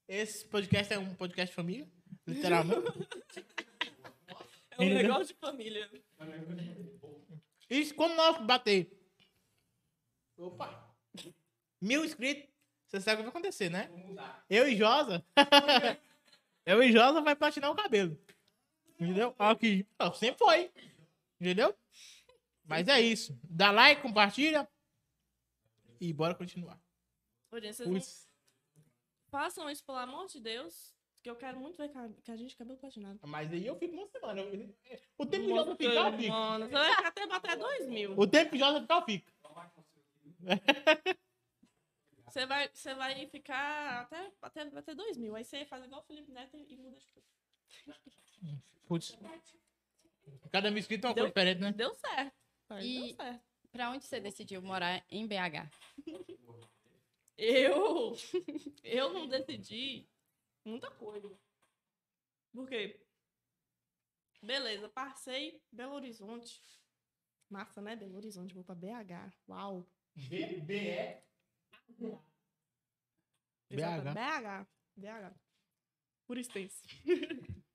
[0.07, 1.87] esse podcast é um podcast de família,
[2.25, 2.81] literalmente.
[4.71, 5.89] É um negócio de família.
[7.69, 8.91] E quando nós bater.
[10.37, 10.95] Opa!
[11.81, 12.47] Mil inscritos,
[12.87, 13.89] você sabe o que vai acontecer, né?
[14.49, 15.23] Eu e Josa.
[16.65, 18.17] eu e Josa vai platinar o cabelo.
[18.97, 19.35] Entendeu?
[19.37, 19.85] Aqui.
[19.99, 20.71] Não, sempre foi.
[21.39, 21.75] Entendeu?
[22.65, 23.37] Mas é isso.
[23.43, 24.67] Dá like, compartilha.
[25.99, 26.79] E bora continuar.
[27.53, 28.01] Gente, vocês não
[29.29, 30.95] façam isso, pelo amor de Deus.
[31.21, 31.89] Que eu quero muito ver
[32.23, 33.19] que a gente cabelo platinado.
[33.23, 34.41] mas aí eu fico uma semana.
[35.17, 36.31] O tempo que o Josa ficar, eu fico.
[36.31, 38.13] Mano, você vai ficar até bater 2 mil.
[38.17, 39.31] O tempo que Josa ficar, eu fico.
[42.37, 45.35] Você vai, você vai ficar até, até bater 2 mil.
[45.35, 47.23] Aí você faz igual o Felipe Neto e muda de cor.
[48.87, 49.17] Putz.
[50.51, 51.71] Cada mil inscrito é uma Deu- coisa diferente, né?
[51.71, 52.35] Deu certo.
[52.79, 53.43] E- Deu certo.
[53.71, 55.67] Para onde você decidiu morar em BH?
[57.35, 58.15] Eu.
[58.83, 60.07] Eu não decidi
[60.63, 61.35] muita coisa.
[62.53, 62.99] Por quê?
[64.43, 66.61] Beleza, passei Belo Horizonte.
[67.49, 67.95] Massa, né?
[67.95, 69.33] Belo Horizonte, vou pra BH.
[69.49, 69.87] Uau.
[70.15, 71.17] B, BE.
[73.69, 74.13] BH.
[74.13, 74.67] BH.
[74.95, 75.35] BH.
[76.25, 76.81] Por extenso.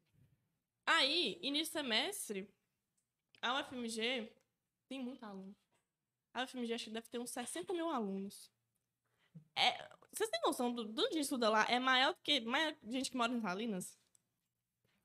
[0.87, 2.55] Aí, início de semestre,
[3.41, 4.33] a UFMG
[4.89, 5.55] tem muito aluno.
[6.35, 8.51] A UFMG acho que deve ter uns 60 mil alunos.
[9.57, 11.65] É, vocês têm noção do, do que estuda lá?
[11.69, 13.99] É maior do que mais gente que mora em Salinas?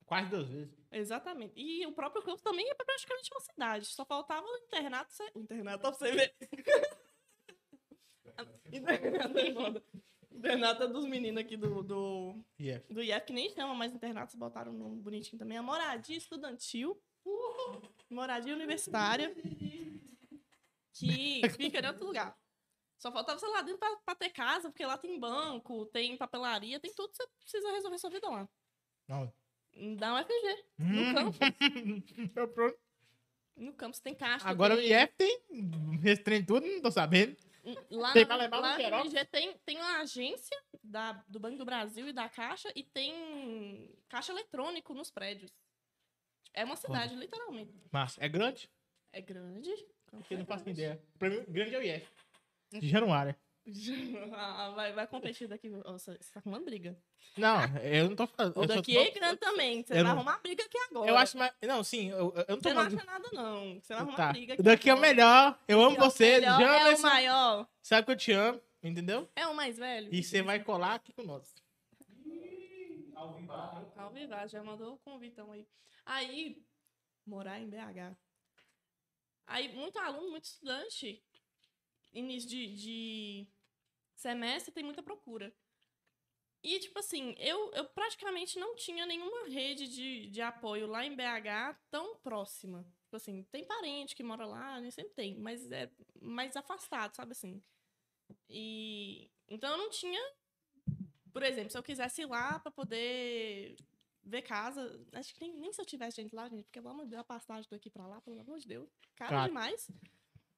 [0.05, 0.73] Quase duas vezes.
[0.91, 1.53] Exatamente.
[1.57, 3.85] E o próprio campo também é praticamente uma cidade.
[3.87, 5.13] Só faltava o internato.
[5.35, 6.35] O internato pra você ver.
[8.71, 9.83] internato é foda.
[10.37, 12.83] Internato é dos meninos aqui do, do, Yeah.
[12.89, 15.57] do IF, que nem chama mais internato, vocês botaram um nome bonitinho também.
[15.57, 17.01] A moradia estudantil.
[18.09, 19.33] Moradia universitária.
[20.93, 22.37] Que fica em outro lugar.
[22.97, 26.79] Só faltava, sei lá, dentro pra, pra ter casa, porque lá tem banco, tem papelaria,
[26.79, 28.49] tem tudo que você precisa resolver sua vida lá.
[29.07, 29.31] Não.
[29.97, 30.65] Da UFG.
[30.79, 30.85] Hum.
[30.93, 31.37] No campo.
[32.53, 32.79] Pronto.
[33.55, 34.47] No campus tem caixa.
[34.47, 34.91] Agora o tem...
[34.91, 37.35] IF tem trem tudo, não tô sabendo.
[37.89, 39.13] Lá, Tem pra levar lá no Xerox?
[39.31, 44.31] Tem, tem uma agência da, do Banco do Brasil e da Caixa e tem caixa
[44.31, 45.51] eletrônico nos prédios.
[46.53, 47.73] É uma cidade, literalmente.
[47.91, 48.69] Mas é grande?
[49.11, 49.69] É grande.
[50.29, 51.01] Eu não faço ideia.
[51.19, 52.09] Pra mim, grande é o IF.
[52.71, 53.35] De Januário.
[54.33, 55.69] Ah, vai, vai competir daqui.
[55.69, 56.97] Nossa, você tá arrumando briga.
[57.37, 58.57] Não, eu não tô falando.
[58.57, 59.83] O daqui tô- é grande também.
[59.83, 61.09] Você eu vai não- arrumar briga aqui agora.
[61.09, 61.53] Eu acho mais.
[61.61, 63.79] Não, sim, eu, eu não tô Você não acha nada, não.
[63.81, 64.31] Você vai arrumar Tá.
[64.31, 64.61] briga aqui.
[64.61, 65.09] O daqui é o agora.
[65.09, 65.59] melhor.
[65.67, 66.33] Eu amo Daqui é o você.
[66.39, 67.01] melhor, É o Jamerson.
[67.07, 67.67] maior.
[67.83, 69.29] Sabe que eu te amo, entendeu?
[69.35, 70.13] É o mais velho.
[70.13, 71.53] E você vai colar aqui com nós.
[73.95, 75.67] Ao vivar, já mandou o convitão aí.
[76.05, 76.63] Aí,
[77.25, 78.15] morar em BH.
[79.45, 81.23] Aí, muito aluno, muito estudante,
[82.13, 83.47] início de, de
[84.17, 85.53] semestre, tem muita procura.
[86.63, 91.15] E, tipo assim, eu, eu praticamente não tinha nenhuma rede de, de apoio lá em
[91.15, 92.83] BH tão próxima.
[93.03, 95.89] Tipo assim, tem parente que mora lá, nem sempre tem, mas é
[96.19, 97.63] mais afastado, sabe assim?
[98.49, 100.19] E então eu não tinha
[101.37, 103.75] por exemplo, se eu quisesse ir lá pra poder
[104.23, 107.21] ver casa, acho que nem, nem se eu tivesse gente lá, gente, porque de Deus,
[107.21, 109.47] a passagem daqui pra lá, pelo amor de Deus, caro Claro.
[109.47, 109.87] demais.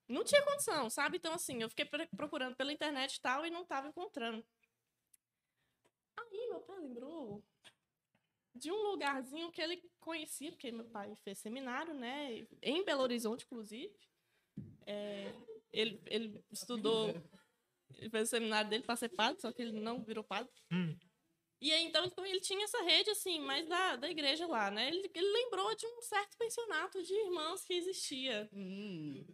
[0.10, 1.18] Não tinha condição, sabe?
[1.18, 1.86] Então, assim, eu fiquei
[2.16, 4.44] procurando pela internet e tal e não tava encontrando.
[6.18, 7.44] Aí, meu pai lembrou
[8.56, 12.46] de um lugarzinho que ele conhecia, porque meu pai fez seminário, né?
[12.62, 13.96] Em Belo Horizonte, inclusive.
[14.86, 15.32] É,
[15.72, 17.14] ele, ele estudou
[17.98, 20.52] ele fez o seminário dele para ser padre, só que ele não virou padre.
[20.72, 20.98] Hum.
[21.62, 24.88] E aí, então, então, ele tinha essa rede, assim, mais da, da igreja lá, né?
[24.88, 28.50] Ele, ele lembrou de um certo pensionato de irmãs que existia.
[28.54, 29.26] Hum.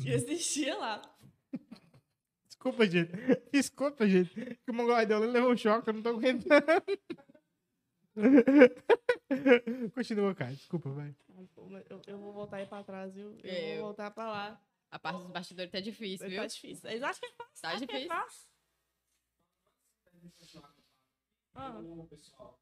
[0.00, 1.02] Que existia lá.
[2.46, 3.12] Desculpa, gente.
[3.52, 4.56] Desculpa, gente.
[4.64, 6.64] Que o Mongol deu levou um choque, eu não tô aguentando.
[9.94, 10.52] Continua, cara.
[10.52, 11.14] Desculpa, vai.
[11.88, 13.30] Eu, eu vou voltar aí pra trás, viu?
[13.44, 13.76] Eu Eu.
[13.76, 14.62] vou voltar pra lá.
[14.90, 16.40] A parte dos bastidores tá difícil, viu?
[16.40, 16.90] Tá difícil.
[16.90, 17.60] Eles acham que é fácil.
[17.60, 18.08] Tá é difícil.
[18.08, 18.48] fácil.
[21.54, 22.60] Ah, Ô, pessoal,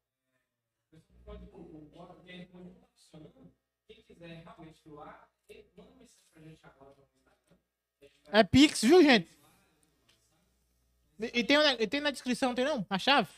[0.93, 3.53] é, pode agora porque a gente pode estar funcionando.
[3.87, 5.29] Quem quiser realmente doar,
[5.75, 6.95] manda mensagem pra gente agora
[8.31, 9.29] É Pix, viu, gente?
[11.19, 12.85] E tem, na- e tem na descrição, tem não?
[12.89, 13.29] A chave?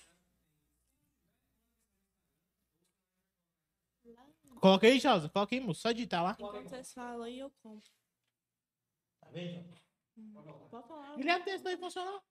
[4.60, 5.30] Coloca aí, Chausa.
[5.30, 5.82] Coloca aí, moço.
[5.82, 6.36] Só digitar lá.
[6.38, 7.90] enquanto vocês falam aí, eu compro.
[9.22, 9.74] Tá vendo?
[10.70, 11.16] Pode falar.
[11.16, 12.22] Guilherme, tem isso aí funcionou.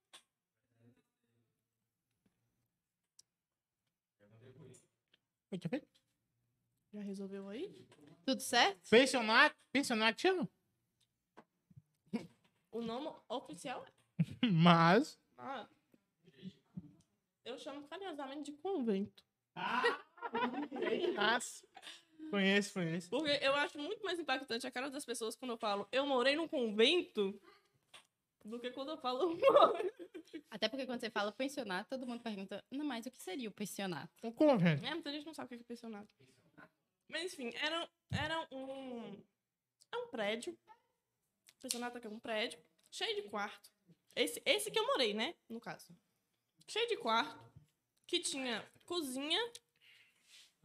[6.93, 7.75] Já resolveu aí?
[8.25, 8.89] Tudo certo?
[8.91, 9.57] Pensionato.
[9.73, 10.49] Pensionato chama?
[12.71, 13.93] O nome oficial é
[14.51, 15.19] Mas.
[15.37, 15.67] Ah.
[17.45, 19.25] Eu chamo carinhosamente de convento.
[21.15, 21.65] Mas.
[22.31, 23.09] Conheço, conheço.
[23.09, 26.37] Porque eu acho muito mais impactante a cara das pessoas quando eu falo eu morei
[26.37, 27.41] num convento
[28.45, 29.39] do que quando eu falo
[30.51, 33.53] Até porque quando você fala pensionato, todo mundo pergunta, não, mas o que seria o
[33.53, 34.13] pensionato?
[34.23, 34.85] Um convento.
[34.85, 36.09] É, muita gente não sabe o que é pensionato.
[37.09, 39.23] Mas enfim, era, era um.
[39.91, 40.57] É um prédio.
[41.61, 42.59] Pensionato aqui é um prédio,
[42.91, 43.71] cheio de quarto.
[44.15, 45.35] Esse, esse que eu morei, né?
[45.49, 45.97] No caso.
[46.67, 47.39] Cheio de quarto,
[48.07, 49.41] que tinha cozinha,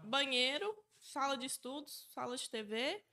[0.03, 3.03] banheiro, sala de estudos, sala de TV.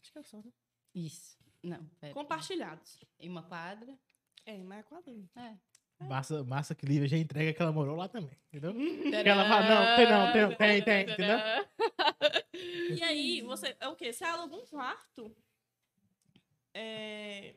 [0.00, 0.52] Acho que é só, né?
[0.94, 1.36] Isso.
[1.62, 2.14] Não, pera.
[2.14, 2.98] Compartilhados.
[3.18, 3.96] E uma quadra.
[4.44, 5.28] É, mas é quadrinho.
[5.36, 5.56] É.
[6.04, 8.72] Massa, massa que Lívia já entrega que ela morou lá também, entendeu?
[8.74, 9.30] Tcharam!
[9.30, 11.38] ela fala, não, tem não, tem- tem, tem, entendeu?
[12.96, 13.76] E aí, você.
[13.78, 14.12] É o quê?
[14.12, 15.34] Você aluga um quarto.
[16.74, 17.54] É,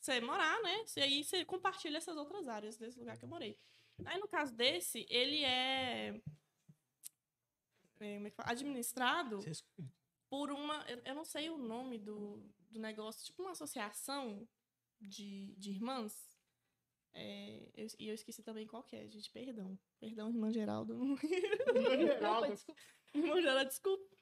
[0.00, 0.84] você morar, né?
[0.96, 3.58] E aí você compartilha essas outras áreas desse lugar que eu morei.
[4.04, 6.20] Aí, no caso desse, ele é.
[8.00, 9.40] é, é administrado
[10.28, 10.84] por uma.
[10.90, 14.46] Eu, eu não sei o nome do, do negócio, tipo uma associação
[15.00, 16.32] de, de irmãs.
[17.12, 19.30] É, eu- e eu esqueci também qual que é, gente.
[19.30, 19.78] Perdão.
[20.00, 20.94] Perdão, irmã Geraldo.
[23.14, 24.13] Irmã Geraldo, desculpa.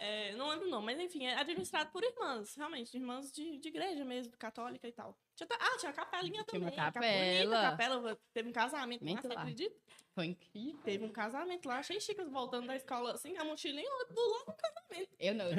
[0.00, 4.04] É, não lembro não, mas enfim, é administrado por irmãs, realmente, irmãs de, de igreja
[4.04, 5.18] mesmo, católica e tal.
[5.34, 6.76] Tinha, ah, tinha uma capelinha Tinha uma também.
[6.76, 7.42] ca- capela.
[7.42, 9.76] bonita capela, teve um casamento lá, você acredita?
[10.14, 10.80] Foi incrível.
[10.82, 14.52] Teve um casamento lá, achei chique, voltando da escola assim, a mochilinha do lado do
[14.54, 15.10] casamento.
[15.18, 15.46] Eu não.
[15.46, 15.56] Eu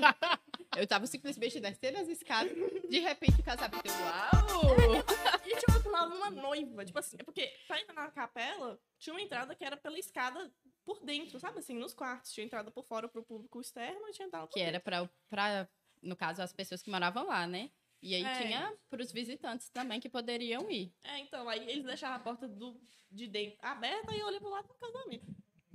[0.00, 0.40] tava,
[0.78, 2.52] eu tava simplesmente descendo as escadas.
[2.88, 3.84] De repente o casamento.
[3.88, 4.60] Uau!
[5.46, 9.12] E tinha uma, uma, uma noiva, tipo assim, é porque pra entrar na capela, tinha
[9.12, 10.48] uma entrada que era pela escada
[10.84, 12.32] por dentro, sabe assim, nos quartos.
[12.32, 15.68] Tinha entrada por fora pro público externo e tinha entrada por Que era pra, pra,
[16.02, 17.70] no caso, as pessoas que moravam lá, né?
[18.02, 18.42] E aí É.
[18.42, 20.92] tinha pros visitantes também que poderiam ir.
[21.04, 24.48] É, então, aí eles deixavam a porta do, de dentro aberta e eu olhei pro
[24.48, 25.26] lado do casamento.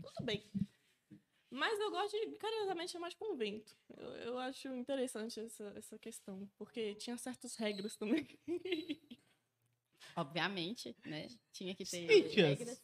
[0.02, 0.44] Tudo bem.
[1.52, 3.78] Mas eu gosto de, carinhosamente, chamar de convento.
[3.96, 8.28] Eu, eu acho interessante essa, essa questão, porque tinha certas regras também.
[10.18, 11.28] Obviamente, né?
[11.52, 12.84] Tinha que ter regras.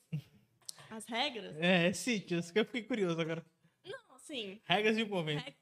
[0.92, 1.56] As regras?
[1.58, 3.46] É, sítios, que eu fiquei curioso agora.
[3.86, 5.54] Não, assim, Regras de um convento.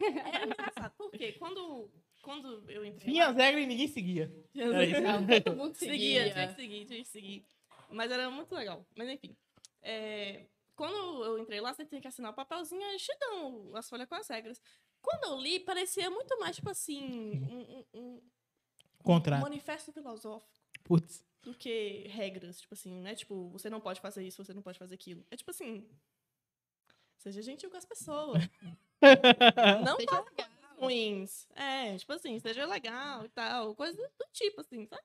[0.00, 0.92] era engraçado.
[0.96, 1.90] Porque quando,
[2.22, 3.30] quando eu entrei Tinha lá...
[3.30, 4.30] as regras e ninguém seguia.
[4.54, 5.00] Era isso.
[5.00, 6.32] Não, todo mundo Seguia, seguia.
[6.32, 7.46] tinha que seguir, tinha que seguir.
[7.90, 8.84] Mas era muito legal.
[8.96, 9.36] Mas enfim.
[9.82, 13.88] é, quando eu entrei lá, você tinha que assinar o papelzinho, eles te dão as
[13.88, 14.60] folhas com as regras.
[15.00, 18.20] Quando eu li, parecia muito mais, tipo assim, um, um- um
[19.02, 19.40] Contrato.
[19.42, 20.50] manifesto filosófico
[20.84, 21.24] Putz.
[21.42, 22.60] Do que regras.
[22.60, 23.14] Tipo assim, né?
[23.14, 25.24] Tipo, você não pode fazer isso, você não pode fazer aquilo.
[25.30, 25.86] É tipo assim.
[27.18, 28.42] Seja gentil com as pessoas.
[29.84, 30.50] não Seja legal.
[30.78, 31.46] ruins.
[31.54, 33.74] É, tipo assim, seja legal e tal.
[33.74, 35.02] Coisa do tipo, assim, sabe?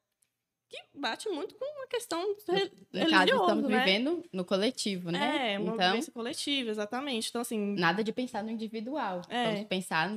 [0.67, 3.79] Que bate muito com a questão re- No caso, religiosa, estamos né?
[3.79, 5.53] vivendo no coletivo, né?
[5.53, 7.29] É, uma então, vivência coletiva, exatamente.
[7.29, 9.21] Então, assim, nada de pensar no individual.
[9.29, 9.51] É.
[9.51, 10.09] Vamos pensar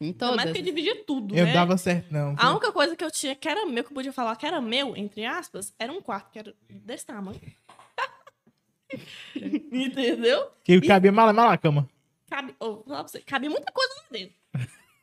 [0.00, 0.36] em todas.
[0.36, 1.52] mais porque dividia tudo, Eu né?
[1.52, 2.34] dava certo, não.
[2.38, 4.60] A única coisa que eu tinha que era meu, que eu podia falar que era
[4.60, 7.40] meu, entre aspas, era um quarto que era desse tamanho.
[9.72, 10.50] Entendeu?
[10.64, 11.88] Que cabia mal, mal na cama.
[12.30, 14.34] Cabe, oh, vou falar pra você, cabia muita coisa lá dentro.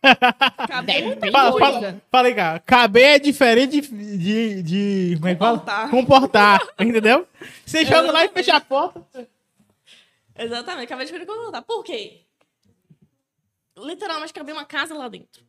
[0.85, 1.71] Deve muita Fala, coisa.
[1.79, 2.59] fala, fala aí, cara.
[2.59, 4.17] Caber é diferente de.
[4.17, 5.57] de, de como é que fala?
[5.59, 5.89] Comportar.
[5.89, 6.61] Comportar.
[6.77, 7.25] Entendeu?
[7.65, 9.01] Você joga lá e fecha a porta.
[10.37, 11.61] Exatamente, acabei de perguntar.
[11.61, 12.22] Por quê?
[13.77, 15.45] Literalmente cabia uma casa lá dentro.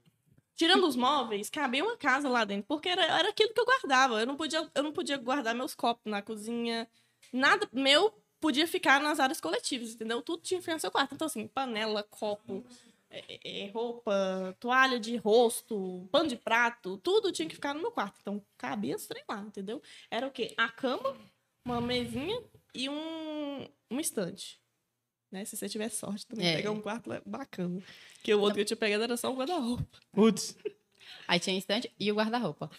[0.57, 2.67] Tirando os móveis, cabia uma casa lá dentro.
[2.67, 4.21] Porque era, era aquilo que eu guardava.
[4.21, 6.89] Eu não, podia, eu não podia guardar meus copos na cozinha.
[7.33, 10.21] Nada meu podia ficar nas áreas coletivas, entendeu?
[10.21, 11.15] Tudo tinha que ficar no seu quarto.
[11.15, 12.63] Então, assim, panela, copo,
[13.11, 17.91] é, é, roupa, toalha de rosto, pano de prato, tudo tinha que ficar no meu
[17.91, 18.19] quarto.
[18.21, 19.81] Então, cabia os lá, entendeu?
[20.11, 20.53] Era o quê?
[20.57, 21.17] A cama,
[21.65, 22.43] uma mesinha
[22.75, 24.61] e um, um estante.
[25.35, 25.45] Né?
[25.45, 26.57] Se você tiver sorte também, É.
[26.57, 27.81] pegar um quarto bacana.
[28.15, 29.85] Porque o outro que eu tinha pegado era só o guarda-roupa.
[30.13, 30.57] Putz.
[31.27, 32.71] Aí tinha estante e o guarda-roupa.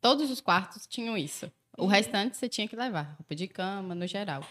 [0.00, 1.46] Todos os quartos tinham isso.
[1.78, 1.84] Uhum.
[1.84, 3.14] O restante você tinha que levar.
[3.18, 4.44] Roupa de cama, no geral.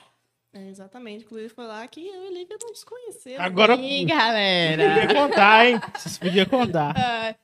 [0.54, 1.26] É, exatamente.
[1.26, 3.44] Inclusive, foi lá que eu e Lívia não desconheceram.
[3.44, 5.02] Agora E galera!
[5.02, 5.80] podia contar, hein?
[5.98, 6.94] Vocês podiam contar.
[6.98, 7.36] Ah,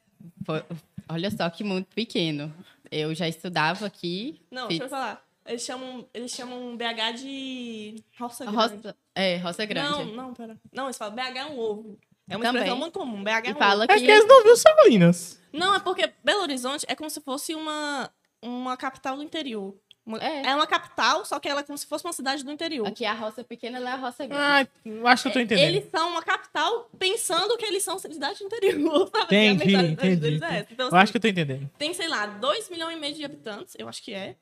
[0.45, 0.63] foi-
[1.09, 2.53] olha só que mundo pequeno.
[2.89, 4.41] Eu já estudava aqui.
[4.49, 5.26] Não, fiz deixa eu falar.
[5.47, 8.57] Eles chamam, eles chamam BH de roça grande.
[8.57, 9.89] roça, é, roça grande.
[9.89, 10.57] Não, não, pera.
[10.73, 11.97] Não, eles falam BH é um ovo.
[12.29, 12.61] É uma Também.
[12.61, 13.23] expressão muito comum.
[13.23, 13.91] BH é um fala ovo.
[13.93, 14.05] É que.
[14.05, 15.41] que eles não viram Salinas.
[15.53, 19.73] Não, é porque Belo Horizonte é como se fosse uma, uma capital do interior.
[20.21, 20.47] É.
[20.47, 20.55] é.
[20.55, 22.87] uma capital, só que ela é como se fosse uma cidade do interior.
[22.87, 24.69] Aqui a roça pequena ela é a roça grande.
[24.85, 25.65] Ah, acho que eu tô entendendo.
[25.67, 29.35] Eles são uma capital pensando que eles são cidade do interior, sabe?
[29.35, 30.15] Entendi, mentalidade entendi.
[30.15, 30.67] deles é.
[30.71, 31.69] Então, Eu assim, acho que eu tô entendendo.
[31.77, 34.37] tem, sei lá, 2 milhões e meio de habitantes, eu acho que é.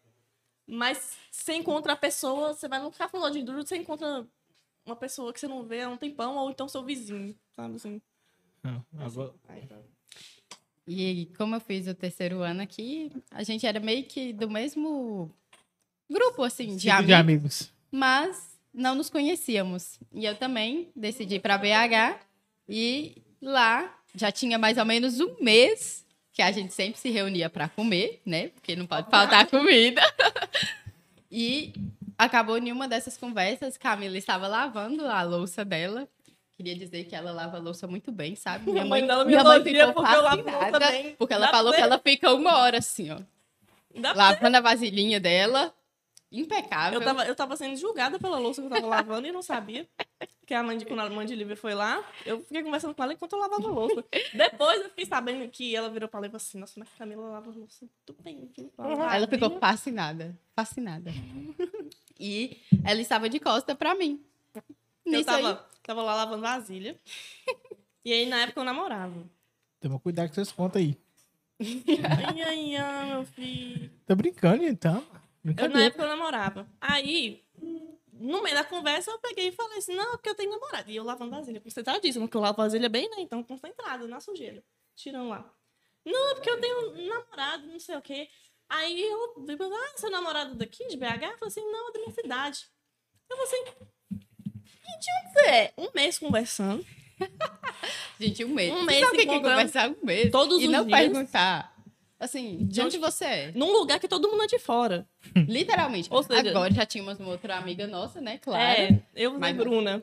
[0.67, 4.25] Mas você encontra a pessoa, você vai no café de duro, você encontra
[4.85, 8.01] uma pessoa que você não vê há um tempão, ou então seu vizinho, sabe assim?
[8.63, 9.77] Não, agora- Aí, tá.
[10.87, 15.31] E como eu fiz o terceiro ano aqui, a gente era meio que do mesmo
[16.09, 17.07] grupo, assim, de amigos.
[17.07, 17.73] de amigos.
[17.91, 19.99] mas não nos conhecíamos.
[20.13, 22.19] E eu também decidi ir para BH
[22.69, 27.49] e lá já tinha mais ou menos um mês que a gente sempre se reunia
[27.49, 28.49] para comer, né?
[28.49, 30.01] Porque não pode faltar comida.
[31.35, 31.73] E
[32.17, 36.07] acabou em uma dessas conversas, Camila estava lavando a louça dela.
[36.55, 38.71] Queria dizer que ela lava a louça muito bem, sabe?
[38.71, 40.79] Minha mãe, mãe dela me minha mãe ficou porque fascinada,
[41.17, 43.19] porque ela Dá falou que ela fica uma hora assim, ó,
[43.99, 45.73] Dá lavando a vasilhinha dela,
[46.39, 46.99] impecável.
[46.99, 49.87] Eu tava, eu tava sendo julgada pela louça que eu tava lavando e não sabia.
[50.39, 53.03] Porque a mãe de, quando a mãe de Lívia foi lá, eu fiquei conversando com
[53.03, 54.05] ela enquanto eu lavava a louça.
[54.33, 56.97] Depois eu fiquei sabendo que ela virou pra ela e falou assim: Nossa, mas a
[56.97, 58.49] Camila lava a louça muito bem.
[58.55, 58.71] viu?
[58.77, 61.11] Ela ficou fascinada, fascinada.
[62.19, 64.23] E ela estava de costa pra mim.
[65.05, 66.99] Eu tava, aí, Tava lá lavando vasilha.
[68.03, 69.23] E aí, na época, eu namorava.
[69.79, 70.97] Toma cuidado com seus contos aí.
[71.59, 73.91] Ai, ai, ai, meu filho.
[74.05, 75.03] Tô brincando, então.
[75.57, 76.67] Eu, na época, eu namorava.
[76.81, 77.43] Aí,
[78.11, 80.89] no meio da conversa, eu peguei e falei assim, não, porque eu tenho namorado.
[80.89, 83.17] E eu lavando vasilha, concentradíssima, porque eu lavo vasilha bem, né?
[83.19, 84.63] Então, concentrada na sujeira.
[84.95, 85.53] Tirando lá.
[86.05, 88.27] Não, é porque eu tenho namorado, não sei o quê.
[88.69, 91.03] Aí eu vi, ah, seu namorado daqui, de BH?
[91.05, 92.65] Eu falei assim, não, é da minha cidade.
[93.29, 93.75] Eu falei assim,
[94.87, 95.73] e de onde é?
[95.77, 96.85] Um mês conversando.
[98.19, 98.71] Gente, um mês.
[98.73, 100.31] Um mês sabe o que é conversar um mês?
[100.31, 100.99] todos e os não dias.
[100.99, 101.74] perguntar.
[102.19, 103.51] Assim, de onde você é?
[103.51, 105.05] Num lugar que todo mundo é de fora.
[105.35, 106.07] Literalmente.
[106.11, 108.37] Ou seja- Agora já tínhamos uma outra amiga nossa, né?
[108.37, 108.63] Claro.
[108.81, 110.01] É, eu e Bruna.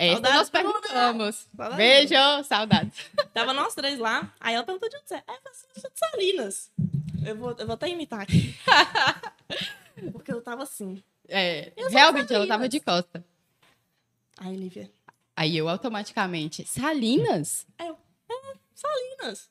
[0.00, 1.46] Saudades, nós perguntamos.
[1.56, 1.76] Saudades.
[1.76, 2.98] Beijo, saudades.
[3.32, 4.32] Tava nós três lá.
[4.40, 5.22] Aí ela perguntou de onde você é.
[5.28, 6.70] Aí eu eu sou de Salinas.
[7.24, 8.52] Eu vou, eu vou até imitar aqui.
[10.12, 11.00] Porque eu tava assim.
[11.28, 12.48] É, Eu realmente, Salinas.
[12.48, 13.24] tava de costa.
[14.38, 14.90] Aí, Lívia,
[15.36, 17.64] Aí eu automaticamente, Salinas?
[18.74, 19.48] Salinas.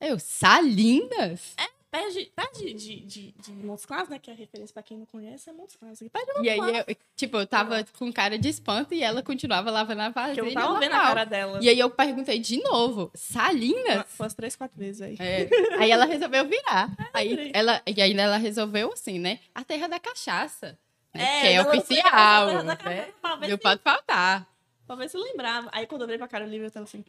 [0.00, 1.54] Eu, Salinas?
[1.90, 4.16] Pede, pede de, de, de Montes Claros, né?
[4.20, 5.98] Que é a referência pra quem não conhece, é Montes Claros.
[5.98, 10.02] Pede E aí, eu, tipo, eu tava com cara de espanto e ela continuava lavando
[10.02, 10.40] a vasilha.
[10.40, 11.58] que eu tava vendo a cara dela.
[11.60, 14.06] E aí eu perguntei de novo, Salinas?
[14.06, 15.16] Foi umas três, quatro vezes aí.
[15.18, 15.48] É.
[15.80, 16.96] Aí ela resolveu virar.
[17.12, 17.52] Aí virei.
[17.52, 19.40] ela, e aí ela resolveu assim, né?
[19.52, 20.78] A terra da cachaça.
[21.12, 21.24] né?
[21.24, 23.08] É, que é oficial, né?
[23.48, 24.48] Não pode faltar.
[24.96, 25.68] Ver se eu lembrava.
[25.72, 27.04] Aí quando eu olhei pra cara Lívia, eu tava assim.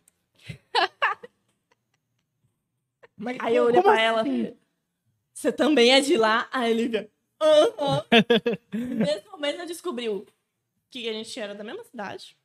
[3.21, 4.21] Mas Aí eu olhei pra ela.
[4.21, 4.57] assim?
[5.31, 6.49] Você também é de lá?
[6.51, 7.09] Aí Lívia.
[7.39, 8.03] Aham.
[8.73, 10.25] Nesse momento ela descobriu
[10.89, 12.35] que a gente era da mesma cidade.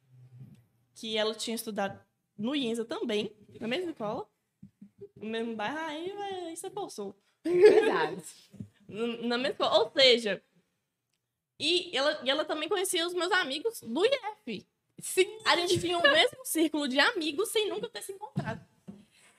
[0.94, 1.98] Que ela tinha estudado
[2.38, 4.28] no IENSA também, na mesma escola.
[5.16, 5.78] No mesmo bairro.
[5.78, 7.16] Aí, aí você poçou.
[7.42, 8.22] Verdade.
[8.86, 9.78] Na mesma escola.
[9.78, 10.42] Ou seja.
[11.58, 14.66] E ela, e ela também conhecia os meus amigos do IF.
[15.00, 15.38] Sim.
[15.46, 18.64] A gente tinha o mesmo círculo de amigos sem nunca ter se encontrado.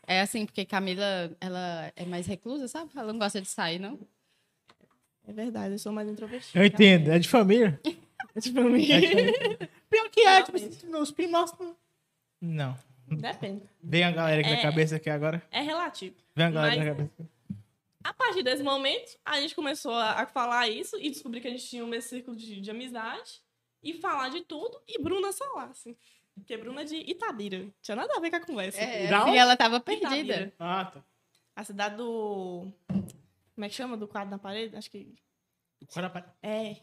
[0.08, 2.92] É assim, porque Camila, ela é mais reclusa, sabe?
[2.96, 4.00] Ela não gosta de sair, não.
[5.28, 6.58] É verdade, eu sou mais introvertida.
[6.58, 7.80] Eu entendo, é de família.
[8.40, 8.90] Tipo, mim.
[8.92, 9.70] É de família.
[9.90, 11.76] Pior que é, tipo, assim, nos primos não-
[12.40, 12.78] Não.
[13.08, 13.64] Depende.
[13.82, 14.62] Vem a galera aqui na É.
[14.62, 15.42] cabeça aqui agora.
[15.50, 16.16] É relativo.
[16.36, 17.30] Vem a galera Mas- na cabeça.
[18.04, 21.66] A partir desse momento, a gente começou a, falar isso e descobrir que a gente
[21.68, 23.42] tinha um círculo de, de amizade
[23.82, 24.80] e falar de tudo.
[24.88, 25.96] E Bruna só lá, assim.
[26.38, 27.68] Porque Bruna é de Itabira.
[27.82, 28.80] Tinha nada a ver com a conversa.
[28.80, 29.38] É, onde?
[29.38, 30.16] ela tava perdida.
[30.16, 30.54] Itabira.
[30.60, 31.04] Ah, tá.
[31.56, 32.72] A cidade do.
[32.88, 33.98] Como é que chama?
[33.98, 34.76] Do quadro na parede?
[34.76, 35.16] Acho que.
[35.96, 36.76] Agora, É.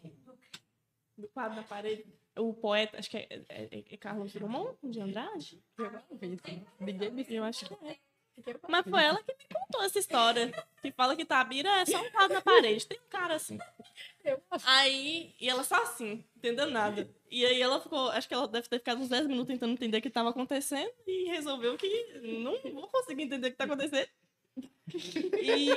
[1.16, 2.04] Do quadro na parede.
[2.36, 5.62] O poeta, acho que é, é- é- é Carlos Drummond de Andrade?
[6.80, 7.96] Ninguém me Eu acho que é.
[8.68, 10.52] Mas foi ela que me contou essa história.
[10.82, 12.86] Que fala que Itabira é só um quadro na parede.
[12.86, 13.58] Tem um cara assim.
[14.64, 17.08] Aí, e ela só assim, entendendo nada.
[17.30, 19.98] E aí ela ficou, acho que ela deve ter ficado uns 10 minutos tentando entender
[19.98, 24.08] o que estava acontecendo e resolveu que não vou conseguir entender o que tá acontecendo.
[25.40, 25.68] E.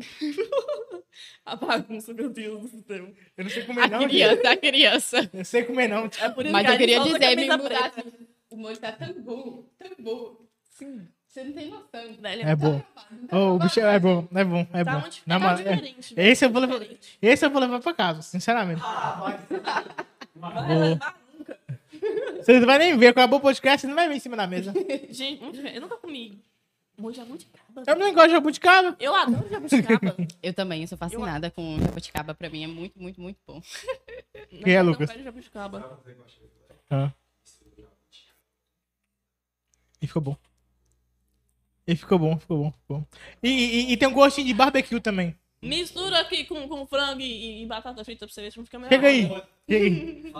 [1.44, 3.14] a bagunça, meu Deus do céu.
[3.36, 4.10] Eu não sei comer A não, gente.
[4.10, 5.18] criança, a criança.
[5.18, 6.10] Eu não sei comer não.
[6.18, 7.92] É por isso Mas que eu queria dizer, me mudar.
[8.50, 10.48] O molho tá tambu, tambu.
[10.70, 12.12] Sim, você não tem noção.
[12.20, 12.82] Velho, É bom.
[13.32, 15.00] Ô, o bicho é bom, é bom, é Tá bom.
[15.00, 16.14] muito Na tá moral, é- diferente.
[16.16, 17.18] Esse eu vou levar, diferente.
[17.22, 18.80] esse eu vou levar pra casa, sinceramente.
[20.34, 21.14] Vai levar nunca.
[22.42, 24.46] Você não vai nem ver, acabou o podcast, você não vai ver em cima da
[24.46, 24.72] mesa.
[25.10, 25.76] Gente, diferente.
[25.76, 26.42] eu nunca comi
[27.14, 27.82] jabuticaba.
[27.86, 28.96] Eu não gosto de jabuticaba.
[29.00, 30.16] Eu adoro jabuticaba.
[30.42, 32.34] Eu também, eu sou fascinada com jabuticaba.
[32.34, 33.62] Pra mim é muito, muito, muito bom.
[34.64, 35.08] Que é, Lucas?
[35.08, 35.98] Não quero jabuticaba.
[36.90, 37.10] Ah.
[40.02, 40.36] E ficou bom.
[41.90, 43.06] E ficou bom, ficou bom, ficou bom.
[43.42, 45.36] E, e- e tem um gostinho de barbecue também.
[45.60, 48.78] Mistura aqui com, com frango e, e batata frita pra você ver se não fica
[48.78, 48.90] melhor.
[48.92, 49.28] Chega aí.
[49.68, 50.32] Chega aí.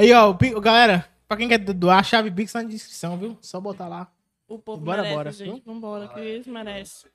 [0.00, 3.36] Aí, ó, o galera, pra quem quer doar, a chave Pix tá na descrição, viu?
[3.42, 4.10] Só botar lá.
[4.48, 5.44] O povo Bora, merece, bora, gente.
[5.44, 5.62] viu?
[5.64, 7.10] Vambora, que eles merecem.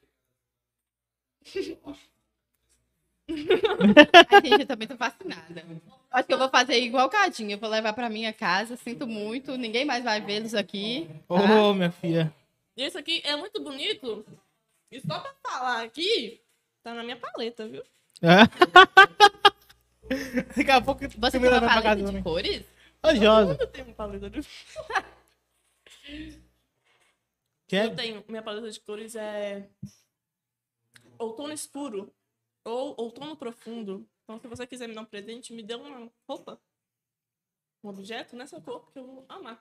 [3.30, 5.66] Ai, gente, eu também tô fascinada.
[6.12, 7.52] Acho que eu vou fazer igual o Cadinho.
[7.52, 8.76] Eu vou levar pra minha casa.
[8.76, 9.56] Sinto muito.
[9.58, 11.08] Ninguém mais vai vê-los aqui.
[11.28, 11.74] Ô, tá?
[11.74, 12.34] minha filha.
[12.76, 14.26] E esse aqui é muito bonito.
[14.92, 16.42] E só pra falar aqui,
[16.82, 17.84] tá na minha paleta, viu?
[20.58, 22.24] Daqui a pouco Você me tem uma leva pra casa paleta de também.
[22.24, 22.66] cores?
[23.04, 23.56] Ô, Josa.
[23.60, 24.40] Eu tenho uma paleta de...
[27.68, 27.86] Quer?
[27.86, 28.26] Eu tenho.
[28.28, 29.70] Minha paleta de cores é
[31.20, 32.12] outono escuro
[32.66, 34.08] ou outono profundo.
[34.30, 36.62] Então, se você quiser me dar um presente, me dê uma roupa,
[37.84, 39.60] um objeto nessa cor que eu vou amar.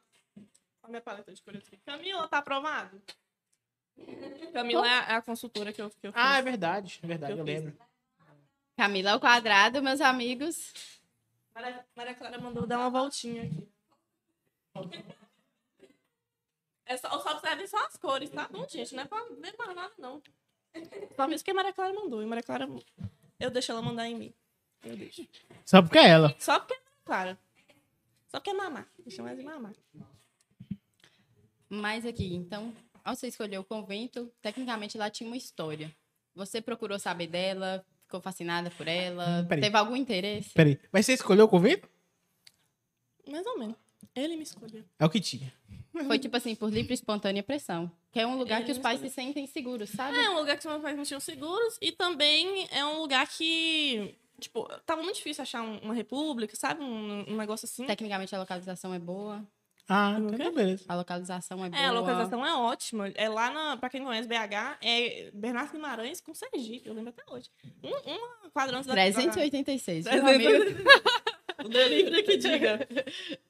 [0.82, 1.78] A minha paleta de cores aqui.
[1.78, 3.00] Camila, tá aprovado?
[4.52, 6.22] Camila é a, é a consultora que eu, que eu fiz.
[6.22, 7.00] Ah, é verdade.
[7.02, 7.78] É verdade, Eu eu lembro.
[8.76, 10.74] Camila ao quadrado, meus amigos.
[11.54, 13.66] Maria, Maria Clara mandou dar uma voltinha aqui.
[16.84, 18.94] É só, só observem só as cores, tá bom, gente?
[18.94, 20.22] Não é pra ver mais nada, não.
[21.16, 22.22] Só mesmo que a Maria Clara mandou.
[22.22, 22.68] E Maria Clara,
[23.40, 24.34] eu deixo ela mandar em mim.
[24.84, 25.26] Eu deixo.
[25.64, 26.34] Só porque é ela.
[26.38, 27.38] Só porque é Clara.
[28.30, 28.86] Só porque é mamá.
[29.04, 29.72] Deixa mais de mamá.
[31.68, 32.72] Mas aqui, então,
[33.04, 35.94] ao você escolher o convento, tecnicamente lá tinha uma história.
[36.34, 39.62] Você procurou saber dela, ficou fascinada por ela, Hum, peraí.
[39.64, 40.50] teve algum interesse?
[40.54, 40.78] Peraí.
[40.92, 41.88] Mas você escolheu o convento?
[43.26, 43.76] Mais ou menos.
[44.14, 44.84] Ele me escolheu.
[44.98, 45.52] É o que tinha.
[46.06, 47.90] Foi tipo assim, por livre e espontânea pressão.
[48.12, 49.26] Que é um lugar Ele que os pais se escolheu.
[49.28, 50.16] sentem seguros, sabe?
[50.16, 53.26] É um lugar que os meus pais não tinham seguros e também é um lugar
[53.28, 56.82] que, tipo, tava muito difícil achar um- uma república, sabe?
[56.82, 57.86] Um, um negócio assim.
[57.86, 59.44] Tecnicamente a localização é boa.
[59.90, 60.84] Ah, então beleza.
[60.86, 61.82] A localização é boa.
[61.82, 63.08] É, a localização é ótima.
[63.14, 67.22] É lá, na, pra quem conhece BH, é Bernardo Guimarães com Sergipe, eu lembro até
[67.32, 67.48] hoje.
[67.82, 70.76] Um, uma quadrante da 386, viu, 386.
[70.76, 70.88] amigo?
[71.64, 72.86] O delivery que diga.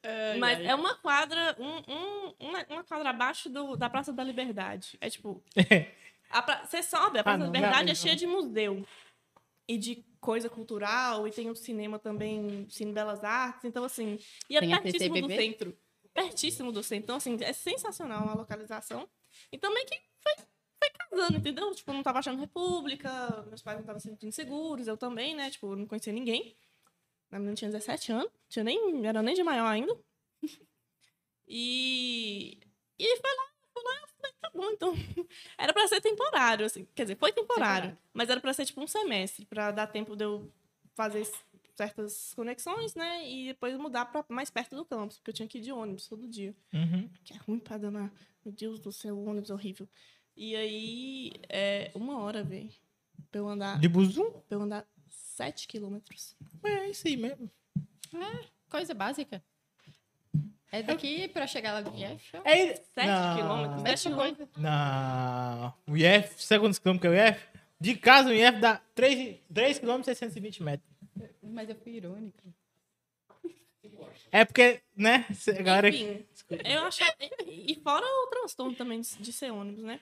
[0.02, 0.66] Ai, Mas ai.
[0.68, 4.96] é uma quadra, um, um- uma, uma quadra abaixo do, da Praça da Liberdade.
[5.00, 5.42] É tipo,
[6.30, 8.86] a pra- você sobe, a Praça Ah, da não, Liberdade é cheia de museu.
[9.68, 13.64] E de coisa cultural, e tem o cinema também, Cine Belas Artes.
[13.64, 15.78] Então, assim, e é Tem pertíssimo do centro.
[16.12, 17.04] Pertíssimo do centro.
[17.04, 19.08] Então, assim, é sensacional a localização.
[19.52, 21.74] Então, meio que foi, foi casando, entendeu?
[21.74, 25.34] Tipo, eu não tava achando república, meus pais não estavam se sentindo seguros, eu também,
[25.34, 25.50] né?
[25.50, 26.56] Tipo, eu não conhecia ninguém.
[27.30, 29.96] A menina tinha 17 anos, tinha nem, era nem de maior ainda.
[31.50, 32.60] E,
[32.98, 33.47] e foi lá,
[34.50, 34.92] tá bom, então.
[35.58, 36.86] Era pra ser temporário, assim.
[36.94, 37.98] Quer dizer, foi temporário, Temporário.
[38.12, 40.50] mas era pra ser tipo um semestre, pra dar tempo de eu
[40.94, 41.26] fazer
[41.76, 43.28] certas conexões, né?
[43.30, 46.06] E depois mudar pra mais perto do campus, porque eu tinha que ir de ônibus
[46.08, 46.54] todo dia.
[46.72, 47.08] Uhum.
[47.24, 48.12] Que é ruim pra danar.
[48.44, 49.88] Meu Deus do céu, o ônibus é horrível.
[50.36, 52.70] E aí, é uma hora, velho.
[53.30, 54.30] Pra eu andar, De Buzum?
[54.30, 56.34] pra eu andar 7 quilômetros.
[56.64, 57.50] É isso aí mesmo.
[58.70, 59.42] Coisa básica.
[60.70, 62.36] É daqui pra chegar lá IF.
[62.36, 62.42] ó.
[62.44, 63.36] É, 7 Não.
[63.36, 63.82] quilômetros?
[63.82, 64.34] 7 Mesma coisa.
[64.34, 64.62] quilômetros.
[64.62, 65.74] Não.
[65.86, 67.46] O IF, sabe quantos quilômetros que é o IF?
[67.80, 70.88] De casa, o IF dá 3, 3 km e 620 metros.
[71.42, 72.42] Mas eu fui irônica.
[74.30, 75.24] É porque, né?
[75.62, 75.88] galera...
[75.88, 76.24] Enfim,
[76.64, 77.14] eu achava.
[77.46, 79.98] E fora o transtorno também de, de ser ônibus, né?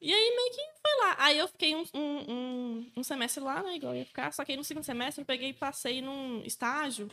[0.00, 1.16] E aí meio que foi lá.
[1.18, 3.76] Aí eu fiquei um, um, um, um semestre lá, né?
[3.76, 4.32] Igual eu ia ficar.
[4.32, 7.08] Só que aí no segundo semestre eu peguei e passei num estágio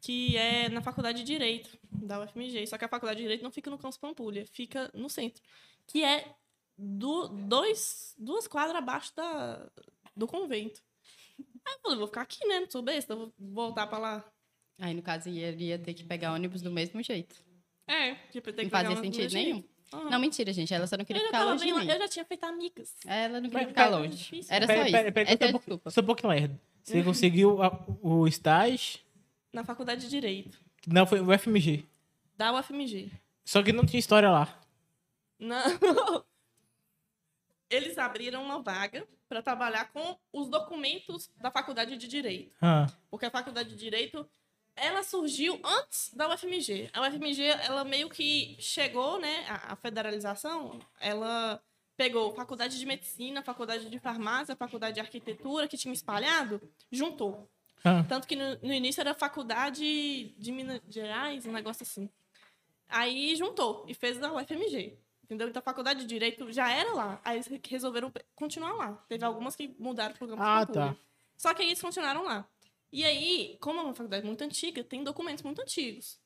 [0.00, 2.66] que é na faculdade de Direito da UFMG.
[2.66, 5.42] Só que a faculdade de Direito não fica no campus Pampulha, fica no centro.
[5.86, 6.34] Que é
[6.76, 9.68] do, dois, duas quadras abaixo da,
[10.16, 10.80] do convento.
[11.66, 12.60] Aí eu falei, vou ficar aqui, né?
[12.60, 14.24] Não sou besta, vou voltar pra lá.
[14.80, 17.34] Aí, no caso, ia, ia ter que pegar ônibus do mesmo jeito.
[17.86, 19.64] É, tipo, Não que pegar fazia sentido nenhum.
[19.92, 20.10] Aham.
[20.10, 20.72] Não, mentira, gente.
[20.72, 22.94] Ela só não queria Eu ficar longe de bem, eu já tinha feito amigas.
[23.06, 24.16] Ela não queria Mas, ficar pera- longe.
[24.16, 24.54] difícil.
[24.54, 25.12] Era Pera- só pera- isso.
[25.14, 25.68] pera- Essa é a um desculpa.
[25.84, 26.60] pouco- Sou um pouquinho lerdo.
[26.84, 29.00] Você conseguiu a- o estágio...
[29.52, 30.58] Na faculdade de Direito.
[30.86, 31.84] Não, foi o FMG.
[32.36, 33.10] Da UFMG.
[33.44, 34.60] Só que não tinha história lá.
[35.38, 35.58] Não.
[37.70, 42.54] Eles abriram uma vaga para trabalhar com os documentos da faculdade de Direito.
[42.60, 42.86] Ah.
[43.10, 44.28] Porque a faculdade de Direito,
[44.74, 46.90] ela surgiu antes da UFMG.
[46.92, 51.60] A UFMG, ela meio que chegou, né, a, a federalização, ela
[51.96, 57.50] pegou faculdade de medicina, faculdade de farmácia, faculdade de arquitetura, que tinha espalhado, juntou.
[57.84, 58.04] Ah.
[58.08, 62.08] Tanto que no, no início era faculdade de Minas Gerais, um negócio assim.
[62.88, 64.98] Aí juntou e fez da UFMG.
[65.24, 65.48] Entendeu?
[65.48, 67.20] Então a faculdade de Direito já era lá.
[67.22, 68.92] Aí eles resolveram continuar lá.
[69.08, 70.96] Teve algumas que mudaram pro campus Ah, tá.
[71.36, 72.48] Só que aí eles continuaram lá.
[72.90, 76.18] E aí, como é uma faculdade muito antiga, tem documentos muito antigos.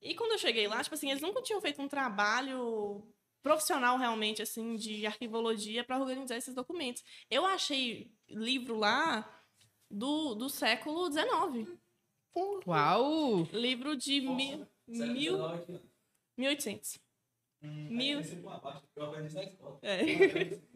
[0.00, 3.06] E quando eu cheguei lá, tipo assim, eles nunca tinham feito um trabalho
[3.40, 7.04] profissional realmente, assim, de arquivologia para organizar esses documentos.
[7.30, 9.28] Eu achei livro lá
[9.92, 11.68] do, do século XIX.
[12.66, 13.42] Uau!
[13.52, 15.38] Livro de mil, mil,
[16.38, 16.98] 1800.
[17.62, 18.20] Mil,
[19.82, 20.60] é.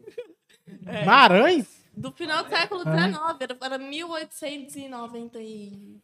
[0.85, 1.05] É.
[1.05, 1.83] Marães?
[1.95, 3.07] Do final do século Ah.
[3.09, 5.97] XIX, era, era 1890 e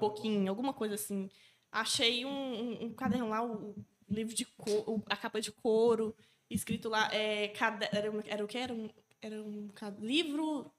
[0.00, 1.30] pouquinho, alguma coisa assim.
[1.70, 6.14] Achei um, um, um caderno lá, o, o livro de couro, a capa de couro,
[6.50, 8.58] escrito lá, é, cade- era, um- era o que?
[8.58, 8.88] Era um,
[9.22, 9.68] era um
[10.00, 10.70] livro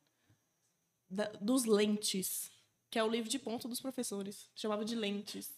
[1.09, 2.51] da- dos lentes,
[2.89, 4.49] que é o livro de ponto dos professores.
[4.55, 5.53] Chamava de lentes,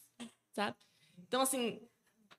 [0.54, 0.78] sabe?
[1.20, 1.82] Então, assim,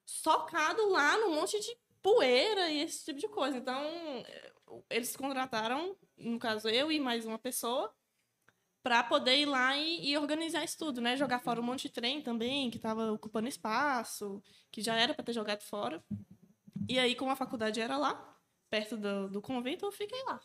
[0.07, 3.59] socado lá num monte de poeira e esse tipo de coisa.
[3.59, 3.83] Então,
[4.27, 4.53] eh,
[4.91, 7.95] eles contrataram, no caso eu e mais uma pessoa,
[8.83, 11.17] para poder ir lá e, e organizar isso tudo, né?
[11.17, 14.43] Jogar fora um monte de trem também, que estava ocupando espaço,
[14.73, 16.05] que já era para ter jogado fora.
[16.89, 18.39] E aí, como a faculdade era lá,
[18.71, 20.41] perto do, do convento, eu fiquei lá,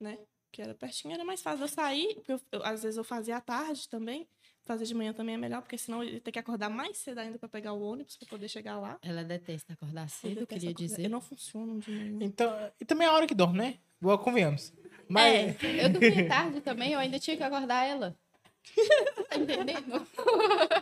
[0.00, 0.18] né?
[0.52, 3.36] Que era pertinho, era mais fácil eu sair, porque eu- eu- às vezes eu fazia
[3.36, 4.28] à tarde também.
[4.64, 7.18] Fazer de manhã também é melhor, porque senão eu ia ter que acordar mais cedo
[7.18, 8.96] ainda para pegar o ônibus para poder chegar lá.
[9.02, 11.04] Ela detesta acordar cedo, eu queria acordar- dizer.
[11.06, 12.18] Eu não funciono de manhã.
[12.20, 13.78] Então, e também é a hora que dorme, né?
[14.00, 14.72] Boa, convenhamos.
[15.08, 18.16] Mas, É, eu dormi tarde também, eu ainda tinha que acordar ela.
[19.28, 20.06] Tá entendendo?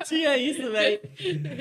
[0.06, 1.00] Tinha isso, velho.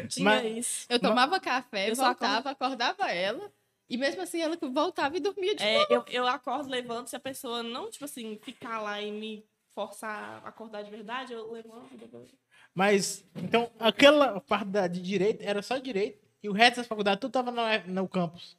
[0.09, 0.85] Tinha Mas- isso.
[0.89, 3.49] Eu tomava café, Eu voltava, acordava ela.
[3.89, 7.19] E mesmo assim ela voltava e dormia de É, eu, eu acordo, levanto, se a
[7.19, 11.97] pessoa não, tipo assim, ficar lá e me forçar a acordar de verdade, eu levanto.
[11.97, 12.29] depois-
[12.73, 17.19] mas, então, aquela parte da, de direito era só direito e o resto das faculdades
[17.19, 17.63] tudo tava no,
[17.93, 18.55] no campus.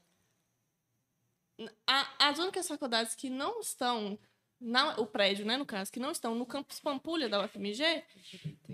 [1.87, 4.19] A- as únicas faculdades que não estão,
[4.61, 8.03] na, o prédio, né, no caso, que não estão no campus Pampulha da UFMG,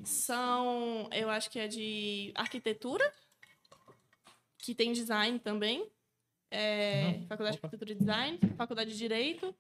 [0.05, 3.13] são, eu acho que é de arquitetura,
[4.59, 5.89] que tem design também,
[6.51, 7.27] é, Uhum.
[7.27, 7.67] faculdade de Opa.
[7.67, 9.55] arquitetura e design, faculdade de direito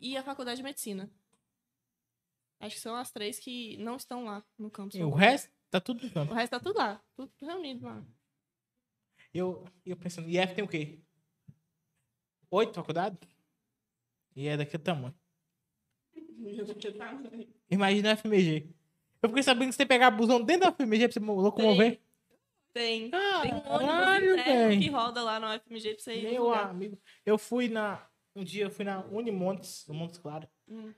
[0.00, 1.10] e a faculdade de medicina.
[2.60, 4.96] Acho que são as três que não estão lá no campus.
[4.98, 6.34] E o resto tá tudo no O campus.
[6.34, 8.02] resto tá tudo lá, tudo reunido lá.
[9.32, 10.98] Eu, eu pensando, IF tem o quê?
[12.50, 13.18] Oito faculdades?
[14.34, 15.14] E é daquele tamanho.
[17.70, 18.74] Imagina a FMG.
[19.22, 22.00] Eu fiquei sabendo que você tem que pegar busão dentro da FMG pra você locomover.
[22.78, 23.10] Tem.
[23.12, 26.96] Ah, Tem um ônibus interno que roda lá no UFMG pra você ir Meu amigo.
[27.26, 28.06] Eu fui na.
[28.36, 30.48] Um dia eu fui na Unimontes, no Montes Claros.
[30.68, 30.92] Hum.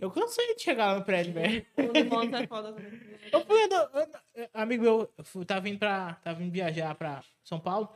[0.00, 1.66] Eu cansei de chegar lá no prédio, velho.
[1.76, 2.92] Unimontes é foda também.
[3.32, 3.62] Eu fui.
[3.64, 3.90] andando-
[4.36, 6.14] eu- amigo meu, eu fui, tava vindo pra.
[6.22, 7.88] Tava vindo viajar pra São Paulo.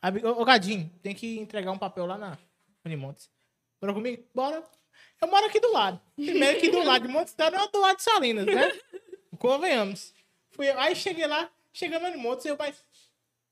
[0.00, 2.38] Amigo, ô, Gadinho, tem que entregar um papel lá na
[2.84, 3.28] Unimontes.
[3.80, 4.22] Bora comigo?
[4.32, 4.62] Bora.
[5.20, 6.00] Eu moro aqui do lado.
[6.14, 8.70] Primeiro aqui do lado de Montes Claros, não do lado de Salinas, né?
[9.38, 10.14] Convenhamos.
[10.50, 12.84] Fui, aí cheguei lá, chegando no Unimontes, eu, mas.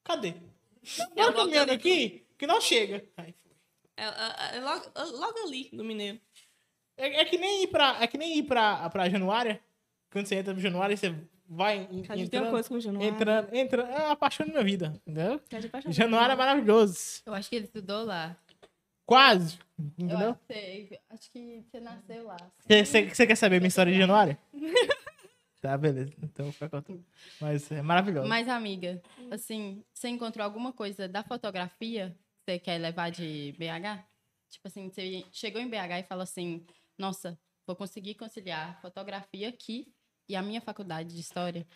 [0.05, 0.35] Cadê?
[1.15, 3.05] Bora caminhando aqui, que não chega.
[3.17, 3.53] Aí fui.
[3.97, 6.21] É, é- é logo, é logo ali, do Mineiro.
[6.97, 9.61] É, é que nem ir pra, é que nem ir pra, pra Januária.
[10.11, 11.15] Quando você entra pro Januária, você
[11.49, 13.09] vai en- A gente tem uma entrando, coisa com o Januário.
[13.15, 13.91] entrando, entrando.
[13.91, 15.41] É a paixão da minha vida, entendeu?
[15.51, 15.93] É.
[15.93, 17.23] Januária é maravilhoso.
[17.27, 18.37] Eu acho que ele estudou lá.
[19.05, 20.31] Quase, Eu entendeu?
[20.31, 22.37] acho, que- acho que você nasceu lá.
[22.69, 24.39] Você, quer saber a minha história de Januária?
[25.67, 26.13] tá, beleza.
[26.23, 27.05] Então, fica contando.
[27.41, 28.29] Mas é maravilhoso.
[28.29, 34.05] Mas, amiga, assim, você encontrou alguma coisa da fotografia que você quer levar de BH?
[34.49, 36.65] Tipo assim, você chegou em BH e falou assim,
[36.97, 39.93] nossa, vou conseguir conciliar fotografia aqui
[40.29, 41.67] e a minha faculdade de história.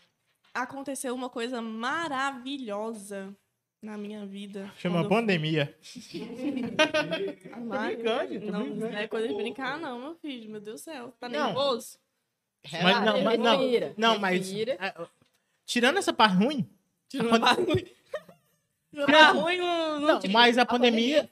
[0.55, 3.37] Aconteceu uma coisa maravilhosa
[3.83, 4.71] na minha vida.
[4.77, 5.77] Chama pandemia.
[5.83, 6.21] fui-
[7.67, 8.81] Mar- brincando, tô Não, brincando.
[8.93, 10.51] não é coisa de brincar, não, meu filho.
[10.51, 11.13] Meu Deus do céu.
[11.19, 11.55] Tá Não.
[12.65, 12.83] Nervoso?
[12.95, 13.59] Mas não, mas não.
[13.61, 14.39] respira, Não, mas.
[14.39, 14.77] respira.
[14.81, 14.95] é,
[15.67, 16.69] tirando essa parte ruim.
[17.09, 17.87] Tirando A a ruim.
[18.93, 21.29] Tirando a ruim, não, Não, mas a pandemia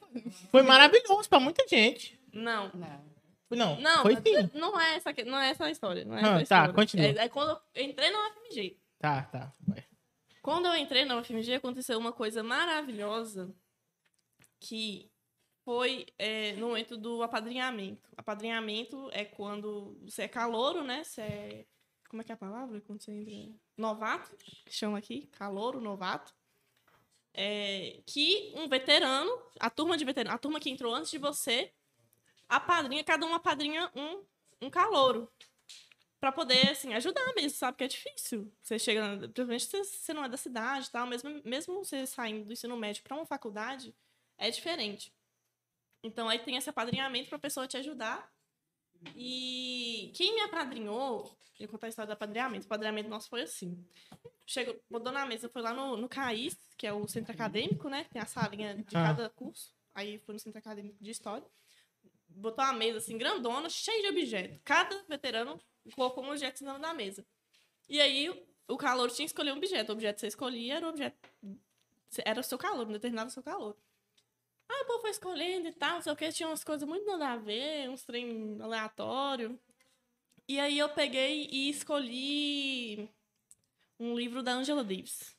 [0.51, 2.19] foi maravilhoso pra muita gente.
[2.33, 2.71] não.
[2.75, 3.09] Não.
[3.51, 4.51] Não, Não, foi sim.
[4.53, 6.05] não é essa, não é essa a história.
[6.05, 7.07] Não é Ah, essa a tá, continua.
[7.07, 8.77] É, é quando eu entrei na UFMG.
[8.99, 9.51] Tá, tá.
[9.67, 9.83] vai.
[10.43, 13.51] Quando eu entrei na UFMG, aconteceu uma coisa maravilhosa
[14.61, 15.11] que
[15.69, 18.09] foi é, no momento do apadrinhamento.
[18.17, 21.05] Apadrinhamento é quando você é calouro, né?
[21.05, 21.67] Você é...
[22.09, 22.81] Como é que é a palavra?
[22.81, 23.55] Quando você entra...
[23.77, 24.35] Novato,
[24.71, 25.27] chama aqui.
[25.27, 26.35] Calouro, novato.
[27.35, 31.71] É, que um veterano, a turma de veterano, a turma que entrou antes de você,
[32.49, 34.25] apadrinha, cada um apadrinha um,
[34.63, 35.31] um calouro.
[36.19, 37.77] Pra poder, assim, ajudar mesmo, sabe?
[37.77, 38.51] Que é difícil.
[38.63, 42.47] Você chega, principalmente se você não é da cidade e tal, mesmo, mesmo você saindo
[42.47, 43.95] do ensino médio pra uma faculdade,
[44.39, 45.13] é diferente.
[46.03, 48.31] Então aí tem esse apadrinhamento pra pessoa te ajudar.
[49.15, 52.65] E quem me apadrinhou, eu contar a história do apadrinhamento.
[52.65, 53.85] O apadrinhamento nosso foi assim.
[54.47, 58.05] Chegou, botou na mesa, foi lá no, no CAIS, que é o centro acadêmico, né?
[58.11, 59.03] Tem a salinha de Ah.
[59.09, 59.73] cada curso.
[59.95, 61.47] Aí foi no centro acadêmico de história.
[62.29, 64.59] Botou uma mesa assim, grandona, cheia de objetos.
[64.65, 65.61] Cada veterano
[65.95, 67.27] colocou um objeto em cima da mesa.
[67.89, 69.91] E aí o calor tinha que escolher um objeto.
[69.91, 71.17] O objeto que você escolhia era o objeto.
[72.25, 73.77] Era o seu calor, um determinado seu calor.
[74.69, 77.07] Aí o povo foi escolhendo e tal, não sei o que, tinha umas coisas muito
[77.07, 79.59] nada a ver, uns trem aleatório.
[80.47, 83.09] E aí eu peguei e escolhi
[83.99, 85.37] um livro da Angela Davis.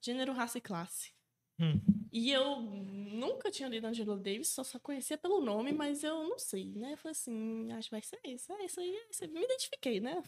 [0.00, 1.12] Gênero, raça e classe.
[1.58, 1.80] Hum.
[2.12, 6.38] E eu nunca tinha lido Angela Davis, só, só conhecia pelo nome, mas eu não
[6.38, 6.92] sei, né?
[6.92, 8.52] Eu falei assim, acho que vai ser isso.
[8.52, 10.22] É isso aí, é isso me identifiquei, né?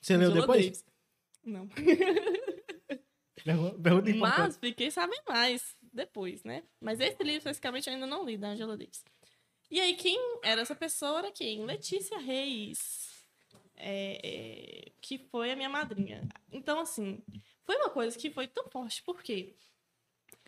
[0.00, 0.64] Você leu Angela depois?
[0.64, 0.84] Davis.
[1.44, 1.68] Não.
[3.82, 4.14] Pergunta.
[4.16, 6.62] Mas fiquei sabendo mais depois, né?
[6.80, 9.04] Mas esse livro, especificamente, eu ainda não li, da Angela Davis.
[9.70, 11.64] E aí, quem era essa pessoa era quem?
[11.64, 13.12] Letícia Reis.
[13.76, 16.28] é, é, que foi a minha madrinha.
[16.52, 17.22] Então, assim,
[17.64, 19.56] foi uma coisa que foi tão forte, porque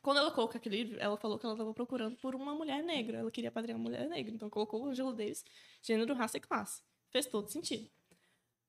[0.02, 3.18] quando ela colocou aquele livro, ela falou que ela estava procurando por uma mulher negra.
[3.18, 4.32] Ela queria padrinhar uma mulher negra.
[4.34, 5.44] Então colocou o Ângelo Davis,
[5.82, 6.82] gênero, raça e classe.
[7.10, 7.90] Fez todo sentido.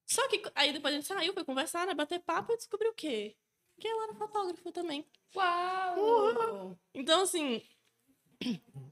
[0.05, 1.93] Só que aí depois a gente saiu, foi conversar, né?
[1.93, 3.35] Bater papo e descobriu o quê?
[3.79, 5.05] Que ela era fotógrafa também.
[5.35, 6.77] Uau!
[6.93, 7.61] Então, assim,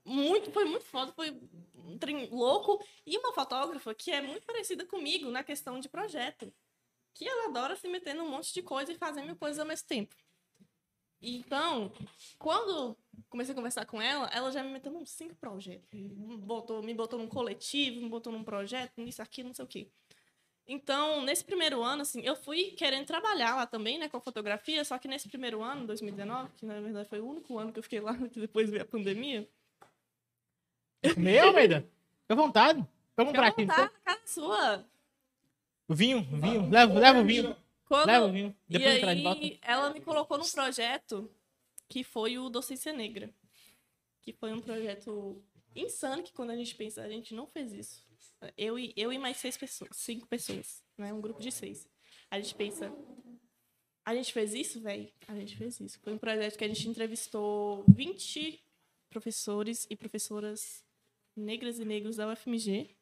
[0.03, 1.31] muito, foi muito foda, foi
[1.73, 2.83] um trem louco.
[3.05, 6.53] E uma fotógrafa que é muito parecida comigo na questão de projeto.
[7.13, 9.87] Que ela adora se meter num monte de coisa e fazer mil coisas ao mesmo
[9.87, 10.15] tempo.
[11.21, 11.91] Então,
[12.37, 12.95] quando
[13.29, 15.87] comecei a conversar com ela, ela já me meteu num cinco projetos.
[16.39, 19.89] Botou, me botou num coletivo, me botou num projeto, nisso aqui, não sei o quê.
[20.67, 24.83] Então, nesse primeiro ano, assim, eu fui querendo trabalhar lá também, né, com a fotografia,
[24.83, 27.83] só que nesse primeiro ano, 2019, que na verdade foi o único ano que eu
[27.83, 29.47] fiquei lá, que depois veio a pandemia.
[31.15, 31.81] Meu, Almeida?
[32.21, 32.85] Fica à vontade.
[33.15, 33.65] Vamos comprar aqui.
[33.65, 34.85] vontade, cara sua.
[35.87, 36.69] Vinho, vinho.
[36.69, 37.55] Leva, leva o vinho.
[37.85, 38.55] Quando, Leva o vinho.
[38.67, 39.41] e Depois traz de volta.
[39.41, 41.29] aí, ela me colocou num projeto
[41.87, 43.29] que foi o Docência Negra.
[44.23, 45.39] Que foi um projeto
[45.75, 48.03] insano, que quando a gente pensa, a gente não fez isso.
[48.57, 51.13] Eu e, eu e mais seis pessoas, cinco pessoas, né?
[51.13, 51.87] Um grupo de seis.
[52.29, 52.93] A gente pensa,
[54.05, 55.11] a gente fez isso, velho?
[55.27, 55.99] A gente fez isso.
[56.01, 58.63] Foi um projeto que a gente entrevistou 20
[59.09, 60.83] professores e professoras
[61.35, 62.95] negras e negros da UFMG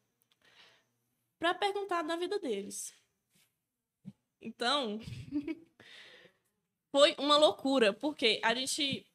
[1.40, 2.94] para perguntar da vida deles.
[4.42, 5.00] Então,
[6.92, 9.06] foi uma loucura, porque a gente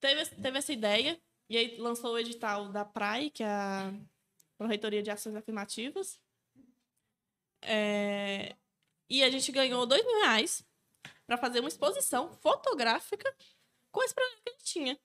[0.00, 3.94] teve, teve essa ideia e aí lançou o edital da PRAE, que é a
[4.56, 6.20] Proreitoria de Ações Afirmativas.
[7.62, 8.54] É,
[9.08, 10.64] e a gente ganhou dois mil reais
[11.26, 13.34] para fazer uma exposição fotográfica
[13.90, 15.00] com esse projeto que a gente tinha.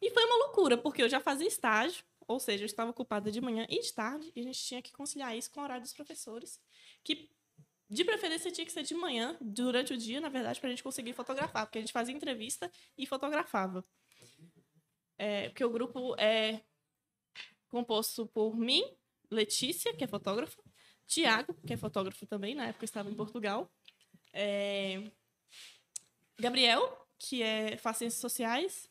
[0.00, 3.40] E foi uma loucura, porque eu já fazia estágio, ou seja, eu estava ocupada de
[3.40, 5.92] manhã e de tarde, e a gente tinha que conciliar isso com o horário dos
[5.92, 6.60] professores,
[7.02, 7.30] que
[7.88, 10.82] de preferência tinha que ser de manhã, durante o dia, na verdade, para a gente
[10.82, 13.84] conseguir fotografar, porque a gente fazia entrevista e fotografava.
[15.18, 16.62] É, porque o grupo é
[17.68, 18.84] composto por mim,
[19.30, 20.62] Letícia, que é fotógrafa,
[21.06, 23.70] Tiago, que é fotógrafo também, na época estava em Portugal,
[24.32, 25.10] é,
[26.38, 28.90] Gabriel, que é, faz ciências sociais,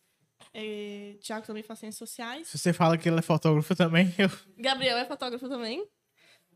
[0.54, 4.30] é, Tiago também faz ciências sociais, Se você fala que ele é fotógrafo também, eu...
[4.58, 5.86] Gabriel é fotógrafo também.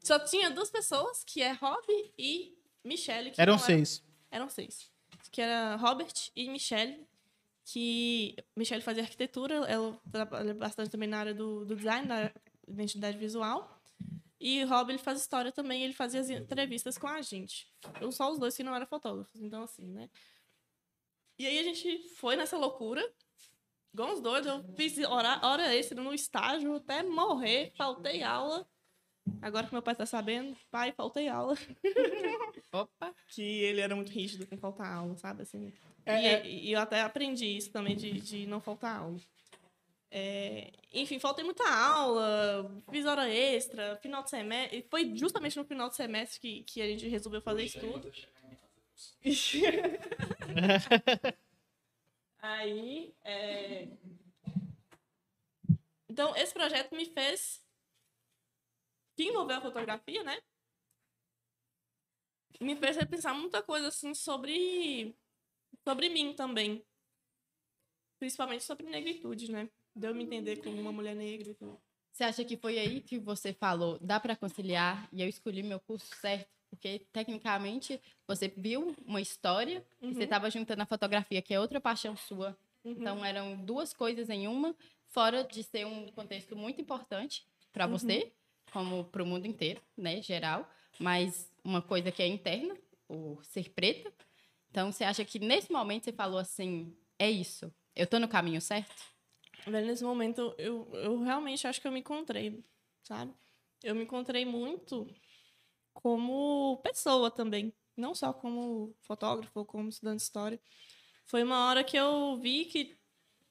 [0.03, 1.85] Só tinha duas pessoas, que é Rob
[2.17, 3.31] e Michelle.
[3.31, 4.03] que Eram era- seis.
[4.31, 4.89] Eram seis.
[5.31, 7.05] Que era Robert e Michelle,
[7.71, 12.31] que Michelle fazia arquitetura, ela trabalha bastante também na área do, do design, da
[12.67, 13.79] identidade visual.
[14.39, 17.71] E Rob, ele faz história também, ele fazia as entrevistas com a gente.
[18.01, 20.09] Eu só os dois que não eram fotógrafos, então assim, né?
[21.37, 23.07] E aí a gente foi nessa loucura,
[23.93, 28.67] igual uns doidos, eu fiz hora, hora extra no estágio até morrer, faltei aula.
[29.41, 31.57] Agora que meu pai tá sabendo, pai, faltei aula.
[32.71, 33.13] Opa!
[33.27, 35.41] Que ele era muito rígido com faltar aula, sabe?
[35.43, 35.73] Assim,
[36.05, 36.47] É, e, é.
[36.47, 39.19] e eu até aprendi isso também, de, de não faltar aula.
[40.11, 44.83] É, enfim, faltei muita aula, fiz hora extra, final de semestre.
[44.89, 48.11] Foi justamente no final de semestre que, que a gente resolveu fazer isso tudo.
[52.41, 53.87] Aí, é...
[56.09, 57.61] Então, esse projeto me fez
[59.19, 60.39] que envolveu a fotografia, né?
[62.61, 65.13] Me fez repensar muita coisa, assim, sobre...
[65.85, 66.81] Sobre mim também.
[68.17, 69.69] Principalmente sobre negritude, né?
[69.93, 71.77] Deu me entender como uma mulher negra e tudo.
[72.13, 75.79] Você acha que foi aí que você falou, dá para conciliar e eu escolhi meu
[75.81, 76.49] curso certo?
[76.69, 80.23] Porque, tecnicamente, você viu uma história e você Uhum.
[80.23, 82.57] estava juntando a fotografia, que é outra paixão sua.
[82.85, 82.91] Uhum.
[82.93, 84.73] Então, eram duas coisas em uma,
[85.07, 87.91] fora de ser um contexto muito importante para Uhum.
[87.91, 88.31] você,
[88.71, 90.69] como para o mundo inteiro, né, geral,
[90.99, 92.75] mas uma coisa que é interna,
[93.07, 94.13] o ser preta.
[94.69, 98.61] Então, você acha que nesse momento você falou assim, é isso, eu tô no caminho
[98.61, 99.03] certo?
[99.67, 102.63] Nesse momento, eu, eu realmente acho que eu me encontrei,
[103.03, 103.33] sabe?
[103.83, 105.07] Eu me encontrei muito
[105.93, 107.73] como pessoa também.
[107.95, 110.61] Não só como fotógrafo como estudante de história.
[111.25, 112.97] Foi uma hora que eu vi que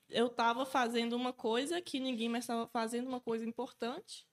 [0.09, 4.27] eu estava fazendo uma coisa que ninguém mais estava fazendo, uma coisa importante.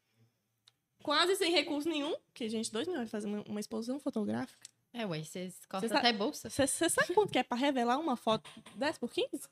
[1.06, 4.68] Quase sem recurso nenhum, que, gente, dois mil reais fazer uma, uma exposição fotográfica.
[4.91, 6.49] É, ué, vocês cortam sabe- até bolsa.
[6.49, 9.48] Você sabe quanto que é para revelar uma foto 10 por 15?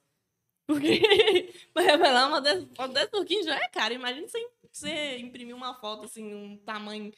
[0.65, 0.99] Porque
[1.71, 3.93] para revelar uma 10, foto 10 por 15 já é caro.
[3.93, 7.13] Imagina você, você imprimir uma foto assim, um tamanho.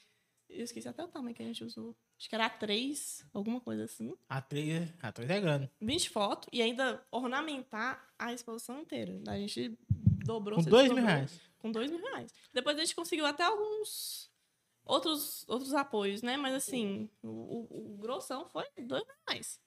[0.50, 1.96] Eu esqueci até o tamanho que a gente usou.
[2.20, 4.14] Acho que era A3, alguma coisa assim.
[4.28, 5.72] A atriz, a atriz é grande.
[5.80, 9.18] 20 fotos e ainda ornamentar a exposição inteira.
[9.28, 9.78] A gente
[10.26, 10.58] dobrou.
[10.58, 11.16] Com se dois mil desdobrou.
[11.16, 11.42] reais.
[11.66, 12.32] Com dois mil reais.
[12.54, 14.30] Depois a gente conseguiu até alguns
[14.86, 16.38] outros, outros apoios, né?
[16.38, 19.60] Mas assim, o, o, grossão foi dois mil reais.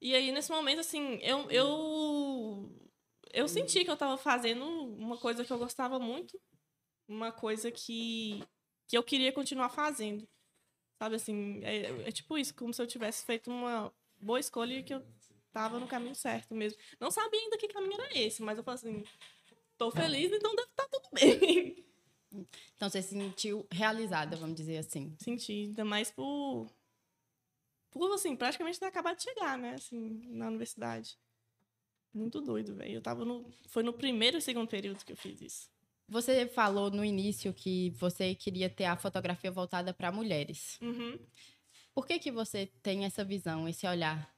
[0.00, 2.90] E aí, nesse momento, assim, eu, eu,
[3.30, 6.40] eu senti que eu tava fazendo uma coisa que eu gostava muito,
[7.06, 8.42] uma coisa que,
[8.88, 10.26] que eu queria continuar fazendo.
[10.98, 14.82] Sabe, assim, é, é tipo isso, como se eu tivesse feito uma boa escolha e
[14.82, 15.06] que eu
[15.52, 16.78] tava no caminho certo mesmo.
[16.98, 19.04] Não sabia ainda que caminho era esse, mas eu falei assim,
[19.80, 21.84] tô feliz, então deve estar tudo bem.
[22.76, 25.16] Então você se sentiu realizada, vamos dizer assim.
[25.18, 26.70] Senti, ainda mais por,
[27.90, 31.18] por assim, praticamente ter acabado de chegar, né, assim, na universidade.
[32.14, 32.94] Muito doido, velho.
[32.94, 33.52] Eu tava no.
[33.66, 35.70] Foi no primeiro e segundo período que eu fiz isso.
[36.08, 40.78] Você falou no início que você queria ter a fotografia voltada para mulheres.
[40.80, 41.18] Uhum.
[41.92, 44.32] Por que que você tem essa visão, esse olhar?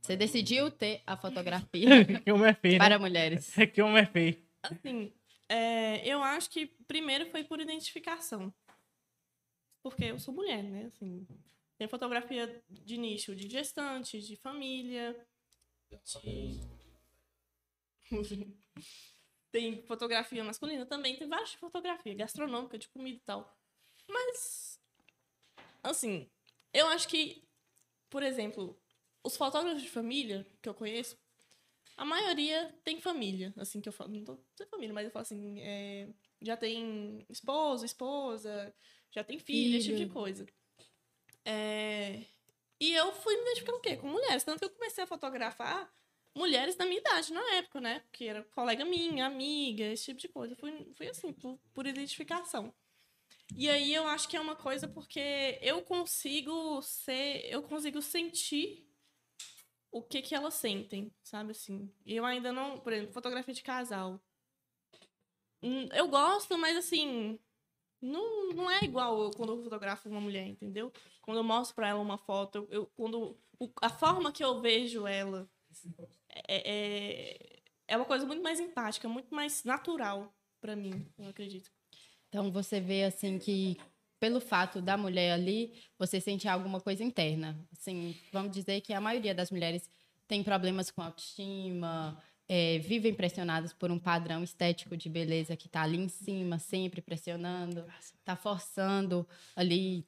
[0.00, 1.88] Você decidiu ter a fotografia
[2.24, 2.78] que homem é feio, né?
[2.78, 3.56] para mulheres.
[3.58, 4.42] É que homem é feio.
[4.62, 5.12] Assim,
[5.48, 8.52] é, eu acho que primeiro foi por identificação.
[9.82, 10.86] Porque eu sou mulher, né?
[10.86, 11.26] Assim,
[11.78, 15.16] tem fotografia de nicho de gestante, de família.
[16.22, 16.60] de-
[19.52, 23.56] tem fotografia masculina também, tem várias de fotografia, gastronômica, de comida e tal.
[24.08, 24.80] Mas,
[25.82, 26.28] assim,
[26.72, 27.42] eu acho que,
[28.08, 28.78] por exemplo,
[29.22, 31.16] os fotógrafos de família que eu conheço,
[31.96, 35.22] a maioria tem família, assim, que eu falo, não tô sem família, mas eu falo
[35.22, 36.08] assim, é,
[36.40, 38.74] já tem esposo, esposa,
[39.10, 40.46] já tem filho, esse tipo de coisa.
[41.44, 42.22] É,
[42.80, 43.96] e eu fui me identificando o quê?
[43.96, 45.92] Com mulheres, tanto que eu comecei a fotografar
[46.34, 48.02] mulheres da minha idade na época, né?
[48.12, 50.56] Que era colega minha, amiga, esse tipo de coisa.
[50.56, 52.72] Fui, fui assim, por, por identificação.
[53.56, 58.89] E aí eu acho que é uma coisa porque eu consigo ser, eu consigo sentir
[59.90, 61.90] o que que elas sentem, sabe assim.
[62.06, 64.20] Eu ainda não, por exemplo, fotografia de casal.
[65.62, 67.38] Hum, Eu gosto, mas assim,
[68.00, 70.92] não, não é igual eu quando eu fotografo uma mulher, entendeu?
[71.22, 75.06] Quando eu mostro pra ela uma foto, eu, quando o- a forma que eu vejo
[75.06, 75.48] ela
[76.48, 81.70] é, é, é uma coisa muito mais empática, muito mais natural pra mim, eu acredito.
[82.28, 83.76] Então você vê assim que
[84.20, 87.58] pelo fato da mulher ali, você sente alguma coisa interna.
[87.72, 89.90] Assim, vamos dizer que a maioria das mulheres
[90.28, 95.82] tem problemas com autoestima, é, vivem pressionadas por um padrão estético de beleza que está
[95.82, 99.26] ali em cima, sempre pressionando, está forçando
[99.56, 100.06] ali.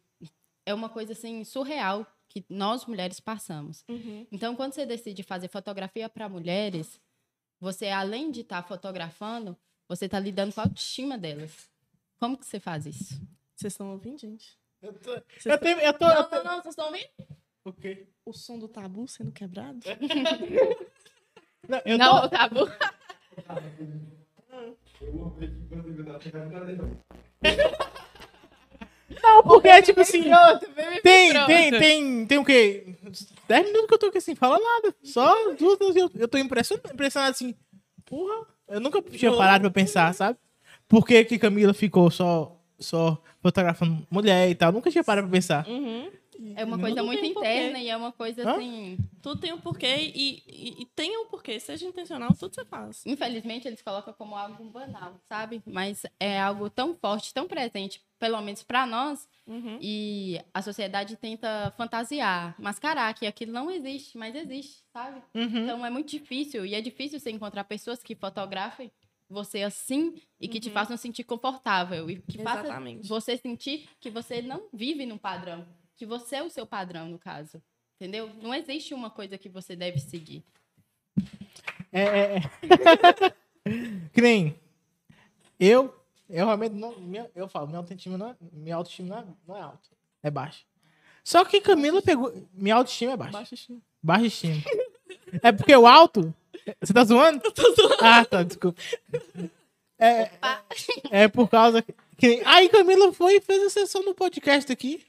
[0.67, 3.85] É uma coisa assim surreal que nós mulheres passamos.
[3.89, 4.27] Uhum.
[4.31, 7.01] Então, quando você decide fazer fotografia para mulheres,
[7.59, 9.57] você além de estar fotografando,
[9.89, 11.71] você está lidando com a autoestima delas.
[12.19, 13.21] Como que você faz isso?
[13.63, 14.59] Vocês estão ouvindo, gente?
[14.83, 15.13] Eu tô.
[15.15, 16.05] Eu, tenho, eu tô.
[16.05, 17.07] eu Não, tô- não, não, vocês estão ouvindo?
[17.65, 18.09] O quê?
[18.27, 19.79] O som do tabu sendo quebrado?
[21.69, 22.29] Não, eu Não, tô.
[22.29, 22.67] tá bom.
[29.23, 30.25] Não, porque, tipo assim.
[31.03, 31.47] Tem, Pronto.
[31.47, 32.97] tem, tem, tem o quê?
[33.47, 34.93] 10 minutos que eu tô aqui sem falar nada.
[35.05, 37.55] Só duas, duas, eu, eu tô impressionado, impressionado assim.
[38.05, 40.37] Porra, eu nunca tinha parado pra pensar, sabe?
[40.89, 44.73] Por que, que Camila ficou só, só fotografando mulher e tal?
[44.73, 45.67] Nunca tinha parado pra pensar.
[45.69, 46.11] Uhum.
[46.57, 48.57] É uma coisa Tudo muito tem interna e é uma coisa Hã?
[48.57, 48.99] assim.
[49.23, 51.61] Tudo tem um porquê e, e, e tem um porquê.
[51.61, 53.05] Seja intencional, tudo você faz.
[53.07, 55.63] Infelizmente, eles colocam como algo banal, sabe?
[55.65, 59.79] Mas é algo tão forte, tão presente, pelo menos para nós, Uhum.
[59.81, 65.21] e a sociedade tenta fantasiar, mascarar que aquilo não existe, mas existe, sabe?
[65.35, 65.65] Uhum.
[65.65, 68.91] Então é muito difícil, e é difícil você encontrar pessoas que fotografem
[69.33, 70.75] você assim e que te Uhum.
[70.75, 73.09] façam sentir confortável e que faça Exatamente.
[73.09, 77.19] você sentir que você não vive num padrão, que você é o seu padrão no
[77.19, 77.61] caso.
[77.97, 78.31] Entendeu?
[78.43, 80.45] Não existe uma coisa que você deve seguir.
[81.93, 82.41] É, é, é.
[84.13, 84.55] que nem
[85.61, 85.95] eu,
[86.29, 89.57] eu realmente não, minha, eu falo, minha autoestima não é, minha autoestima não é, não
[89.57, 89.89] é alta,
[90.23, 90.65] é baixa.
[91.23, 93.81] Só que Camila pegou, minha autoestima é baixa, Baixa estima.
[94.03, 94.63] baixa estima.
[95.43, 96.35] É porque o alto,
[96.81, 97.41] você tá zoando?
[97.45, 97.97] Eu tô zoando.
[98.01, 98.81] Ah, tá, desculpa.
[99.99, 100.33] É, é,
[101.11, 101.85] é por causa
[102.19, 105.05] que aí Camila foi e fez a sessão do podcast aqui.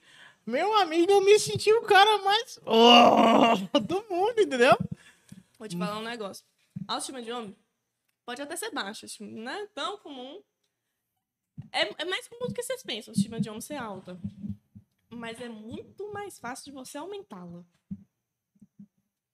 [0.45, 4.77] Meu amigo, eu me senti o cara mais oh, do mundo, entendeu?
[5.57, 6.45] Vou te falar um negócio.
[6.87, 7.55] Autoestima de homem
[8.25, 10.41] pode até ser baixa, assim, não é tão comum.
[11.71, 14.19] É, é mais comum do que vocês pensam, a autoestima de homem ser alta.
[15.09, 17.63] Mas é muito mais fácil de você aumentá-la.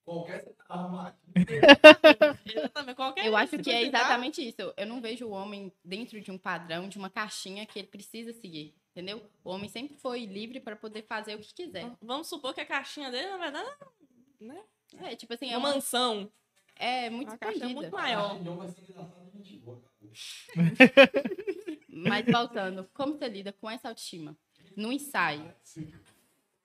[0.10, 0.44] Qualquer.
[2.96, 4.74] Qualquer Eu acho que é exatamente isso.
[4.76, 8.34] Eu não vejo o homem dentro de um padrão, de uma caixinha que ele precisa
[8.34, 8.74] seguir.
[8.92, 9.24] Entendeu?
[9.44, 11.92] O homem sempre foi livre para poder fazer o que quiser.
[12.02, 13.70] Vamos supor que a caixinha dele, na verdade,
[14.40, 14.64] né?
[14.98, 16.32] É, tipo assim, é é, uma uma, mansão.
[16.76, 17.82] é muito Uma caixa expandida.
[17.82, 18.40] muito maior.
[21.88, 24.36] Mas voltando, como você lida com essa autoestima?
[24.76, 25.54] No ensaio.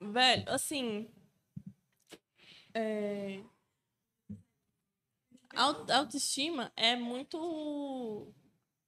[0.01, 1.07] Velho, assim.
[2.75, 3.41] É...
[5.55, 8.33] Au- Autoestima é muito.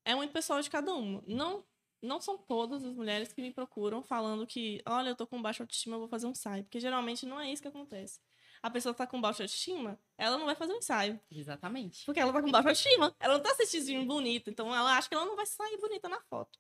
[0.06, 1.24] É muito pessoal de cada uma.
[1.28, 1.64] Não,
[2.02, 5.64] não são todas as mulheres que me procuram falando que, olha, eu tô com baixa
[5.64, 6.64] autoestima, eu vou fazer um ensaio.
[6.64, 8.20] Porque geralmente não é isso que acontece.
[8.62, 11.20] A pessoa tá com baixa autoestima, ela não vai fazer um ensaio.
[11.32, 12.06] Exatamente.
[12.06, 13.16] Porque ela tá com baixa autoestima.
[13.20, 14.50] Ela não tá se sentindo bonita.
[14.50, 16.60] Então ela acha que ela não vai sair bonita na foto.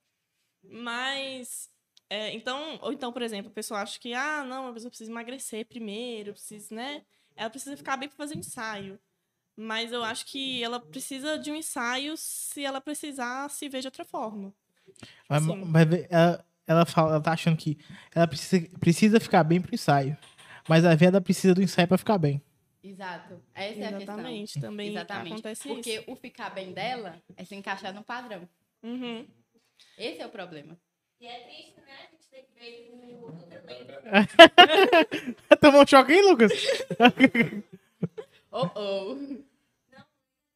[0.64, 1.70] Mas.
[2.10, 5.12] é, então, ou então, por exemplo, a pessoa acha que, ah, não, mas eu preciso
[5.12, 7.06] emagrecer primeiro, eu preciso, né?
[7.38, 9.00] Ela precisa ficar bem para fazer ensaio.
[9.56, 13.88] Mas eu acho que ela precisa de um ensaio se ela precisar se ver de
[13.88, 14.54] outra forma.
[15.30, 15.66] Mas, Sim.
[15.66, 17.78] mas ela, ela, fala, ela tá achando que
[18.14, 20.18] ela precisa, precisa ficar bem pro ensaio.
[20.68, 22.42] Mas a Veda precisa do ensaio pra ficar bem.
[22.84, 23.42] Exato.
[23.56, 24.02] Essa é a questão.
[24.02, 25.34] Exatamente, também Exatamente.
[25.34, 26.12] acontece Porque isso.
[26.12, 28.48] o ficar bem dela é se encaixar no padrão.
[28.84, 29.28] Uhum.
[29.98, 30.78] Esse é o problema.
[31.20, 32.10] E é triste, né?
[32.38, 33.94] A gente tem que ver o outro talento.
[35.60, 36.52] Tomou um choque, hein, Lucas?
[38.50, 39.16] Oh, oh.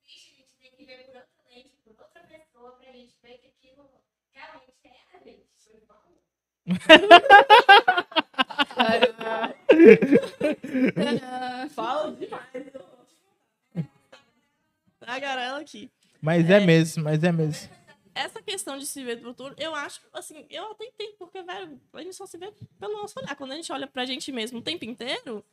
[0.03, 3.37] Triste, a gente tem que ver por outro lente, por outra pessoa, pra gente ver
[3.37, 3.85] que aquilo
[4.33, 5.41] realmente é a gente.
[11.75, 12.47] Fala demais.
[14.99, 15.91] Traga ela aqui.
[16.21, 17.69] Mas é mesmo, mas é mesmo.
[18.51, 22.01] Questão de se ver do futuro, eu acho, assim, eu até entendo, porque, velho, a
[22.03, 23.35] gente só se vê pelo nosso olhar.
[23.35, 25.43] Quando a gente olha pra gente mesmo o tempo inteiro,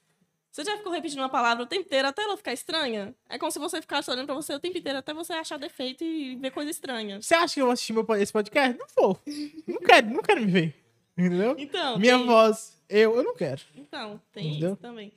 [0.51, 3.15] você já ficou repetindo uma palavra o tempo inteiro até ela ficar estranha?
[3.29, 6.03] É como se você ficasse olhando pra você o tempo inteiro até você achar defeito
[6.05, 7.21] e ver coisa estranha.
[7.23, 8.79] Você acha que eu vou assistir meu, esse podcast?
[8.79, 9.21] Não vou.
[9.67, 10.75] Não quero, não quero me ver.
[11.17, 11.55] Entendeu?
[11.59, 13.61] Então, Minha tem- voz, eu, eu não quero.
[13.75, 14.73] Então, tem Entendeu?
[14.73, 15.13] isso também.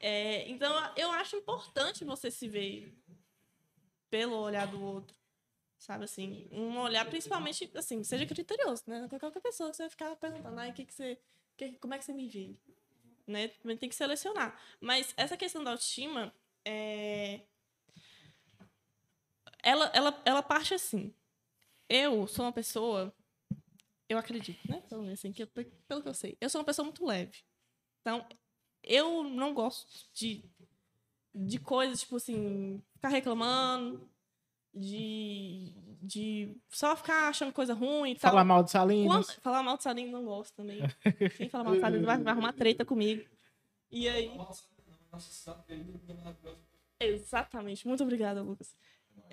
[0.00, 2.92] É, então, eu acho importante você se ver
[4.10, 5.14] pelo olhar do outro.
[5.82, 6.46] Sabe assim?
[6.52, 9.08] Um olhar, principalmente, assim, seja criterioso, né?
[9.18, 11.18] Qualquer pessoa que você vai ficar perguntando, ai, que que você,
[11.56, 12.54] que- como é que você me vê?
[13.26, 13.48] Né?
[13.48, 14.56] Também Tem que selecionar.
[14.80, 16.32] Mas essa questão da autoestima,
[16.64, 17.40] é...
[19.60, 21.12] ela, ela, ela parte assim.
[21.88, 23.12] Eu sou uma pessoa,
[24.08, 24.84] eu acredito, né?
[24.92, 26.38] Menos assim, que eu- pelo que eu sei.
[26.40, 27.38] Eu sou uma pessoa muito leve.
[28.02, 28.24] Então,
[28.84, 30.44] eu não gosto de,
[31.34, 34.08] de coisas, tipo assim, ficar reclamando,
[34.74, 35.72] de,
[36.02, 38.30] de só ficar achando coisa ruim e tal.
[38.30, 39.26] Falar mal de Salinas.
[39.26, 40.80] Quando- falar mal de Salim não gosto também.
[41.36, 43.24] Quem fala mal de Salim vai, vai arrumar treta comigo.
[43.90, 44.30] E aí.
[47.00, 47.86] Exatamente.
[47.86, 48.74] Muito obrigada, Lucas.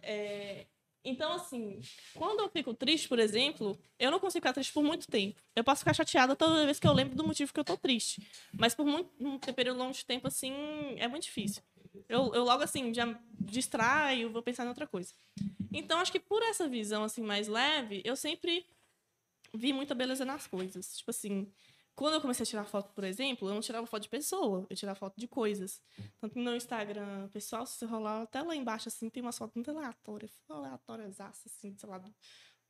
[0.02, 0.66] É,
[1.06, 1.80] Então, assim,
[2.14, 5.40] quando eu fico triste, por exemplo, eu não consigo ficar triste por muito tempo.
[5.56, 8.22] Eu posso ficar chateada toda vez que eu lembro do motivo que eu tô triste.
[8.54, 10.52] Mas por muito um período longo de tempo, assim,
[10.98, 11.64] é muito difícil.
[12.08, 13.06] Eu, eu logo, assim, já
[13.40, 15.14] distraio, vou pensar em outra coisa.
[15.74, 18.66] Então, acho que por essa visão, assim, mais leve, eu sempre
[19.54, 20.98] vi muita beleza nas coisas.
[20.98, 21.52] Tipo assim,
[21.96, 24.76] quando eu comecei a tirar foto, por exemplo, eu não tirava foto de pessoa, eu
[24.76, 25.82] tirava foto de coisas.
[26.20, 29.56] Tanto que no Instagram, pessoal, se você rolar até lá embaixo, assim, tem umas fotos
[29.56, 32.00] muito aleatórias, assim, sei lá,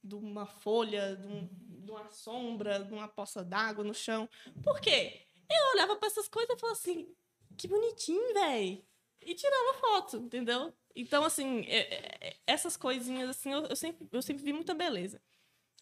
[0.02, 1.50] de uma folha, de, um-
[1.84, 4.30] de uma sombra, de uma poça d'água no chão.
[4.64, 5.22] Por quê?
[5.50, 7.14] Eu olhava pra essas coisas e falava assim,
[7.58, 8.86] que bonitinho, véi.
[9.22, 10.74] E tirava foto, entendeu?
[10.96, 15.22] Então, assim, é- é- essas coisinhas, assim, eu, eu sempre, eu sempre vi muita beleza.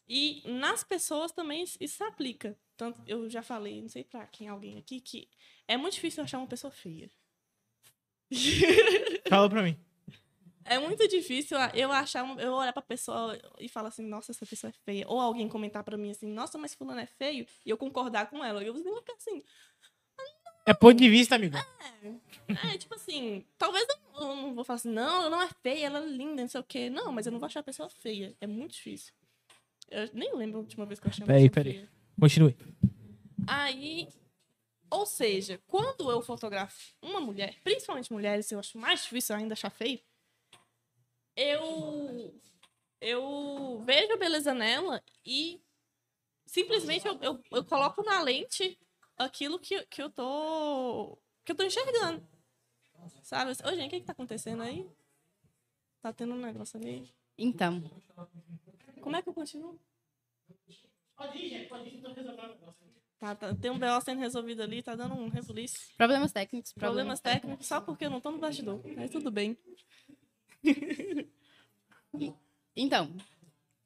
[0.08, 2.58] E nas pessoas também isso se aplica.
[2.78, 5.30] Tanto, eu já falei, não sei pra quem, alguém aqui, que
[5.68, 7.10] é muito difícil achar uma pessoa feia.
[9.30, 9.78] Fala pra mim.
[10.70, 14.70] É muito difícil eu achar, eu olhar pra pessoa e falar assim, nossa, essa pessoa
[14.70, 15.06] é feia.
[15.08, 18.44] Ou alguém comentar pra mim assim, nossa, mas fulano é feio, e eu concordar com
[18.44, 18.62] ela.
[18.62, 19.42] E eu vou ficar assim,
[20.68, 21.56] É ponto de vista, amigo.
[22.72, 25.86] é, tipo assim, talvez eu, eu não vou falar assim, não, ela não é feia,
[25.88, 26.90] ela é linda, não sei o quê.
[26.90, 28.36] Não, mas eu não vou achar a pessoa feia.
[28.42, 29.14] É muito difícil.
[29.90, 31.74] Eu nem lembro a última vez que eu achei uma Peraí, pessoa peraí.
[31.80, 31.90] feia.
[32.20, 32.58] Continue.
[33.48, 34.10] Aí,
[34.90, 39.70] ou seja, quando eu fotografo uma mulher, principalmente mulheres, eu acho mais difícil ainda achar
[39.70, 40.00] feio,
[41.36, 42.34] eu
[43.00, 45.62] eu vejo a beleza nela e
[46.48, 48.78] simplesmente eu, eu, eu coloco na lente
[49.18, 52.26] aquilo que, que eu tô que eu tô enxergando.
[53.24, 53.52] Sabe?
[53.52, 54.90] Ô, gente, o que que tá acontecendo aí?
[56.02, 57.10] Tá tendo um negócio ali.
[57.38, 57.82] Então,
[59.02, 59.80] Como é que eu continuo?
[63.20, 65.96] Tá, tá, tem um BO sendo resolvido ali, tá dando um rebuliço.
[65.98, 66.72] problemas técnicos.
[66.74, 68.80] Problemas técnicos só porque eu não tô no bastidor.
[68.96, 69.58] Mas tudo bem.
[72.80, 73.16] Então,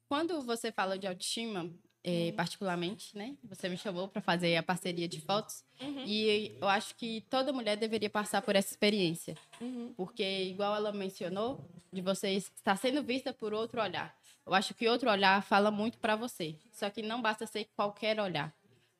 [0.06, 1.72] quando você fala de autoestima,
[2.04, 3.36] eh, particularmente, né?
[3.44, 5.64] Você me chamou para fazer a parceria de fotos.
[5.80, 6.04] Uhum.
[6.06, 9.36] E eu acho que toda mulher deveria passar por essa experiência.
[9.60, 9.92] Uhum.
[9.96, 14.16] Porque, igual ela mencionou, de você estar sendo vista por outro olhar.
[14.44, 16.56] Eu acho que outro olhar fala muito para você.
[16.72, 18.52] Só que não basta ser qualquer olhar.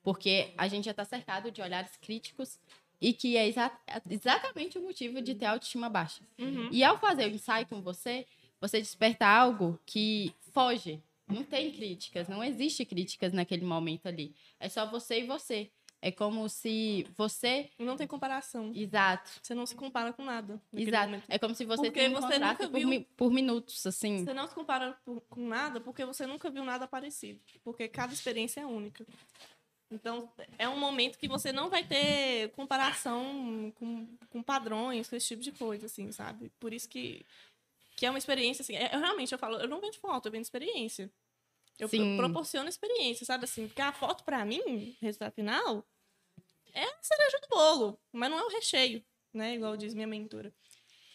[0.02, 2.58] Porque a gente já está cercado de olhares críticos
[3.00, 3.72] e que é exa-
[4.08, 6.22] exatamente o motivo de ter autoestima baixa.
[6.38, 6.68] Uhum.
[6.70, 8.26] E ao fazer o ensaio com você,
[8.60, 11.00] você desperta algo que foge.
[11.28, 14.34] Não tem críticas, não existe críticas naquele momento ali.
[14.60, 15.70] É só você e você.
[16.04, 17.70] É como se você.
[17.78, 18.72] Não tem comparação.
[18.74, 19.30] Exato.
[19.40, 20.60] Você não se compara com nada.
[20.74, 21.06] Exato.
[21.06, 21.24] momento.
[21.28, 24.24] É como se você Porque se você nunca por, viu- mi- por minutos, assim.
[24.24, 27.40] Você não se compara por- com nada porque você nunca viu nada parecido.
[27.62, 29.06] Porque cada experiência é única.
[29.92, 30.28] Então,
[30.58, 35.42] é um momento que você não vai ter comparação com, com padrões, com esse tipo
[35.42, 36.50] de coisa, assim, sabe?
[36.58, 37.24] Por isso que,
[38.02, 38.74] que é uma experiência, assim.
[38.74, 41.08] é- eu realmente, eu falo, eu não vendo foto, eu vendo experiência.
[41.78, 42.16] Eu Sim.
[42.16, 43.44] proporciono experiência, sabe?
[43.44, 45.86] Assim, porque a foto, pra mim, resultado final,
[46.74, 49.54] é a cereja do bolo, mas não é o recheio, né?
[49.54, 50.52] Igual diz minha mentora.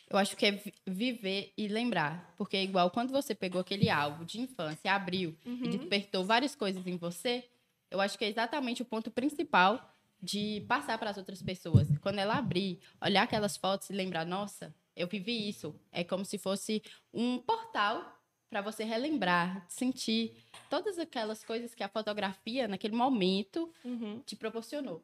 [0.09, 2.33] Eu acho que é vi- viver e lembrar.
[2.37, 5.67] Porque é igual quando você pegou aquele álbum de infância, abriu e Uhum.
[5.69, 7.43] despertou várias coisas em você,
[7.91, 9.93] eu acho que é exatamente o ponto principal
[10.23, 11.89] de passar para as outras pessoas.
[12.01, 15.73] Quando ela abrir, olhar aquelas fotos e lembrar, nossa, eu vivi isso.
[15.91, 16.81] É como se fosse
[17.13, 18.13] um portal
[18.49, 20.33] para você relembrar, sentir
[20.69, 24.21] todas aquelas coisas que a fotografia, naquele momento, Uhum.
[24.25, 25.03] te proporcionou.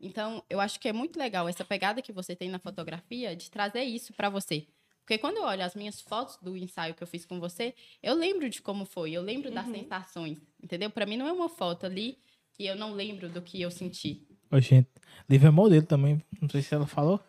[0.00, 3.50] Então, eu acho que é muito legal essa pegada que você tem na fotografia de
[3.50, 4.66] trazer isso para você.
[5.04, 8.14] Porque quando eu olho as minhas fotos do ensaio que eu fiz com você, eu
[8.14, 10.90] lembro de como foi, eu lembro das sensações, entendeu?
[10.90, 12.18] Para mim não é uma foto ali
[12.52, 14.26] que eu não lembro do que eu senti.
[14.50, 14.88] Ô, gente,
[15.28, 16.22] Lívia é modelo também.
[16.40, 17.20] Não sei se ela falou.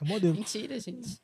[0.00, 0.34] É modelo.
[0.34, 1.18] Mentira, gente.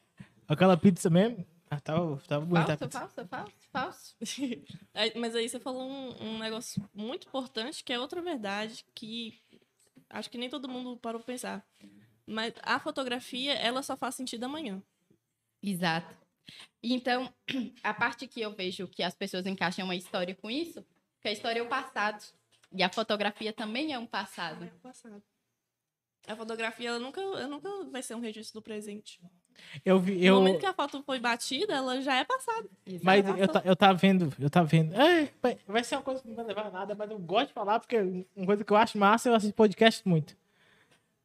[0.48, 1.46] Aquela pizza mesmo.
[1.70, 3.26] Ah, tava, tava bonita a Falso, pizza.
[3.26, 4.16] falso, falso, falso.
[5.20, 9.38] Mas aí você falou um, um negócio muito importante, que é outra verdade, que
[10.08, 11.66] acho que nem todo mundo parou pra pensar.
[12.26, 14.82] Mas a fotografia, ela só faz sentido amanhã.
[15.62, 16.16] Exato.
[16.82, 17.32] Então,
[17.84, 20.82] a parte que eu vejo que as pessoas encaixam uma história com isso,
[21.20, 22.24] que a história é o passado.
[22.72, 24.64] E a fotografia também é um passado.
[24.64, 25.22] É o passado.
[26.26, 29.20] A fotografia, ela nunca, ela nunca vai ser um registro do presente.
[29.84, 30.34] Eu vi, No eu.
[30.36, 32.68] momento que a foto foi batida, ela já é passado.
[33.02, 33.58] Mas Exato.
[33.58, 34.94] eu, eu tava vendo, eu tava vendo.
[34.94, 37.52] É, vai- ser uma coisa que não vai levar a nada, mas eu gosto de
[37.54, 37.98] falar porque
[38.34, 40.36] uma coisa que eu acho massa, eu assisto podcast muito.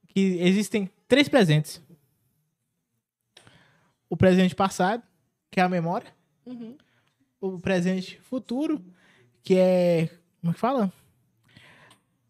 [0.07, 1.81] Que existem três presentes.
[4.09, 5.01] O presente passado,
[5.49, 6.13] que é a memória.
[6.45, 6.77] Uhum.
[7.41, 8.83] O presente futuro,
[9.41, 10.09] que é.
[10.41, 10.91] Como é que fala?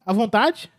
[0.05, 0.71] A vontade.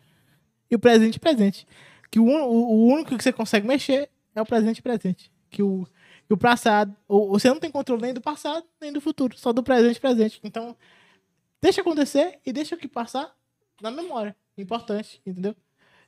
[0.71, 1.67] E o presente presente.
[2.11, 5.31] Que o, o, o único que você consegue mexer é o presente presente.
[5.51, 5.86] Que o,
[6.27, 6.94] que o passado.
[7.09, 9.36] o- você não tem controle nem do passado, nem do futuro.
[9.39, 10.40] Só do presente presente.
[10.43, 10.77] Então,
[11.62, 13.32] deixa acontecer e deixa o que passar
[13.81, 14.35] na memória.
[14.59, 15.55] Importante, entendeu?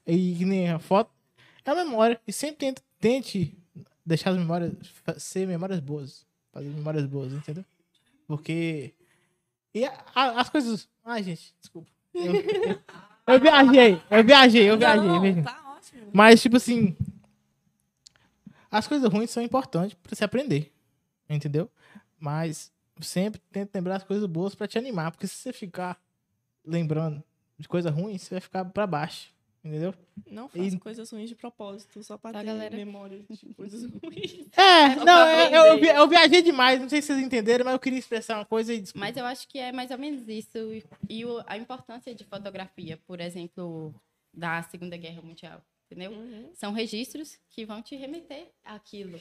[0.07, 1.11] E nem a foto.
[1.65, 2.21] É a memória.
[2.27, 3.59] E sempre tente, tente
[4.05, 4.73] deixar as memórias.
[5.19, 6.25] ser memórias boas.
[6.53, 7.65] Fazer memórias boas, entendeu?
[8.27, 8.95] Porque.
[9.75, 10.89] E a- a- as coisas.
[11.05, 11.89] Ai, gente, desculpa.
[12.15, 12.81] Eu, eu-
[13.27, 15.35] eu viajei, eu viajei, eu viajei.
[15.35, 16.11] Não, tá ótimo.
[16.13, 16.97] Mas, tipo assim.
[18.71, 20.73] As coisas ruins são importantes pra você aprender.
[21.29, 21.71] Entendeu?
[22.19, 25.11] Mas sempre tenta lembrar as coisas boas pra te animar.
[25.11, 26.01] Porque se você ficar
[26.65, 27.23] lembrando
[27.59, 29.35] de coisa ruim, você vai ficar pra baixo.
[29.65, 29.93] Entendeu?
[30.31, 32.77] Não faça E- coisas ruins de propósito, só pra Tá, ter galera?
[32.77, 34.47] memória de coisas ruins.
[34.57, 36.81] É, Só não, eu, eu, vi- eu viajei demais.
[36.81, 39.05] Não sei se vocês entenderam, mas eu queria expressar uma coisa e desculpa.
[39.05, 40.57] Mas eu acho que é mais ou menos isso.
[40.73, 43.93] E, e o- a importância de fotografia, por exemplo,
[44.33, 46.13] da Segunda Guerra Mundial, entendeu?
[46.13, 46.51] Uhum.
[46.55, 49.21] São registros que vão te remeter àquilo.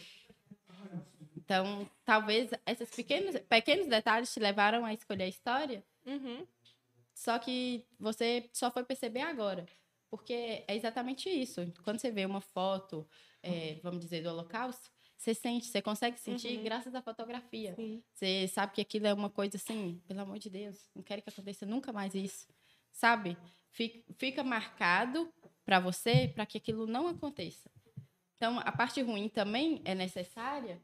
[1.38, 6.46] Então, talvez esses pequenos, pequenos detalhes te levaram a escolher a história, Uhum.
[7.14, 9.66] só que você só foi perceber agora.
[10.10, 11.62] Porque é exatamente isso.
[11.84, 13.08] Quando você vê uma foto,
[13.44, 16.64] é, vamos dizer, do Holocausto, você sente, você consegue sentir Uhum.
[16.64, 17.74] graças à fotografia.
[17.76, 18.04] Sim.
[18.14, 21.30] Você sabe que aquilo é uma coisa assim, pelo amor de Deus, não quero que
[21.30, 22.48] aconteça nunca mais isso.
[22.92, 23.38] Sabe?
[23.72, 25.34] Fica, fica marcado
[25.66, 27.70] para você para que aquilo não aconteça.
[28.36, 30.80] Então, a parte ruim também é necessária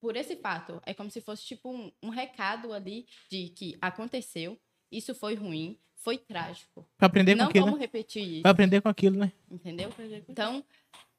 [0.00, 0.80] por esse fato.
[0.86, 4.58] É como se fosse tipo um, um recado ali de que aconteceu,
[4.92, 6.86] isso foi ruim, foi trágico.
[6.98, 7.86] Pra aprender com não aquilo, vamos né?
[7.86, 9.32] repetir isso, Pra aprender com aquilo, né?
[9.50, 9.90] entendeu?
[10.28, 10.62] Então,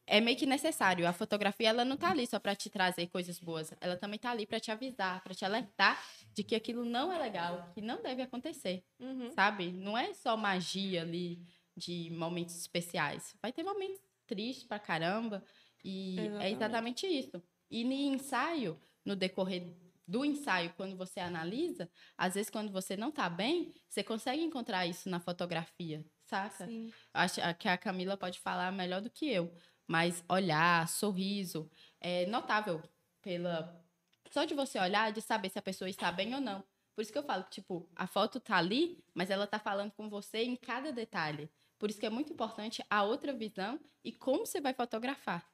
[0.08, 1.08] é meio que necessário.
[1.08, 3.74] A fotografia, ela não tá ali só para te trazer coisas boas.
[3.82, 6.00] Ela também tá ali para te avisar, para te alertar
[6.36, 9.32] de que aquilo não é legal, que não deve acontecer, Uhum.
[9.32, 9.72] sabe?
[9.72, 11.42] Não é só magia ali
[11.76, 13.36] de momentos especiais.
[13.42, 15.44] Vai ter momentos tristes pra caramba.
[15.84, 16.54] E é Exatamente.
[16.54, 17.44] exatamente isso.
[17.70, 19.76] E no ensaio, no decorrer
[20.08, 24.86] do ensaio, quando você analisa, às vezes quando você não tá bem, você consegue encontrar
[24.86, 26.68] isso na fotografia, saca?
[26.68, 26.92] Sim.
[27.14, 29.52] Acho que a Camila pode falar melhor do que eu.
[29.88, 31.70] Mas olhar, sorriso,
[32.00, 32.82] é notável
[33.22, 33.84] pela.
[34.32, 36.64] Só de você olhar, de saber se a pessoa está bem ou não.
[36.96, 40.10] Por isso que eu falo tipo, a foto tá ali, mas ela tá falando com
[40.10, 41.50] você em cada detalhe.
[41.86, 45.48] Por isso que é muito importante a outra visão e como você vai fotografar.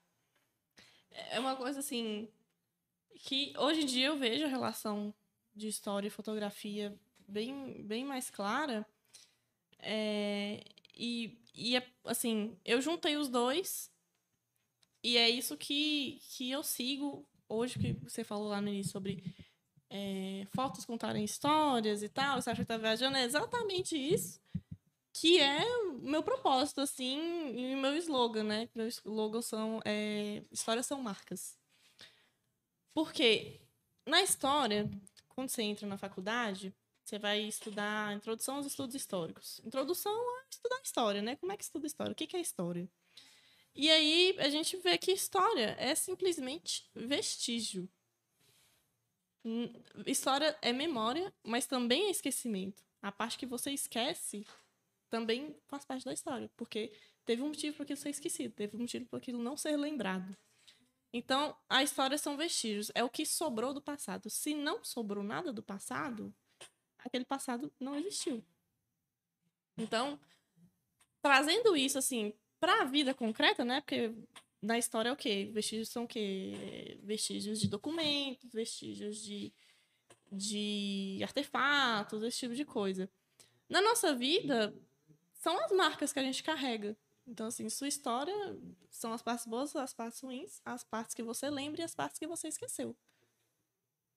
[1.30, 2.30] É uma coisa assim
[3.16, 5.14] que hoje em dia eu vejo a relação
[5.54, 6.98] de história e fotografia
[7.28, 8.88] bem, bem mais clara.
[9.78, 10.64] É,
[10.96, 13.92] e, e é, assim, eu juntei os dois
[15.04, 19.22] e é isso que, que eu sigo hoje, que você falou lá no início sobre
[19.90, 24.41] é, fotos contarem histórias e tal, você acha que tá viajando, é exatamente isso
[25.14, 27.20] que é o meu propósito, assim,
[27.56, 28.70] e meu slogan, né?
[28.74, 31.58] Meu slogan são é, histórias são marcas.
[32.94, 33.62] Porque
[34.06, 34.90] na história,
[35.30, 36.74] quando você entra na faculdade,
[37.04, 39.60] você vai estudar introdução aos estudos históricos.
[39.66, 41.36] Introdução a estudar história, né?
[41.36, 42.14] Como é que estuda história?
[42.14, 42.90] O que é história?
[43.76, 47.90] E aí a gente vê que história é simplesmente vestígio.
[49.44, 49.74] Hum,
[50.06, 52.84] História é memória, mas também é esquecimento.
[53.02, 54.46] A parte que você esquece
[55.12, 56.92] também faz parte da história, porque
[57.26, 60.36] teve um motivo para aquilo ser esquecido, teve um motivo para aquilo não ser lembrado.
[61.14, 64.30] Então, a história são vestígios, é o que sobrou do passado.
[64.30, 66.34] Se não sobrou nada do passado,
[66.98, 68.44] aquele passado não existiu.
[69.78, 70.18] Então,
[71.22, 73.82] trazendo isso assim para a vida concreta, né?
[73.82, 74.16] Porque
[74.62, 75.50] na história é o quê?
[75.52, 76.98] Vestígios são o quê?
[77.04, 79.54] Vestígios de documentos, vestígios de,
[80.32, 83.10] de artefatos, esse tipo de coisa.
[83.68, 84.74] Na nossa vida,
[85.42, 86.96] são as marcas que a gente carrega.
[87.28, 88.34] Então, assim, sua história
[88.90, 92.20] são as partes boas, as partes ruins, as partes que você lembra e as partes
[92.20, 92.96] que você esqueceu.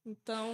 [0.04, 0.50] Então,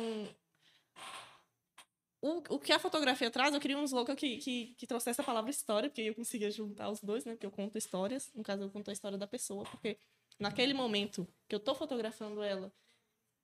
[2.22, 5.24] o, o que a fotografia traz, eu queria um slogan que, que, que trouxesse a
[5.24, 7.32] palavra história, porque eu conseguia juntar os dois, né?
[7.32, 9.98] Porque eu conto histórias, no caso, eu conto a história da pessoa, porque
[10.38, 12.72] naquele momento que eu tô fotografando ela,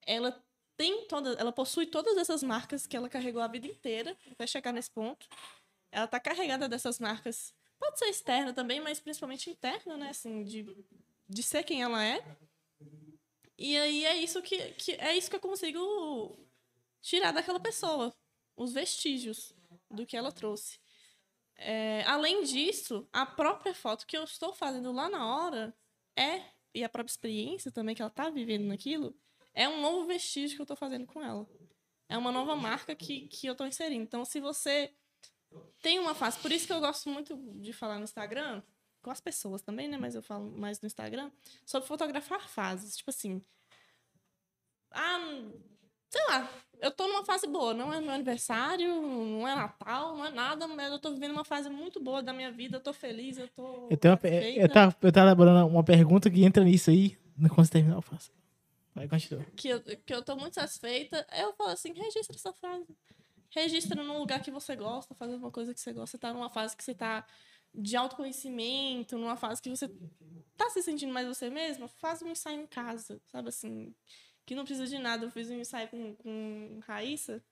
[0.06, 0.44] ela
[0.76, 4.72] tem toda, ela possui todas essas marcas que ela carregou a vida inteira até chegar
[4.72, 5.26] nesse ponto.
[5.90, 7.54] Ela tá carregada dessas marcas.
[7.78, 10.10] Pode ser externa também, mas principalmente interna, né?
[10.10, 10.66] Assim, de,
[11.28, 12.24] de ser quem ela é.
[13.58, 16.38] E aí é isso que, que é isso que eu consigo
[17.00, 18.14] tirar daquela pessoa,
[18.56, 19.54] os vestígios
[19.90, 20.78] do que ela trouxe.
[21.56, 25.74] É, além disso, a própria foto que eu estou fazendo lá na hora
[26.14, 26.42] é
[26.74, 29.16] e a própria experiência também que ela tá vivendo naquilo
[29.54, 31.48] é um novo vestígio que eu estou fazendo com ela.
[32.08, 34.02] É uma nova marca que, que eu estou inserindo.
[34.02, 34.92] Então, se você
[35.82, 38.62] tem uma fase, por isso que eu gosto muito de falar no Instagram,
[39.02, 39.96] com as pessoas também, né?
[39.96, 41.30] Mas eu falo mais no Instagram,
[41.64, 42.96] sobre fotografar fases.
[42.96, 43.40] Tipo assim.
[44.90, 45.18] Ah,
[46.10, 46.50] sei lá,
[46.80, 50.66] eu tô numa fase boa, não é meu aniversário, não é Natal, não é nada,
[50.66, 53.48] mas eu tô vivendo uma fase muito boa da minha vida, eu tô feliz, eu
[53.48, 53.88] tô.
[53.90, 57.16] Eu, tenho uma, eu, tava, eu tava elaborando uma pergunta que entra nisso aí.
[57.48, 58.32] Quando você terminar, eu faço.
[58.94, 59.44] Vai, continua.
[59.54, 62.86] que eu, que eu tô muito satisfeita, eu falo assim, registra essa frase.
[63.50, 66.16] Registra num lugar que você gosta, fazendo uma coisa que você gosta.
[66.16, 67.26] Você tá numa fase que você tá
[67.74, 69.88] de autoconhecimento, numa fase que você
[70.56, 73.94] tá se sentindo mais você mesma, faz um ensaio em casa, sabe assim?
[74.46, 75.26] Que não precisa de nada.
[75.26, 77.44] Eu fiz um ensaio com, com Raíssa.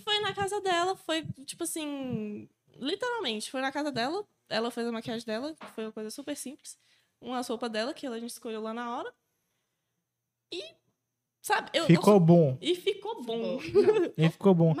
[0.00, 4.26] Foi na casa dela, foi tipo assim, literalmente, foi na casa dela.
[4.48, 6.78] Ela fez a maquiagem dela, que foi uma coisa super simples.
[7.20, 9.14] Uma roupa dela, que a gente escolheu lá na hora.
[10.52, 10.74] E,
[11.42, 11.82] sabe, eu.
[11.82, 12.56] eu Ficou bom.
[12.60, 13.58] e ficou bom.
[14.16, 14.74] E ficou bom.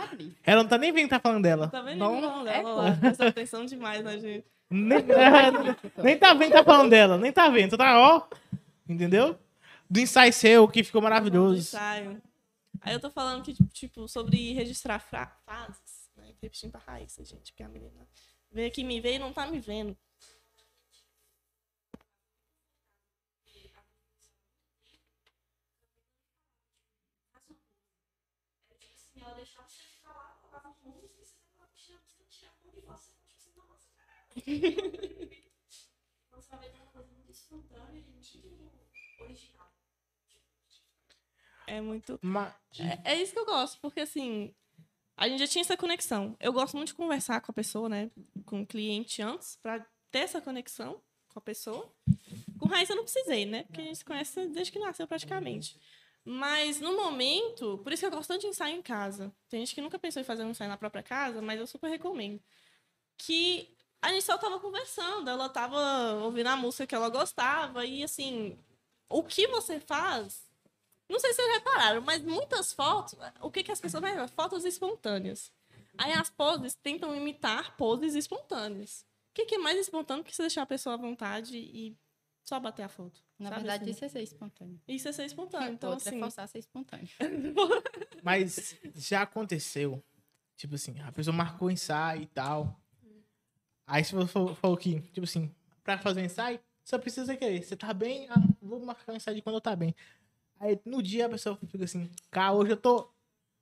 [0.44, 1.68] Ela não tá nem vendo que tá falando dela.
[1.68, 1.98] Tá vendo?
[1.98, 2.96] Não, é dela lá.
[2.96, 4.46] Presta atenção demais na gente.
[4.70, 4.98] Nem,
[6.02, 7.18] nem tá vendo que tá falando dela.
[7.18, 7.76] Nem tá vendo.
[7.76, 8.26] Tá, ó.
[8.88, 9.38] Entendeu?
[9.88, 11.58] Do ensaio seu, que ficou Do maravilhoso.
[11.58, 12.22] ensaio.
[12.80, 16.26] Aí eu tô falando que, tipo, sobre registrar fra- fases, né?
[16.40, 18.06] Repetindo pra Raíssa, gente, porque a menina
[18.50, 19.96] veio aqui me ver e não tá me vendo.
[28.94, 32.72] Assim, ela deixava você falar, colocava música e você tava tirando, você tirava a mão
[32.74, 33.12] de você.
[33.38, 33.90] Tipo assim,
[34.36, 35.30] nossa, cara.
[36.32, 38.42] Nossa, vai ver uma coisa muito espontânea, muito
[39.20, 39.72] original.
[41.66, 42.18] É muito.
[42.22, 42.54] Ma-
[43.04, 44.54] É, é isso que eu gosto, porque assim,
[45.16, 46.36] a gente já tinha essa conexão.
[46.40, 48.10] Eu gosto muito de conversar com a pessoa, né?
[48.44, 49.80] Com o cliente antes, pra
[50.10, 51.92] ter essa conexão com a pessoa.
[52.58, 53.64] Com Raíssa eu não precisei, né?
[53.64, 55.78] Porque a gente se conhece desde que nasceu praticamente.
[56.24, 59.32] Mas no momento, por isso que eu gosto tanto de ensaio em casa.
[59.48, 61.88] Tem gente que nunca pensou em fazer um ensaio na própria casa, mas eu super
[61.88, 62.42] recomendo.
[63.16, 68.02] Que a gente só tava conversando, ela tava ouvindo a música que ela gostava, e
[68.02, 68.58] assim,
[69.08, 70.50] o que você faz
[71.10, 74.64] não sei se vocês repararam, mas muitas fotos, o que, que as pessoas vai Fotos
[74.64, 75.52] espontâneas.
[75.98, 79.04] Aí as poses tentam imitar poses espontâneas.
[79.30, 81.96] O que, que é mais espontâneo que você deixar a pessoa à vontade e
[82.44, 83.20] só bater a foto?
[83.38, 83.90] Na sabe verdade, assim?
[83.90, 84.80] isso é ser espontâneo.
[84.86, 85.72] Isso é ser espontâneo.
[85.72, 87.08] Então, Outra assim, é forçar a ser espontâneo.
[88.22, 90.02] Mas já aconteceu.
[90.56, 92.79] Tipo assim, a pessoa marcou o ensaio e tal.
[93.90, 95.50] Aí você falou, que, tipo assim,
[95.82, 97.62] pra fazer um ensaio, só precisa querer.
[97.62, 98.28] Você tá bem?
[98.30, 99.94] Ah, vou marcar um ensaio quando eu tá bem.
[100.60, 103.10] Aí no dia a pessoa fica assim, cara, hoje eu tô.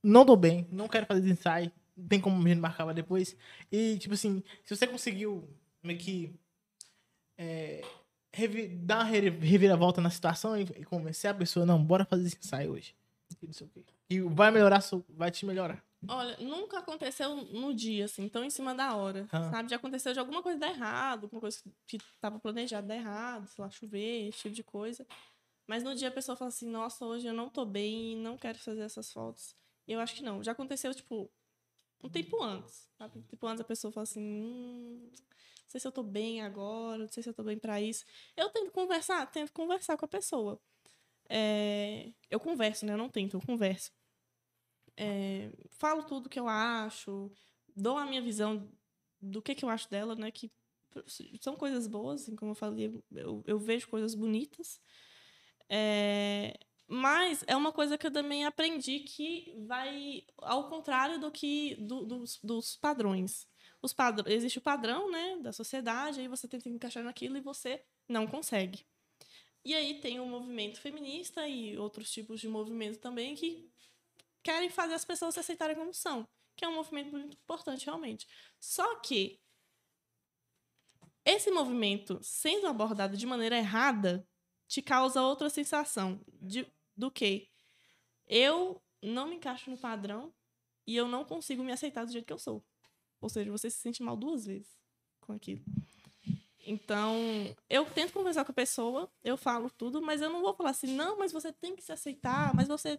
[0.02, 1.72] Não tô bem, não quero fazer ensaio.
[1.96, 3.36] Não tem como a gente marcar depois.
[3.72, 5.48] E, tipo assim, se você conseguiu
[5.82, 6.34] meio que.
[7.36, 7.82] é,
[8.80, 12.38] dar uma re- reviravolta na situação e, e convencer a pessoa, não, bora fazer esse
[12.38, 12.94] ensaio hoje.
[13.42, 13.84] E não sei o quê.
[14.10, 15.82] E vai melhorar, vai te melhorar.
[16.06, 19.50] Olha, nunca aconteceu no dia, assim, tão em cima da hora, Ah.
[19.50, 19.68] sabe?
[19.70, 23.62] Já aconteceu de alguma coisa dar errado, alguma coisa que tava planejada dar errado, sei
[23.62, 25.06] lá, chover, esse tipo de coisa.
[25.66, 28.58] Mas no dia a pessoa fala assim, nossa, hoje eu não tô bem, não quero
[28.58, 29.54] fazer essas fotos.
[29.86, 30.42] Eu acho que não.
[30.42, 31.30] Já aconteceu, tipo,
[32.02, 33.18] um tempo antes, sabe?
[33.18, 36.98] Um tempo antes a pessoa fala assim, hum, não sei se eu tô bem agora,
[36.98, 38.04] não sei se eu tô bem pra isso.
[38.36, 40.60] Eu tento conversar, tento conversar com a pessoa.
[41.28, 42.94] É, eu converso, né?
[42.94, 43.92] Eu não tento, eu converso.
[44.98, 47.30] É, falo tudo que eu acho,
[47.76, 48.68] dou a minha visão
[49.20, 50.30] do que, que eu acho dela, né?
[50.32, 50.50] Que
[51.40, 54.80] são coisas boas, assim, como eu falei, eu, eu vejo coisas bonitas.
[55.68, 56.58] É,
[56.88, 62.04] mas é uma coisa que eu também aprendi que vai ao contrário do que do-
[62.06, 63.46] dos, dos padrões.
[63.82, 67.84] Os padr existe o padrão, né, da sociedade, aí você tenta encaixar naquilo e você
[68.08, 68.84] não consegue.
[69.64, 73.70] E aí tem o movimento feminista e outros tipos de movimento também que
[74.48, 76.26] querem fazer as pessoas se aceitarem como são,
[76.56, 78.26] que é um movimento muito importante realmente.
[78.58, 79.38] Só que
[81.22, 84.26] esse movimento sendo abordado de maneira errada
[84.66, 86.66] te causa outra sensação de,
[86.96, 87.50] do que
[88.26, 90.32] eu não me encaixo no padrão
[90.86, 92.64] e eu não consigo me aceitar do jeito que eu sou.
[93.20, 94.80] Ou seja, você se sente mal duas vezes
[95.20, 95.62] com aquilo.
[96.66, 97.14] Então,
[97.68, 100.94] eu tento conversar com a pessoa, eu falo tudo, mas eu não vou falar assim,
[100.94, 102.98] não, mas você tem que se aceitar, mas você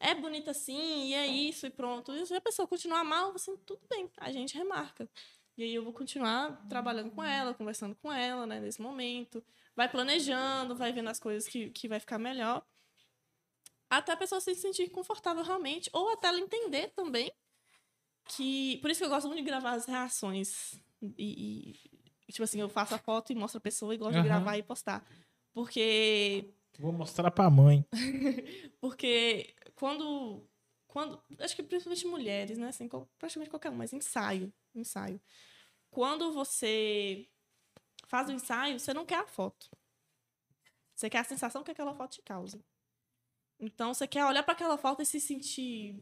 [0.00, 2.12] é bonita assim, e é isso, e pronto.
[2.14, 5.08] E se a pessoa continuar mal, assim, tudo bem, a gente remarca.
[5.56, 9.42] E aí eu vou continuar trabalhando com ela, conversando com ela, né, nesse momento.
[9.74, 12.64] Vai planejando, vai vendo as coisas que, que vai ficar melhor.
[13.90, 17.32] Até a pessoa se sentir confortável realmente, ou até ela entender também
[18.28, 18.78] que.
[18.78, 20.80] Por isso que eu gosto muito de gravar as reações.
[21.16, 21.74] E,
[22.28, 24.22] e, tipo assim, eu faço a foto e mostro a pessoa e gosto Aham.
[24.22, 25.04] de gravar e postar.
[25.52, 27.84] Porque Vou mostrar pra mãe.
[28.80, 30.44] porque quando.
[30.88, 32.68] quando acho que principalmente mulheres, né?
[32.68, 32.88] Assim,
[33.18, 34.52] praticamente qualquer um, mas ensaio.
[34.74, 35.20] Ensaio.
[35.90, 37.28] Quando você
[38.06, 39.70] faz o ensaio, você não quer a foto.
[40.94, 42.62] Você quer a sensação que aquela foto te causa.
[43.60, 46.00] Então, você quer olhar para aquela foto e se sentir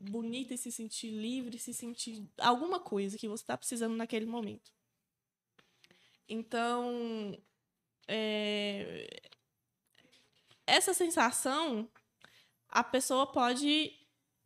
[0.00, 4.72] bonita, e se sentir livre, se sentir alguma coisa que você está precisando naquele momento.
[6.28, 7.36] Então,
[8.06, 9.06] é,
[10.66, 11.90] essa sensação
[12.74, 13.92] a pessoa pode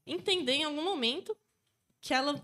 [0.07, 1.37] entender em algum momento
[2.01, 2.41] que ela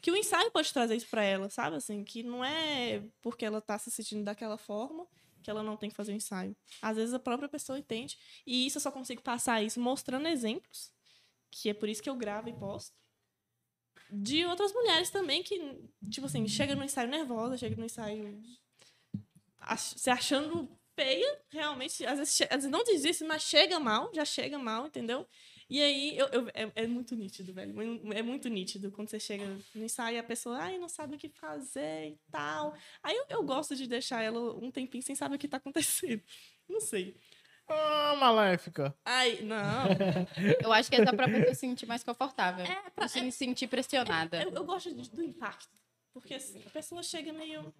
[0.00, 3.62] que o ensaio pode trazer isso para ela, sabe assim, que não é porque ela
[3.62, 5.08] tá se sentindo daquela forma
[5.42, 6.54] que ela não tem que fazer o ensaio.
[6.80, 10.92] Às vezes a própria pessoa entende, e isso eu só consigo passar isso mostrando exemplos,
[11.50, 12.94] que é por isso que eu gravo e posto.
[14.10, 15.58] De outras mulheres também que,
[16.10, 18.42] tipo assim, chega no ensaio nervosa, chega no ensaio
[19.76, 24.58] se achando feia, realmente, às vezes, às vezes não desiste, mas chega mal, já chega
[24.58, 25.26] mal, entendeu?
[25.68, 27.74] E aí eu, eu- é, é muito nítido, velho.
[28.14, 29.44] É muito nítido quando você chega
[29.74, 32.74] no ensaio e a pessoa, ai, não sabe o que fazer e tal.
[33.02, 36.22] Aí eu, eu gosto de deixar ela um tempinho sem saber o que tá acontecendo.
[36.68, 37.16] Não sei.
[37.66, 38.94] Ah, maléfica.
[39.06, 39.86] Ai, não.
[40.62, 42.64] Eu acho que é só pra pessoa se sentir mais confortável.
[42.64, 44.42] É, pra, se sentir pressionada.
[44.42, 45.70] Eu, eu gosto de- do impacto.
[46.12, 47.72] Porque assim, a pessoa chega meio.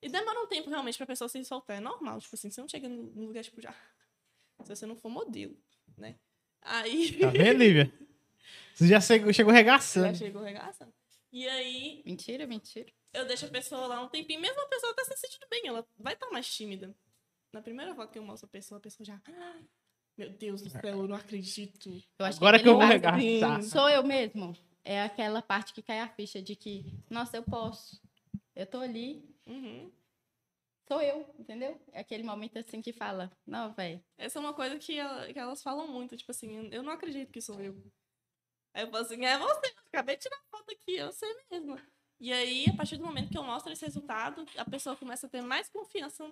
[0.00, 1.76] E demora um tempo realmente pra pessoa se soltar.
[1.76, 2.20] É normal.
[2.20, 3.72] Tipo assim, você não chega num lugar, tipo, já.
[4.64, 5.56] Se você não for modelo,
[5.96, 6.16] né?
[6.62, 7.18] Aí.
[7.18, 7.92] Tá vendo, Lívia?
[8.74, 10.16] Você já chegou, chegou já regaçando.
[10.16, 10.92] chegou regaçando.
[11.32, 12.90] E aí, Mentira, mentira.
[13.12, 15.86] eu deixo a pessoa lá um tempinho, mesmo a pessoa tá se sentindo bem, ela
[15.98, 16.94] vai estar mais tímida.
[17.52, 19.20] Na primeira foto que eu mostro a pessoa, a pessoa já.
[19.26, 19.58] "Ah,
[20.16, 21.90] Meu Deus do céu, eu não acredito.
[22.18, 23.62] Eu acho Agora que eu vou regaçar.
[23.62, 24.56] Sou eu mesmo.
[24.84, 28.00] É aquela parte que cai a ficha de que, nossa, eu posso.
[28.56, 29.90] Eu tô ali, Uhum.
[30.88, 31.80] sou eu, entendeu?
[31.92, 34.02] É aquele momento assim que fala, não, velho.
[34.16, 37.30] Essa é uma coisa que, ela- que elas falam muito, tipo assim, eu não acredito
[37.32, 37.76] que sou eu.
[38.74, 41.78] Aí eu falo assim, é você, eu acabei de tirar foto aqui, eu sei mesmo.
[42.20, 45.30] E aí, a partir do momento que eu mostro esse resultado, a pessoa começa a
[45.30, 46.24] ter mais confiança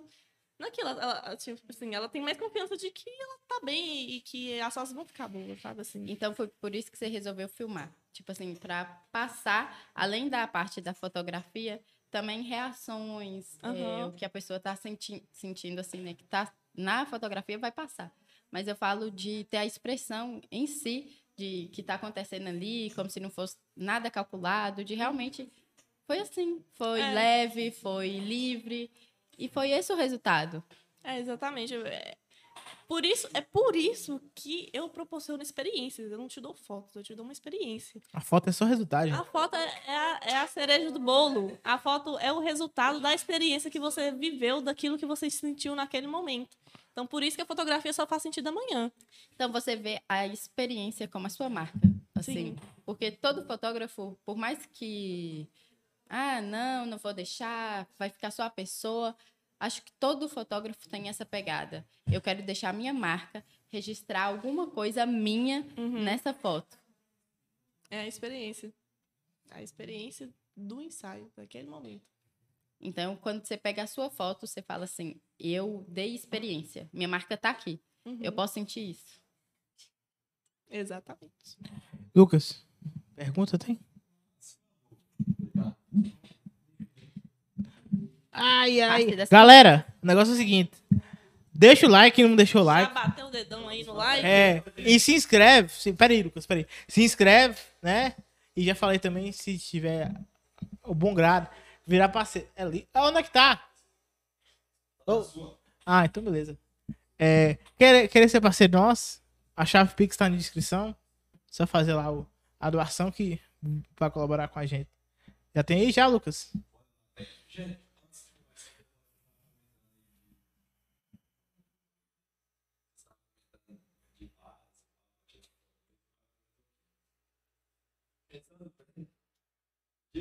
[0.59, 0.89] naquilo.
[0.89, 4.59] Ela, ela, tipo assim, ela tem mais confiança de que ela tá bem e que
[4.61, 6.05] as fotos vão ficar boas, sabe assim?
[6.09, 7.93] Então foi por isso que você resolveu filmar.
[8.13, 14.07] Tipo assim, pra passar, além da parte da fotografia, também reações, é, Aham.
[14.07, 16.13] o que a pessoa tá senti sentindo, assim, né?
[16.13, 18.11] Que tá na fotografia vai passar.
[18.51, 23.09] Mas eu falo de ter a expressão em si, de que tá acontecendo ali, como
[23.09, 25.51] se não fosse nada calculado, de realmente
[26.05, 26.63] Foi assim.
[26.75, 27.11] Foi É.
[27.13, 28.89] leve, foi livre.
[29.37, 30.63] E foi esse o resultado.
[31.03, 31.73] É, exatamente.
[32.87, 36.09] É por isso, é por isso que eu proporciono experiências.
[36.09, 38.01] Eu não te dou fotos, eu te dou uma experiência.
[38.13, 39.13] A foto é só resultado.
[39.13, 41.57] A foto é a, é a cereja do bolo.
[41.63, 46.07] A foto é o resultado da experiência que você viveu, daquilo que você sentiu naquele
[46.07, 46.57] momento.
[46.93, 48.89] Então, por isso que a fotografia só faz sentido amanhã.
[49.35, 51.79] Então você vê a experiência como a sua marca.
[52.15, 52.55] Assim, Sim.
[52.85, 55.47] porque todo fotógrafo, por mais que
[56.09, 59.15] ah, não, não vou deixar, vai ficar só a pessoa.
[59.59, 61.85] Acho que todo fotógrafo tem essa pegada.
[62.11, 66.03] Eu quero deixar a minha marca, registrar alguma coisa minha Uhum.
[66.03, 66.77] nessa foto.
[67.89, 68.71] É a experiência.
[69.49, 72.05] A experiência do ensaio, daquele momento.
[72.79, 77.35] Então, quando você pega a sua foto, você fala assim: eu dei experiência, minha marca
[77.35, 77.81] tá aqui.
[78.05, 78.19] Uhum.
[78.21, 79.19] Eu posso sentir isso.
[80.69, 81.57] Exatamente.
[82.13, 82.63] Lucas,
[83.15, 83.79] pergunta tem?
[88.37, 89.05] Ai, ai.
[89.29, 90.71] Galera, o negócio é o seguinte.
[91.53, 92.93] Deixa o like, não deixou o Já like.
[92.93, 94.25] bateu o dedão aí no like?
[94.25, 95.69] É, e se inscreve.
[95.69, 96.67] Se, peraí, Lucas, peraí.
[96.87, 98.15] Se inscreve, né?
[98.55, 100.11] E já falei também, se tiver
[100.83, 101.49] o bom grado,
[101.85, 102.47] virar parceiro.
[102.55, 102.87] É ali.
[102.93, 103.63] Ah, onde é que tá?
[105.07, 105.23] Oh.
[105.85, 106.57] Ah, então beleza.
[107.17, 109.21] É, querer, querer ser parceiro nosso?
[109.55, 110.95] A chave Pix tá na descrição.
[111.49, 112.27] Só fazer lá o,
[112.59, 113.39] a doação que
[113.97, 114.89] vai colaborar com a gente.
[115.55, 116.53] Já tem aí já, Lucas?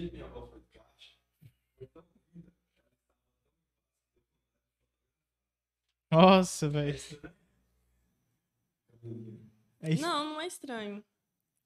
[0.00, 1.12] Dia minha avó foi de caixa,
[1.78, 2.04] foi tão
[2.34, 2.52] linda.
[6.10, 6.98] Nossa, velho.
[9.82, 10.02] É isso.
[10.02, 11.04] Não, não é estranho.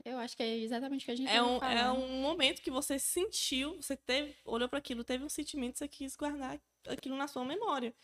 [0.05, 1.99] Eu acho que é exatamente o que a gente É um, é falando.
[2.01, 6.17] um momento que você sentiu, você teve, olhou para aquilo, teve um sentimento, você quis
[6.17, 6.59] guardar
[6.89, 7.95] aquilo na sua memória.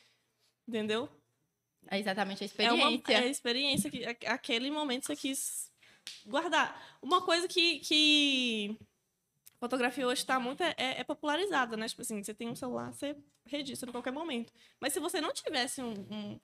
[0.69, 1.09] Entendeu?
[1.89, 3.13] É exatamente a É uma experiência.
[3.13, 5.73] é a experiência que a- aquele momento você quis
[6.27, 6.99] guardar.
[7.01, 8.79] Uma coisa que, que
[9.59, 11.89] fotografia hoje está muito é, é popularizada, né?
[11.89, 14.53] Tipo assim, você tem um celular, você registra em qualquer momento.
[14.81, 16.41] Mas se você não tivesse um, um,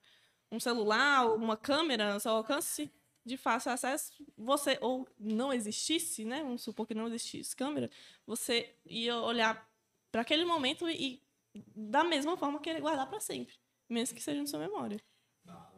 [0.52, 2.90] um celular, uma câmera ao seu alcance
[3.24, 6.42] de fácil acesso, você, ou não existisse, né?
[6.42, 7.90] Vamos supor que não existisse câmera,
[8.26, 9.68] você ia olhar
[10.10, 11.22] para aquele momento e,
[11.54, 13.54] da mesma forma, querer guardar para sempre.
[13.88, 15.00] Mesmo que seja na sua memória.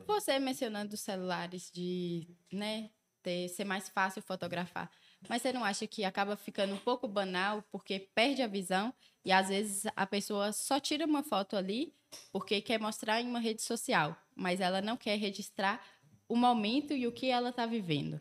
[0.07, 2.91] Você mencionando os celulares de, né,
[3.23, 4.91] ter, ser mais fácil fotografar.
[5.29, 8.93] Mas você não acha que acaba ficando um pouco banal porque perde a visão
[9.25, 11.95] e às vezes a pessoa só tira uma foto ali
[12.33, 15.85] porque quer mostrar em uma rede social, mas ela não quer registrar
[16.29, 18.21] o momento e o que ela está vivendo.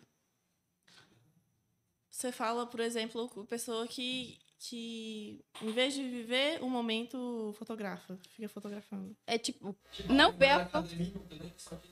[2.10, 8.18] Você fala, por exemplo, com pessoa que, que em vez de viver o momento, fotografa,
[8.30, 9.16] fica fotografando.
[9.26, 9.76] É tipo,
[10.10, 11.88] não vê a fo- academia, não tem nem só que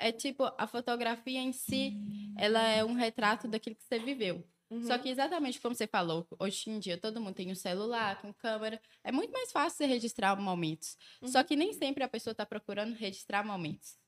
[0.00, 1.94] é tipo a fotografia em si,
[2.36, 4.44] ela é um retrato daquilo que você viveu.
[4.70, 4.84] Uhum.
[4.84, 8.32] Só que exatamente como você falou, hoje em dia todo mundo tem um celular com
[8.32, 10.96] câmera, é muito mais fácil você registrar momentos.
[11.24, 13.98] Só que nem sempre a pessoa está procurando registrar momentos.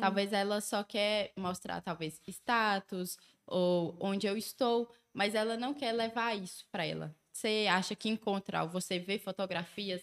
[0.00, 5.92] Talvez ela só quer mostrar, talvez, status ou onde eu estou, mas ela não quer
[5.92, 7.14] levar isso para ela.
[7.30, 10.02] Você acha que encontra, ao você ver fotografias,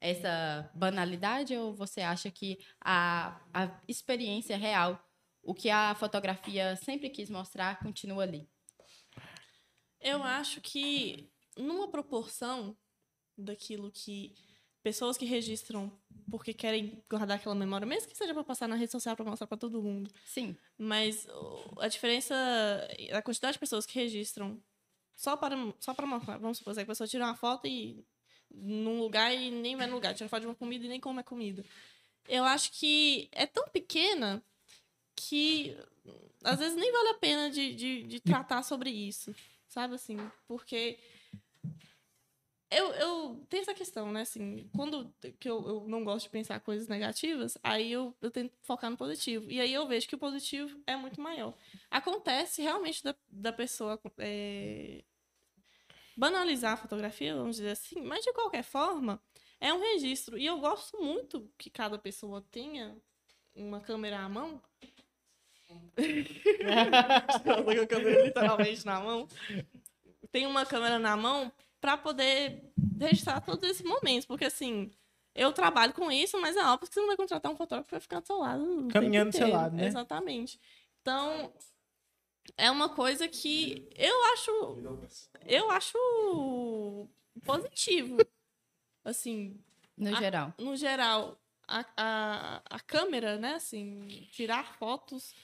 [0.00, 5.02] essa banalidade ou você acha que a, a experiência real,
[5.42, 8.48] o que a fotografia sempre quis mostrar, continua ali?
[10.00, 12.76] Eu acho que numa proporção
[13.36, 14.34] daquilo que
[14.82, 15.92] pessoas que registram
[16.30, 19.46] porque querem guardar aquela memória, mesmo que seja para passar na rede social para mostrar
[19.46, 20.56] para todo mundo, Sim.
[20.76, 21.26] mas
[21.78, 22.34] a diferença,
[23.12, 24.62] a quantidade de pessoas que registram
[25.16, 28.04] só para só para mostrar, vamos supor, que a pessoa tira uma foto e
[28.50, 31.20] num lugar e nem vai no lugar, tira foto de uma comida e nem come
[31.20, 31.64] a comida.
[32.28, 34.42] Eu acho que é tão pequena
[35.16, 35.76] que
[36.44, 39.34] às vezes nem vale a pena de, de, de tratar sobre isso,
[39.68, 40.18] sabe assim?
[40.46, 40.98] Porque
[42.70, 44.20] eu, eu tenho essa questão, né?
[44.20, 48.52] Assim, quando que eu, eu não gosto de pensar coisas negativas, aí eu, eu tento
[48.62, 49.50] focar no positivo.
[49.50, 51.54] E aí eu vejo que o positivo é muito maior.
[51.90, 55.02] Acontece realmente da, da pessoa é,
[56.18, 59.22] banalizar a fotografia, vamos dizer assim, mas de qualquer forma,
[59.60, 60.36] é um registro.
[60.36, 62.96] E eu gosto muito que cada pessoa tenha
[63.54, 64.60] uma câmera à mão.
[65.68, 69.28] Com a câmera literalmente na mão.
[70.32, 72.64] Tem uma câmera na mão para poder
[73.00, 74.26] registrar todos esses momentos.
[74.26, 74.90] Porque, assim,
[75.36, 78.00] eu trabalho com isso, mas é óbvio que você não vai contratar um fotógrafo para
[78.00, 78.88] ficar do seu lado.
[78.90, 79.86] Caminhando do seu lado, né?
[79.86, 80.58] Exatamente.
[81.00, 81.52] Então,
[82.56, 84.50] é uma coisa que eu acho
[85.46, 87.08] eu acho
[87.44, 88.18] positivo.
[89.04, 89.58] Assim,
[89.96, 90.54] No Ah, geral.
[90.58, 95.34] no geral, a, a, a câmera, né, assim, tirar fotos,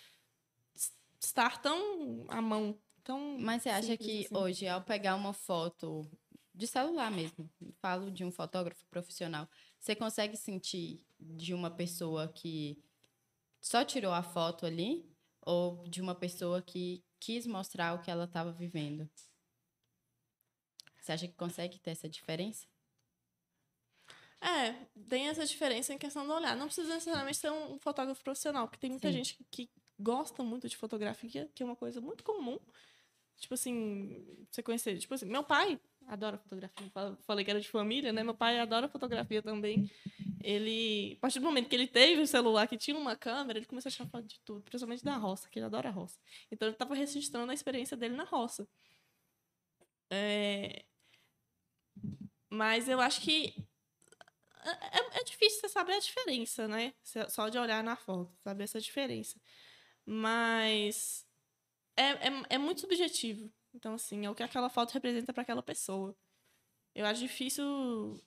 [1.21, 4.35] estar tão à mão, tão Mas você acha que assim.
[4.37, 6.09] hoje, ao pegar uma foto
[6.55, 7.51] de celular mesmo,
[7.81, 9.49] falo de um fotógrafo profissional,
[9.81, 12.79] você consegue sentir de uma pessoa que
[13.61, 15.05] só tirou a foto ali
[15.47, 19.09] ou de uma pessoa que quis mostrar o que ela estava vivendo?
[21.01, 22.67] Você acha que consegue ter essa diferença?
[24.41, 24.73] É,
[25.09, 26.55] tem essa diferença em questão do olhar.
[26.57, 29.19] Não precisa necessariamente ser um fotógrafo profissional, porque tem muita Sim.
[29.19, 32.59] gente que gosta muito de fotografia, que é uma coisa muito comum.
[33.39, 34.99] Tipo assim, você conhecer.
[34.99, 36.91] Tipo assim, meu pai adora fotografia.
[36.91, 38.23] Fal- Falei que era de família, né?
[38.23, 39.91] Meu pai adora fotografia também.
[40.45, 43.67] Ele, a partir do momento que ele teve o celular que tinha uma câmera, ele
[43.67, 46.19] começou a tirar foto de tudo, principalmente da roça, que ele adora a roça.
[46.53, 48.69] Então ele estava registrando a experiência dele na roça.
[50.11, 50.85] É,
[52.51, 53.55] Mas eu acho que
[54.65, 56.95] é, é- é difícil você saber a diferença, né?
[57.29, 59.39] Só de olhar na foto, saber essa diferença.
[60.07, 61.27] Mas
[61.97, 63.53] é, é, é muito subjetivo.
[63.75, 66.17] Então, assim, é o que aquela foto representa para aquela pessoa.
[66.95, 68.21] Eu acho difícil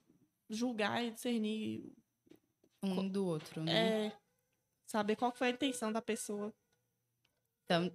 [0.50, 1.94] julgar e discernir,
[2.84, 4.08] Um do outro, né?
[4.08, 4.18] é,
[4.86, 6.54] saber qual foi a intenção da pessoa.
[7.66, 7.92] Então,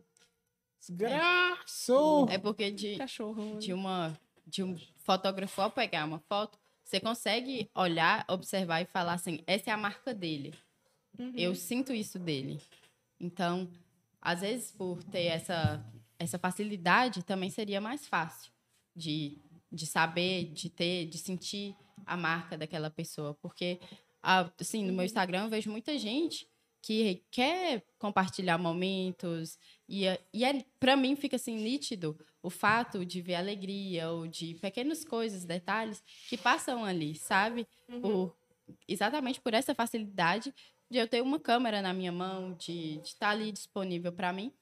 [0.81, 2.29] Desgraçou!
[2.29, 3.59] é porque de, Cachorro.
[3.59, 9.15] de uma de um fotógrafo ao pegar uma foto, você consegue olhar, observar e falar
[9.15, 10.53] assim, essa é a marca dele.
[11.17, 11.33] Uhum.
[11.37, 12.61] Eu sinto isso dele.
[13.21, 13.71] Então,
[14.21, 15.85] às vezes por ter essa
[16.23, 18.53] essa facilidade, também seria mais fácil
[18.95, 19.39] de,
[19.71, 21.77] de saber, de ter, de sentir
[22.07, 23.81] a marca daquela pessoa, porque
[24.23, 26.47] assim, no meu Instagram eu vejo muita gente
[26.81, 29.59] que quer compartilhar momentos
[29.89, 34.27] e, é- e é, para mim fica assim nítido o fato de ver alegria ou
[34.27, 37.67] de pequenas coisas, detalhes que passam ali, sabe?
[38.01, 38.37] Por,
[38.89, 40.53] exatamente por essa facilidade
[40.91, 44.53] de eu ter uma câmera na minha mão, de estar ali disponível para mim.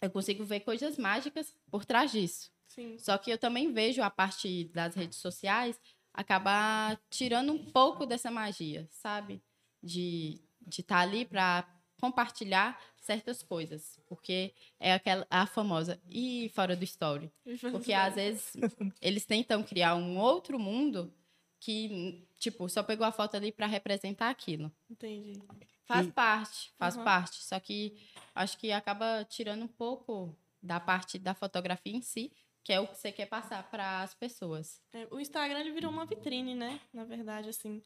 [0.00, 2.52] Eu consigo ver coisas mágicas por trás disso.
[2.68, 2.96] Sim.
[2.98, 5.80] Só que eu também vejo a parte das redes sociais
[6.16, 9.42] acabar tirando um pouco dessa magia, sabe?
[9.82, 11.64] De de estar ali para
[12.00, 17.30] compartilhar certas coisas, porque é aquela a famosa e fora do story,
[17.70, 18.52] porque às vezes
[19.00, 21.14] eles tentam criar um outro mundo
[21.60, 24.72] que tipo só pegou a foto ali para representar aquilo.
[24.90, 25.40] Entendi.
[25.84, 27.04] Faz E- parte, faz Uhum.
[27.04, 27.36] parte.
[27.44, 27.96] Só que
[28.34, 32.32] acho que acaba tirando um pouco da parte da fotografia em si,
[32.66, 34.82] que é o que você quer passar para as pessoas.
[34.92, 36.80] É, o Instagram ele virou uma vitrine, né?
[36.92, 37.80] Na verdade, assim.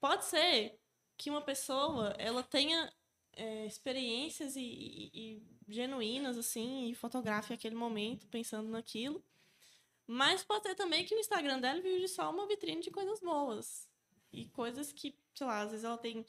[0.00, 0.76] Pode ser
[1.16, 2.92] que uma pessoa ela tenha
[3.34, 5.10] é, experiências e, e-
[5.68, 9.22] e genuínas, assim, e fotografe aquele momento pensando naquilo.
[10.06, 13.88] Mas pode ser também que o Instagram dela vive só uma vitrine de coisas boas.
[14.32, 16.26] E coisas que, sei lá, às vezes ela tem.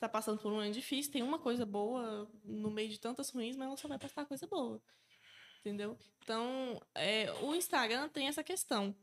[0.00, 3.56] tá passando por um ano difícil, tem uma coisa boa no meio de tantas ruins,
[3.56, 4.82] mas ela só vai postar coisa boa.
[5.64, 5.96] Entendeu?
[6.22, 8.94] Então, é, o Instagram tem essa questão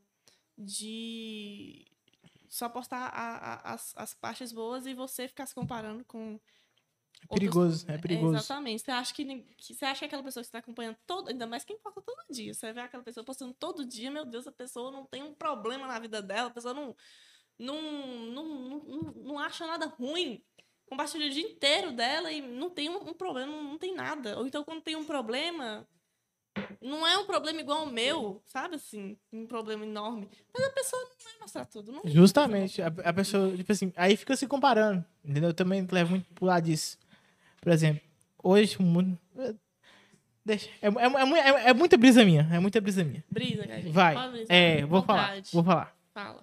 [0.58, 1.86] de
[2.48, 6.38] só postar a- a- as, as partes boas e você ficar se comparando com.
[7.30, 8.36] É perigoso, é perigoso.
[8.36, 8.82] exatamente.
[8.82, 9.24] Você acha que,
[9.56, 12.26] que- você acha que aquela pessoa que está acompanhando todo, ainda mais quem posta todo
[12.30, 12.52] dia.
[12.52, 15.86] Você vê aquela pessoa postando todo dia, meu Deus, a pessoa não tem um problema
[15.86, 16.94] na vida dela, a pessoa não
[17.58, 17.80] não,
[18.32, 20.42] não, não, não, não acha nada ruim.
[20.86, 24.38] Compartilha o dia inteiro dela e não tem um, um problema, não tem nada.
[24.38, 25.86] Ou então, quando tem um problema,
[26.80, 29.16] não é um problema igual ao meu, sabe assim?
[29.32, 30.28] Um problema enorme.
[30.52, 31.92] Mas a pessoa não vai mostrar tudo.
[31.92, 32.82] Não Justamente.
[32.82, 35.04] A, a pessoa, tipo assim, aí fica se comparando.
[35.24, 35.50] Entendeu?
[35.50, 36.98] Eu também levo muito pro lado disso.
[37.60, 38.00] Por exemplo,
[38.42, 39.18] hoje o mundo.
[40.44, 42.48] Deixa, é, é, é, é, é muita brisa minha.
[42.50, 43.22] É muita brisa minha.
[43.30, 43.80] Brisa, cara.
[43.82, 43.92] gente.
[43.92, 44.14] Vai.
[44.14, 44.56] Pode brisar.
[44.56, 45.26] É, vou falar.
[45.28, 45.50] Vontade.
[45.52, 45.96] Vou falar.
[46.14, 46.42] Fala.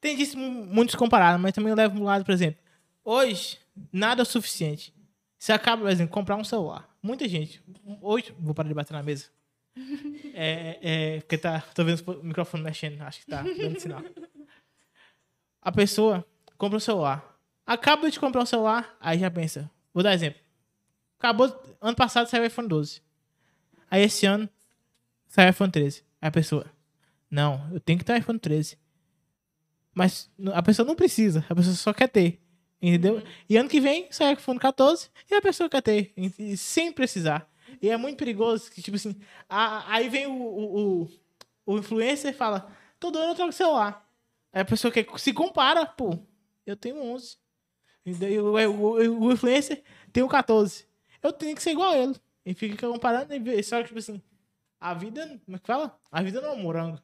[0.00, 2.60] Tem disso mu- muitos comparados, mas também eu levo pro lado, por exemplo.
[3.02, 3.58] Hoje,
[3.90, 4.92] nada é o suficiente.
[5.38, 6.88] Você acaba, por exemplo, comprar um celular.
[7.04, 7.62] Muita gente.
[8.00, 9.26] Hoje, vou parar de bater na mesa.
[10.36, 14.02] É, é, porque tá, tô vendo o microfone mexendo, acho que tá dando sinal.
[15.62, 16.26] A pessoa
[16.58, 17.38] compra um celular.
[17.64, 19.70] Acaba de comprar um celular, aí já pensa.
[19.92, 20.40] Vou dar exemplo.
[21.16, 21.46] Acabou,
[21.80, 23.00] ano passado saiu o iPhone 12.
[23.88, 24.48] Aí esse ano
[25.28, 26.02] saiu o iPhone 13.
[26.20, 26.66] Aí a pessoa,
[27.30, 28.76] não, eu tenho que ter o iPhone 13.
[29.94, 32.43] Mas a pessoa não precisa, a pessoa só quer ter.
[32.82, 33.22] Entendeu?
[33.48, 36.12] E ano que vem sai o iPhone 14 e a pessoa quer ter,
[36.56, 37.48] sem precisar.
[37.80, 39.16] E é muito perigoso que, tipo assim,
[39.48, 41.08] a- aí vem o, o, o,
[41.66, 42.70] o influencer e fala:
[43.00, 44.06] todo ano eu troco celular.
[44.52, 46.18] Aí a pessoa que se compara, pô,
[46.66, 47.36] eu tenho 11.
[48.04, 49.82] E o, o- o influencer
[50.12, 50.86] tem o 14.
[51.22, 52.14] Eu tenho que ser igual a ele.
[52.44, 53.62] e fica comparando e vê.
[53.62, 54.20] Só que, tipo assim,
[54.78, 55.40] a vida.
[55.44, 55.98] Como é que fala?
[56.12, 57.00] A vida não é um morango.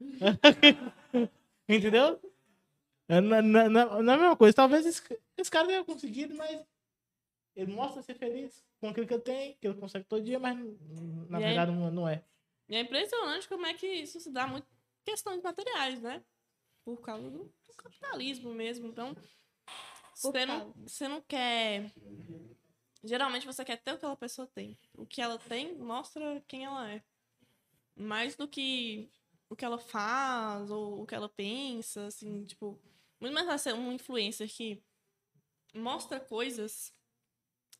[1.68, 2.20] Entendeu?
[3.08, 4.54] É, Não, não, não, não é a mesma coisa.
[4.54, 5.02] Talvez esse,
[5.36, 6.64] esse cara tenha conseguido, mas
[7.54, 10.56] ele mostra ser feliz com aquilo que ele tem, que ele consegue todo dia, mas
[11.30, 12.22] na E verdade não, não é.
[12.68, 16.22] E é impressionante como é que isso se dá muito em questões materiais, né?
[16.84, 18.88] Por causa do, do capitalismo mesmo.
[18.88, 19.14] Então,
[20.14, 21.92] você não, você não quer.
[23.04, 24.76] Geralmente você quer ter o que aquela pessoa tem.
[24.94, 27.02] O que ela tem mostra quem ela é.
[27.94, 29.08] Mais do que
[29.48, 32.78] o que ela faz ou o que ela pensa, assim, tipo.
[33.20, 34.82] Muito mais fácil ser um influencer que
[35.74, 36.94] mostra coisas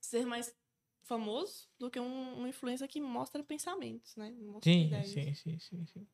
[0.01, 0.57] ser mais
[1.05, 4.31] famoso do que um, um influencer que mostra pensamentos, né?
[4.31, 5.13] Mostra Sim, ideias.
[5.13, 6.07] sim, sim, sim, sim.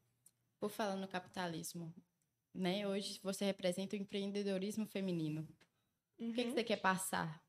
[0.58, 1.94] Por falar no capitalismo,
[2.54, 2.86] né?
[2.88, 5.42] Hoje você representa o empreendedorismo feminino.
[5.42, 6.54] O que, que Uhum.
[6.54, 7.42] você quer passar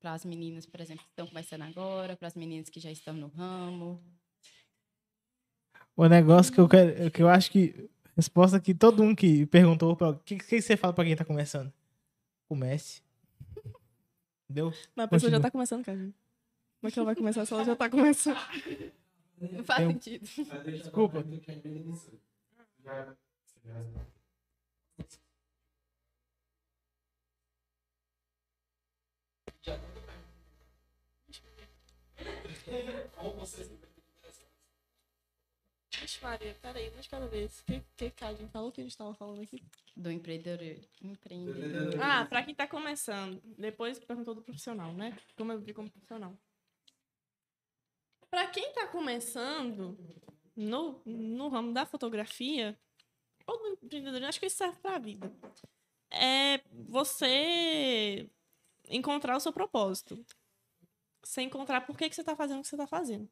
[0.00, 3.14] para as meninas, por exemplo, que estão começando agora, para as meninas que já estão
[3.14, 4.02] no ramo?
[5.96, 9.92] O negócio que eu quero, que eu acho que resposta que todo mundo que perguntou
[9.92, 11.72] o que, que você fala pra quem tá começando?
[12.48, 13.02] Comece.
[14.48, 14.72] Entendeu?
[14.94, 15.40] Mas a pessoa já Continua.
[15.42, 15.98] tá começando, cara.
[15.98, 18.38] Como é que ela vai começar se ela já tá começando?
[19.40, 20.26] Não faz Eu- sentido.
[20.64, 21.24] Desculpa.
[36.00, 37.60] Vixe, Maria, peraí, de cada vez.
[37.60, 39.62] O que, que, que a gente falou que a gente tava falando aqui?
[39.96, 42.00] Do empreendedor, empreendedor.
[42.00, 43.40] Ah, pra quem tá começando.
[43.56, 45.16] Depois perguntou do profissional, né?
[45.36, 46.36] Como eu vi como profissional.
[48.30, 49.98] Pra quem tá começando
[50.54, 52.78] no, no ramo da fotografia,
[53.46, 55.32] ou do empreendedorismo, acho que isso serve pra vida.
[56.10, 58.28] É você
[58.88, 60.24] encontrar o seu propósito.
[61.22, 63.28] Você encontrar por que, que você tá fazendo o que você tá fazendo.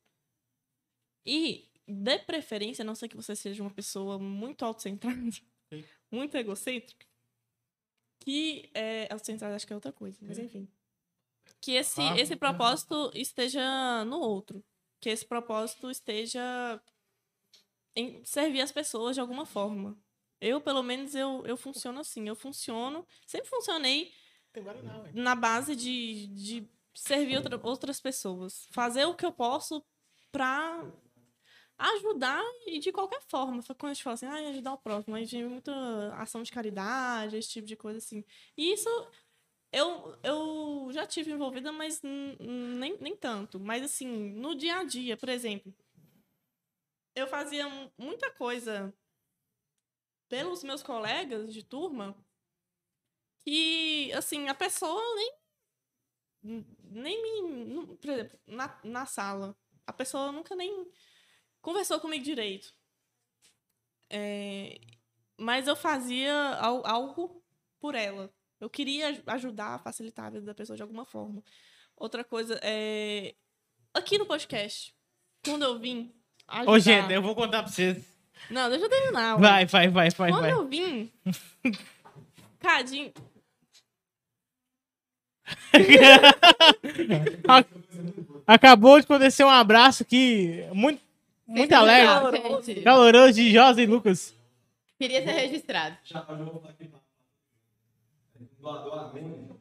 [1.25, 5.19] E, de preferência, a não ser que você seja uma pessoa muito autocentrada,
[6.11, 7.07] muito egocêntrica,
[8.21, 10.69] que é autocentrada acho que é outra coisa, mas enfim.
[11.61, 12.19] Que esse, Ah.
[12.19, 14.63] esse propósito esteja no outro.
[15.01, 16.81] Que esse propósito esteja
[17.97, 19.97] em servir as pessoas de alguma forma.
[20.41, 22.27] Eu, pelo menos, eu, eu funciono assim.
[22.29, 24.13] Eu funciono, sempre funcionei
[25.15, 28.67] na base de, de servir outra- outras pessoas.
[28.71, 29.85] Fazer o que eu posso
[30.33, 30.83] pra
[31.97, 33.63] ajudar e de qualquer forma.
[33.63, 35.73] Foi Quando a gente fala assim, ah, ajudar o próximo, a gente muita
[36.17, 38.25] ação de caridade, esse tipo de coisa assim.
[38.57, 38.89] E isso
[39.73, 43.61] eu, eu já tive envolvida, mas nem, nem tanto.
[43.61, 45.75] Mas assim, no dia a dia, por exemplo,
[47.15, 48.93] eu fazia mu- muita coisa
[50.29, 52.15] pelos meus colegas de turma
[53.45, 55.33] que, assim, a pessoa nem.
[56.91, 57.97] Nem me.
[57.97, 59.57] Por exemplo, na, na sala,
[59.87, 60.87] a pessoa nunca nem
[61.65, 62.73] conversou comigo direito.
[64.11, 64.79] É,
[65.39, 67.43] mas eu fazia al- algo
[67.81, 68.31] por ela.
[68.61, 71.43] Eu queria aj- ajudar, facilitar a vida da pessoa de alguma forma.
[71.97, 73.35] Outra coisa é.
[73.95, 74.95] Aqui no podcast,
[75.45, 76.13] quando eu vim.
[76.47, 76.71] Ajudar...
[76.73, 78.05] Ô, gente, eu vou contar pra vocês.
[78.51, 79.39] Não, deixa eu terminar.
[79.39, 80.53] Vai, vai, vai, vai, Quando vai.
[80.53, 81.11] eu vim.
[82.59, 83.13] Cadinho.
[88.47, 91.01] Acabou de acontecer um abraço aqui muito,
[91.47, 92.07] muito alegre.
[92.07, 92.63] Caloroso.
[92.67, 92.83] gente.
[92.83, 94.35] Caloroso de Josa e Lucas.
[94.99, 95.97] Queria ser registrado.
[96.05, 96.91] Já, vou aqui.
[98.59, 99.61] Doador João.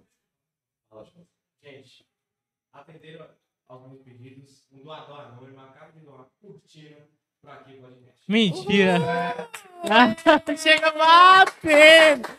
[1.62, 2.06] Gente,
[2.72, 3.28] atenderam
[3.68, 4.68] alguns pedidos.
[4.72, 6.98] Um doador anônimo acaba de doar uma cortina
[7.42, 8.32] para aqui o podcast.
[8.32, 9.00] Mentira.
[10.58, 12.30] Chega batendo.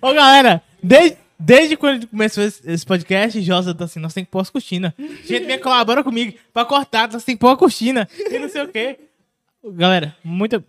[0.00, 4.40] Ô, galera, desde, desde quando começou esse, podcast, Josa tá assim, nós tem que pôr
[4.40, 4.92] as cortinas.
[5.24, 6.36] Gente, vem colabora comigo.
[6.52, 8.08] Pra cortar, nós tem que pôr a cortina.
[8.18, 8.98] E não sei o quê.
[9.64, 10.62] Galera, muito...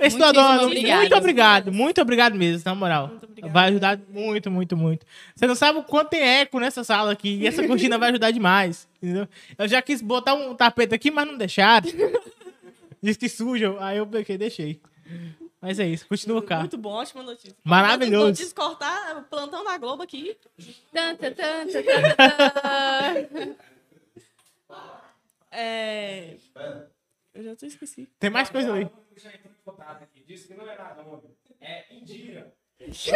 [0.00, 1.00] Esse anônimo, obrigada.
[1.00, 1.72] muito obrigado.
[1.72, 3.08] Muito obrigado mesmo, na moral.
[3.08, 3.48] Muito.
[3.52, 5.06] Vai ajudar muito, muito, muito.
[5.34, 7.36] Você não sabe o quanto tem eco nessa sala aqui.
[7.36, 8.88] E essa cortina vai ajudar demais.
[9.02, 9.28] Entendeu?
[9.58, 11.90] Eu já quis botar um tapete aqui, mas não deixaram.
[13.02, 13.76] Diz que suja.
[13.80, 14.80] Aí eu peguei, deixei.
[15.60, 16.60] Mas é isso, continua cá.
[16.60, 17.54] Muito bom, ótima notícia.
[17.62, 18.28] Maravilhoso.
[18.28, 20.36] Notícia cortar o plantão da Globo aqui.
[20.92, 23.56] Tan, tan, tan, tan, tan, tan.
[25.50, 26.36] É.
[27.34, 28.08] Eu já tô esqueci.
[28.18, 28.88] Tem mais coisa ali.
[29.16, 30.24] Já entrou em contato aqui.
[30.26, 31.22] Disse que não é nada, não.
[31.60, 32.54] É Indira.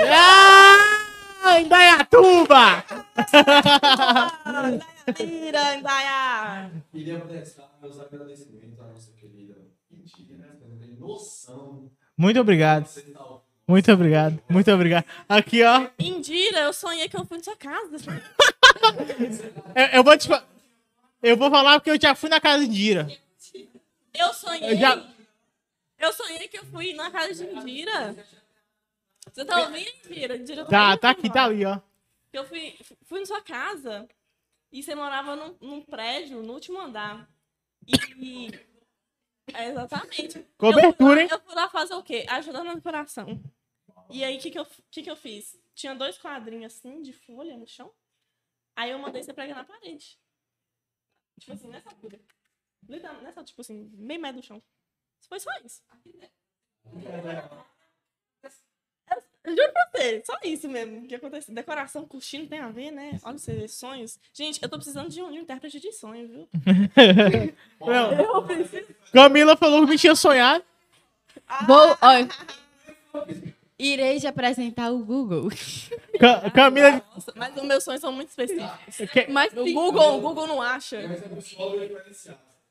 [0.06, 2.84] Ah, Indaiatuba!
[5.14, 6.70] Tira, Indaiá!
[6.92, 9.56] Queria prestar meus agradecimentos à nossa querida
[9.90, 10.56] Indira, né?
[10.58, 11.90] Você não tem noção.
[12.16, 12.84] Muito obrigado.
[12.86, 13.24] Tá
[13.66, 14.42] Muito obrigado.
[14.48, 15.04] Muito obrigado.
[15.28, 15.88] Aqui, ó.
[15.98, 17.96] Indira, eu sonhei que eu fui na sua casa.
[19.74, 20.46] Eu, eu vou te falar.
[21.22, 23.08] Eu vou falar porque eu já fui na casa de Indira.
[24.12, 24.72] Eu sonhei.
[24.72, 25.08] Eu já-
[25.98, 28.14] Eu sonhei que eu fui na casa de Indira.
[29.32, 30.36] Você tá ouvindo, Indira?
[30.36, 31.78] Indira Tá, aí, tá aqui, tá ali, ó.
[32.32, 32.74] Eu fui,
[33.04, 34.06] fui na sua casa
[34.72, 37.28] e você morava num, num prédio no último andar.
[37.86, 38.50] E.
[39.52, 40.42] É, exatamente.
[40.56, 41.28] Cobertura, hein?
[41.30, 42.24] Eu lá, eu fui lá fazer o quê?
[42.28, 43.26] Ajudando na decoração.
[44.10, 45.58] E aí, o que, que, eu, que, que eu fiz?
[45.74, 47.92] Tinha dois quadrinhos assim de folha no chão.
[48.76, 50.18] Aí eu mandei você pregar na parede.
[51.38, 52.20] Tipo assim, nessa altura.
[53.22, 54.62] Nessa, tipo assim, bem médio do chão.
[55.28, 55.82] Foi só isso.
[59.44, 61.54] Eu juro pra você, só isso mesmo que aconteceu.
[61.54, 63.18] Decoração com Chino tem a ver, né?
[63.22, 64.18] Olha você, sonhos.
[64.32, 66.48] Gente, eu tô precisando de um, de um intérprete de sonho, viu?
[67.80, 68.86] Não, Eu preciso.
[69.12, 70.64] Camila falou que me tinha sonhado.
[71.66, 72.28] Vou, olha,
[73.78, 75.50] irei te apresentar o Google.
[76.18, 77.02] Ca- Camila.
[77.14, 79.10] Nossa, mas os meus sonhos são muito específicos.
[79.12, 81.02] que- Mas O Google, o Google não acha.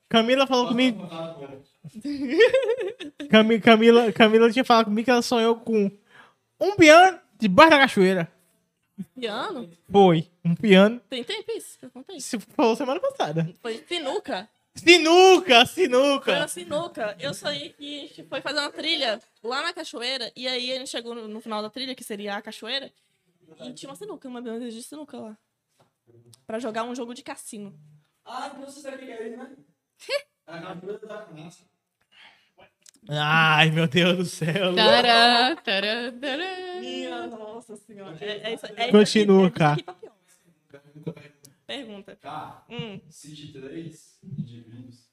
[0.10, 1.08] Camila falou comigo.
[3.30, 5.92] Cami- Camila, Camila tinha falado comigo que ela sonhou com
[6.60, 8.32] um piano debaixo da cachoeira.
[9.16, 9.70] Piano?
[9.92, 10.30] Foi.
[10.46, 11.00] Um piano.
[11.10, 12.20] Tem tempo isso que eu contei?
[12.20, 13.52] Se falou semana passada.
[13.62, 14.48] Foi sinuca.
[14.76, 16.32] Sinuca, Foi sinuca.
[16.36, 17.16] uma sinuca.
[17.20, 20.32] Eu sonhei que a gente foi fazer uma trilha lá na cachoeira.
[20.36, 22.92] E aí a gente chegou no, no final da trilha, que seria a cachoeira.
[23.62, 25.38] E tinha uma sinuca, uma mesa de sinuca lá.
[26.48, 27.78] Pra jogar um jogo de cassino.
[28.26, 29.56] Ah, então você sabe o que é isso, né?
[30.48, 31.66] A captura da canastra.
[33.10, 34.76] Ai, meu Deus do céu.
[34.76, 36.80] Tará, tará, tará.
[36.80, 38.18] Minha nossa senhora.
[38.22, 39.78] É, é isso, é Continua, cara.
[41.66, 42.16] Pergunta.
[42.16, 43.00] Cá, Hum.
[43.10, 45.10] cite três indivíduos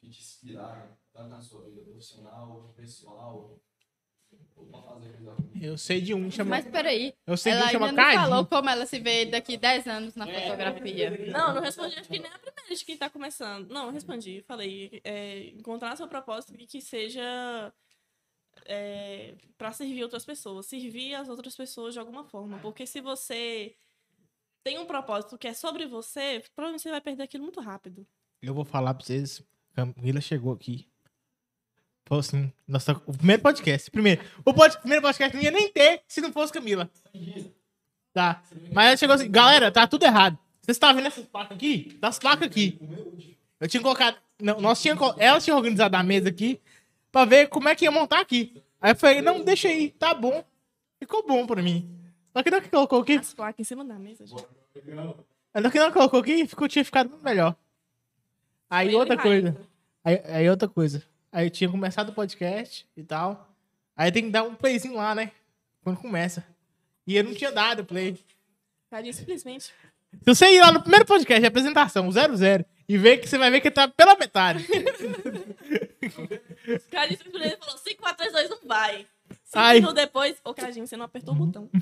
[0.00, 3.58] que te inspiraram, tanto na sua vida profissional, pessoal,
[5.60, 6.50] Eu sei de um, chama.
[6.50, 9.26] Mas peraí, Eu sei de ela um, chama ainda não falou como ela se vê
[9.26, 11.10] daqui 10 anos na fotografia.
[11.30, 13.70] Não, não respondi, acho que nem a primeira de quem tá começando.
[13.70, 14.42] Não, respondi.
[14.42, 17.72] Falei, é, encontrar seu propósito e que seja
[18.64, 20.66] é, para servir outras pessoas.
[20.66, 22.58] Servir as outras pessoas de alguma forma.
[22.58, 23.76] Porque se você
[24.64, 28.04] tem um propósito que é sobre você, provavelmente você vai perder aquilo muito rápido.
[28.40, 29.42] Eu vou falar pra vocês.
[29.74, 30.91] Camila chegou aqui.
[32.10, 33.90] Assim, nossa, o primeiro podcast.
[33.90, 34.22] Primeiro.
[34.44, 36.90] O pod- primeiro podcast não ia nem ter se não fosse Camila.
[38.12, 38.42] Tá.
[38.72, 40.38] Mas ela chegou assim, galera, tá tudo errado.
[40.60, 41.96] Vocês estão vendo essas placas aqui?
[42.00, 42.78] Das placas aqui.
[43.58, 44.16] Eu tinha colocado.
[44.40, 46.60] Não, nós tinha, ela tinha organizado a mesa aqui
[47.10, 48.62] pra ver como é que ia montar aqui.
[48.80, 50.44] Aí eu falei, não, deixa aí, tá bom.
[50.98, 51.88] Ficou bom pra mim.
[52.32, 53.14] Só que não que colocou aqui.
[53.16, 54.44] As placas em cima da mesa, gente.
[55.54, 57.56] Ainda que não colocou aqui, ficou, tinha ficado muito melhor.
[58.68, 59.56] Aí outra coisa.
[60.04, 61.02] Aí, aí outra coisa.
[61.32, 63.48] Aí eu tinha começado o podcast e tal.
[63.96, 65.32] Aí tem que dar um playzinho lá, né?
[65.82, 66.46] Quando começa.
[67.06, 68.22] E eu não tinha dado play.
[68.90, 69.64] Tadinho, simplesmente.
[69.64, 73.50] Se você ir lá no primeiro podcast de apresentação, 00, e ver que você vai
[73.50, 74.66] ver que tá pela metade.
[76.90, 78.98] Cadinho simplesmente falou: 5, 4, 3, 2, 1, vai.
[78.98, 79.08] Cinco
[79.54, 79.74] Ai.
[79.76, 81.70] minutos depois, ô Cadinho, você não apertou o botão.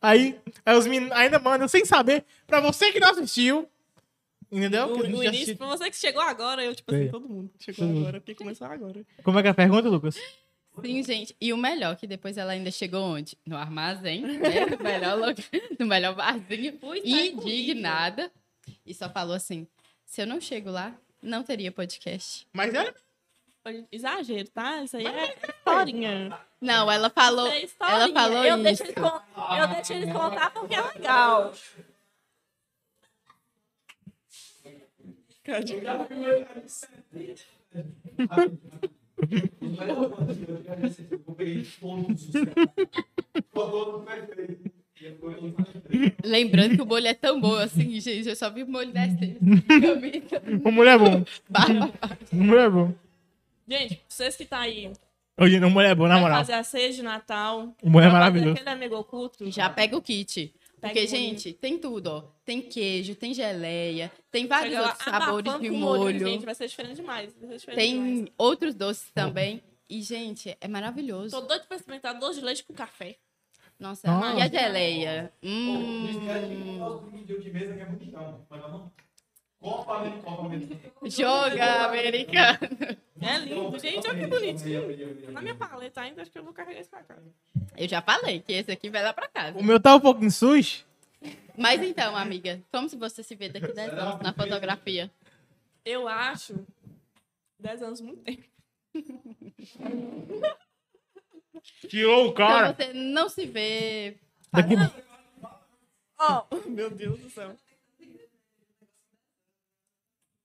[0.00, 2.24] Aí, aí os meninos ainda mandam sem saber.
[2.46, 3.68] Pra você que não assistiu.
[4.50, 4.88] Entendeu?
[4.88, 7.78] No já início, assisti- pra você que chegou agora, eu, tipo assim, todo mundo chegou
[7.84, 8.00] Todo mundo.
[8.02, 9.04] agora, porque começou agora.
[9.22, 10.16] Como é que é a pergunta, Lucas?
[10.82, 11.36] Sim, gente.
[11.40, 13.36] E o melhor, que depois ela ainda chegou onde?
[13.44, 14.38] No armazém, né?
[14.78, 15.34] No melhor, lugar,
[15.78, 16.78] no melhor barzinho.
[16.78, 18.30] Com Indignada.
[18.86, 19.66] E só falou assim,
[20.06, 22.46] se eu não chego lá, não teria podcast.
[22.52, 22.94] Mas é.
[23.92, 24.82] Exagero, tá?
[24.82, 26.38] Isso aí é historinha.
[26.60, 28.62] Não, ela falou, é ela falou eu isso.
[28.64, 31.52] Deixo eles eu deixo eles contar porque é legal.
[31.52, 31.84] Cadinho.
[34.64, 35.37] Eu peguei todos os caras.
[35.37, 35.37] Ficou todo perfeito.
[35.37, 37.44] E eu fui todo perfeito.
[46.24, 48.28] Lembrando que o molho é tão bom assim, gente.
[48.28, 49.38] Eu só vi o molho descendo.
[50.64, 51.24] O mulher é bom.
[51.48, 51.92] Barba.
[52.32, 52.94] O mulher é bom.
[53.66, 54.90] Gente, vocês que tá aí,
[55.40, 56.38] Hoje não, mulher é bom, na moral.
[56.38, 57.72] fazer a ceia de Natal.
[57.80, 58.54] O mulher é maravilhoso.
[58.54, 59.48] Aquele amigo oculto.
[59.52, 60.52] Já pega o kit.
[60.80, 62.24] Porque, gente, tem tudo, ó.
[62.44, 66.26] Tem queijo, tem geleia, tem vários lá, outros sabores de molho.
[66.26, 67.34] Gente, vai ser diferente demais.
[67.34, 68.18] Vai ser diferente demais.
[68.20, 69.62] Tem outros doces também.
[69.88, 71.30] E, gente, é maravilhoso.
[71.30, 73.16] Tô doido pra experimentar doce de leite com café.
[73.78, 75.32] Nossa, e a geleia?
[75.40, 76.18] Eles Hum,
[79.60, 80.22] Copa americana.
[80.22, 80.80] Copa americana.
[81.10, 82.58] joga americano.
[83.20, 84.08] É lindo, gente.
[84.08, 85.32] Olha que bonitinho.
[85.32, 87.16] Na minha paleta ainda, acho que eu vou carregar isso pra cá.
[87.76, 89.58] Eu já falei que esse aqui vai lá pra casa.
[89.58, 90.84] O meu tá um pouquinho sujo.
[91.56, 95.10] Mas então, amiga, como se você se vê daqui 10 anos na fotografia?
[95.84, 96.64] Eu acho
[97.58, 98.44] 10 anos muito tempo.
[101.88, 102.72] Tirou o Então cara.
[102.72, 104.16] você não se vê.
[104.52, 104.74] Daqui...
[106.20, 107.48] Oh, meu Deus do céu.
[107.48, 108.76] Não vou falar, não.
[108.78, 110.37] Vocês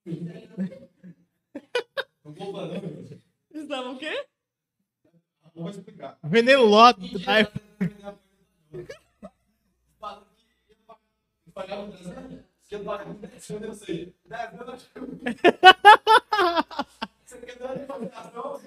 [3.53, 4.27] estavam o quê?
[5.55, 6.17] Vou explicar.
[6.23, 7.11] Vendendo lote.
[7.27, 7.47] Aí,
[11.53, 12.41] Pagava 10 anos?
[12.67, 14.15] Que eu pagava 10 anos, eu sei.
[14.25, 15.07] 10 anos, eu
[17.25, 18.61] Você quer dar uma informação?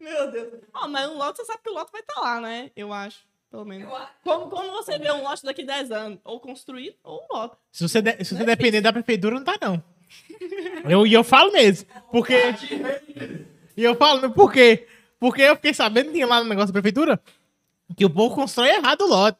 [0.00, 0.64] Meu Deus.
[0.72, 2.70] Ó, mas um lote, você sabe que o lote vai estar lá, né?
[2.74, 3.88] Eu acho, pelo menos.
[4.22, 6.18] Como, como você vê um lote daqui 10 anos?
[6.24, 7.56] Ou construído, ou um lote.
[7.72, 9.82] se você, de- se você depender da prefeitura, não tá, não.
[10.88, 11.88] Eu, e eu falo mesmo.
[12.10, 12.34] Porque.
[13.76, 14.86] E eu falo, por quê?
[15.20, 17.20] Porque eu fiquei sabendo, tinha lá no negócio da prefeitura,
[17.96, 19.38] que o povo constrói errado o lote.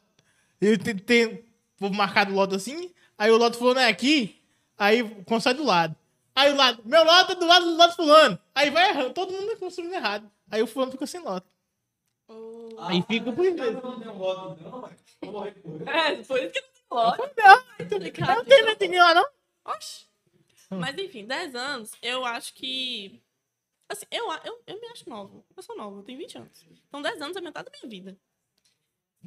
[0.61, 1.43] E tem, tem o
[1.79, 4.41] povo marcado o lote assim, aí o lote fulano é aqui,
[4.77, 5.95] aí constrói do lado.
[6.35, 8.39] Aí o lado, meu lote é do lado do lote fulano.
[8.55, 10.29] Aí vai errando, todo mundo construindo errado.
[10.51, 11.47] Aí o fulano fica sem lote.
[12.79, 13.61] Aí fica por isso.
[13.61, 15.89] Eu não tenho voto, não, mas vou morrer por ele.
[15.89, 17.21] É, por isso que não tem lote.
[17.37, 19.25] Não, não tem netinho lá, não?
[19.65, 20.07] Oxi.
[20.69, 23.21] Mas enfim, 10 anos, eu acho que.
[23.89, 25.43] Assim, eu, eu, eu me acho nova.
[25.55, 26.65] Eu sou nova, eu tenho 20 anos.
[26.87, 28.17] Então 10 anos é metade da minha vida.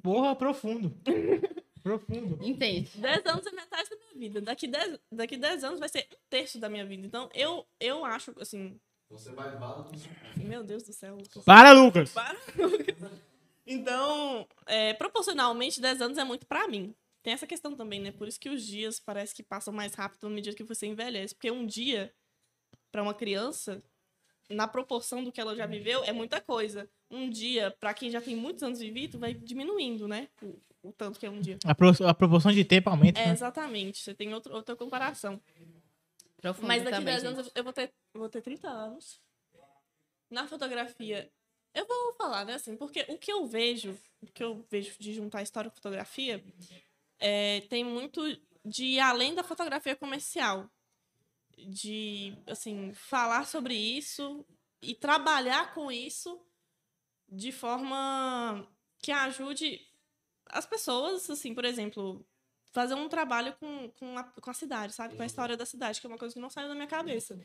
[0.00, 0.96] Porra, profundo.
[1.82, 2.38] profundo.
[2.40, 2.90] Entende?
[2.96, 4.40] 10 anos é metade da minha vida.
[4.40, 7.04] Daqui 10, daqui 10 anos vai ser um terço da minha vida.
[7.04, 8.80] Então eu, eu acho, assim.
[9.12, 9.52] Você vai
[10.38, 11.14] Meu Deus do céu.
[11.16, 11.44] Lucas.
[11.44, 12.12] Para, Lucas.
[12.12, 12.96] Para, Lucas.
[13.66, 16.94] Então, é, proporcionalmente, 10 anos é muito pra mim.
[17.22, 18.10] Tem essa questão também, né?
[18.10, 21.34] Por isso que os dias parece que passam mais rápido à medida que você envelhece.
[21.34, 22.12] Porque um dia,
[22.90, 23.82] pra uma criança,
[24.48, 26.88] na proporção do que ela já viveu, é muita coisa.
[27.10, 30.28] Um dia, pra quem já tem muitos anos vivido, vai diminuindo, né?
[30.42, 31.58] O, o tanto que é um dia.
[31.64, 33.20] A, pro- a proporção de tempo aumenta.
[33.20, 33.32] É, né?
[33.32, 33.98] exatamente.
[33.98, 35.40] Você tem outro, outra comparação.
[36.42, 37.32] Profundo Mas daqui a também, 10 gente.
[37.34, 39.22] anos eu- eu vou ter, eu vou ter 30 anos.
[40.28, 41.32] Na fotografia,
[41.72, 45.14] eu vou falar, né, assim, porque o que eu vejo, o que eu vejo de
[45.14, 46.44] juntar história com fotografia,
[47.18, 48.20] é, tem muito
[48.64, 50.68] de ir além da fotografia comercial.
[51.56, 54.44] De, assim, falar sobre isso
[54.80, 56.44] e trabalhar com isso
[57.28, 58.66] de forma
[58.98, 59.86] que ajude
[60.46, 62.26] as pessoas, assim, por exemplo,
[62.72, 65.14] fazer um trabalho com, com, a, com a cidade, sabe?
[65.14, 67.38] Com a história da cidade, que é uma coisa que não saiu da minha cabeça.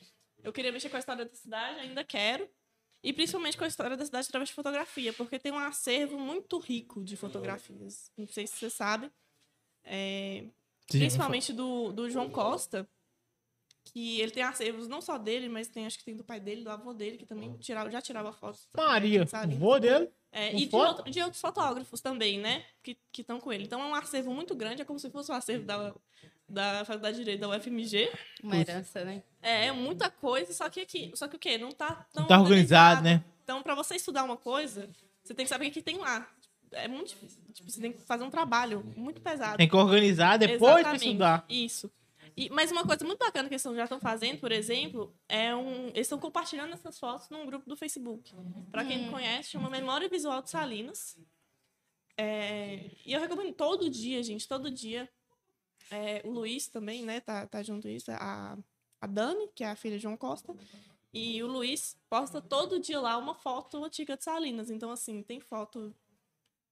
[0.44, 2.50] Eu queria mexer com a história da cidade, ainda quero.
[3.04, 6.58] E principalmente com a história da cidade através de fotografia, porque tem um acervo muito
[6.58, 8.12] rico de fotografias.
[8.18, 9.12] Não sei se você sabe.
[9.84, 10.46] É,
[10.88, 12.90] principalmente do, do João Costa,
[13.92, 16.64] que ele tem acervos não só dele, mas tem acho que tem do pai dele,
[16.64, 18.68] do avô dele, que também tirava, já tirava fotos.
[18.76, 19.56] Maria, sabe?
[19.56, 20.10] o vô dele.
[20.32, 22.64] É, e de, outro- de outros fotógrafos também, né?
[22.84, 23.64] Que estão com ele.
[23.64, 25.94] Então é um acervo muito grande, é como se fosse um acervo da,
[26.48, 28.12] da Faculdade de Direito da UFMG.
[28.44, 29.24] Uma herança, né?
[29.42, 31.12] É, é muita coisa, só que aqui.
[31.16, 31.58] Só que o quê?
[31.58, 32.22] Não tá tão.
[32.24, 33.24] Não tá organizado, né?
[33.44, 34.90] Então, pra você estudar uma coisa,
[35.24, 36.30] você tem que saber o que tem lá.
[36.74, 37.42] É muito difícil.
[37.54, 39.56] Tipo, você tem que fazer um trabalho muito pesado.
[39.58, 41.46] Tem que organizar depois pra Exatamente, estudar.
[41.48, 41.90] Isso.
[42.38, 45.88] E, mas uma coisa muito bacana que eles já estão fazendo, por exemplo, é um.
[45.88, 48.32] Eles estão compartilhando essas fotos num grupo do Facebook.
[48.72, 51.18] Para quem não conhece, chama Memória Visual de Salinas.
[52.16, 55.10] É, e eu recomendo todo dia, gente, todo dia.
[55.90, 58.12] É, o Luiz também, né, tá, tá junto isso.
[58.12, 58.56] A,
[59.02, 60.56] a Dani, que é a filha de João Costa.
[61.12, 64.70] E o Luiz posta todo dia lá uma foto antiga de Salinas.
[64.70, 65.92] Então, assim, tem foto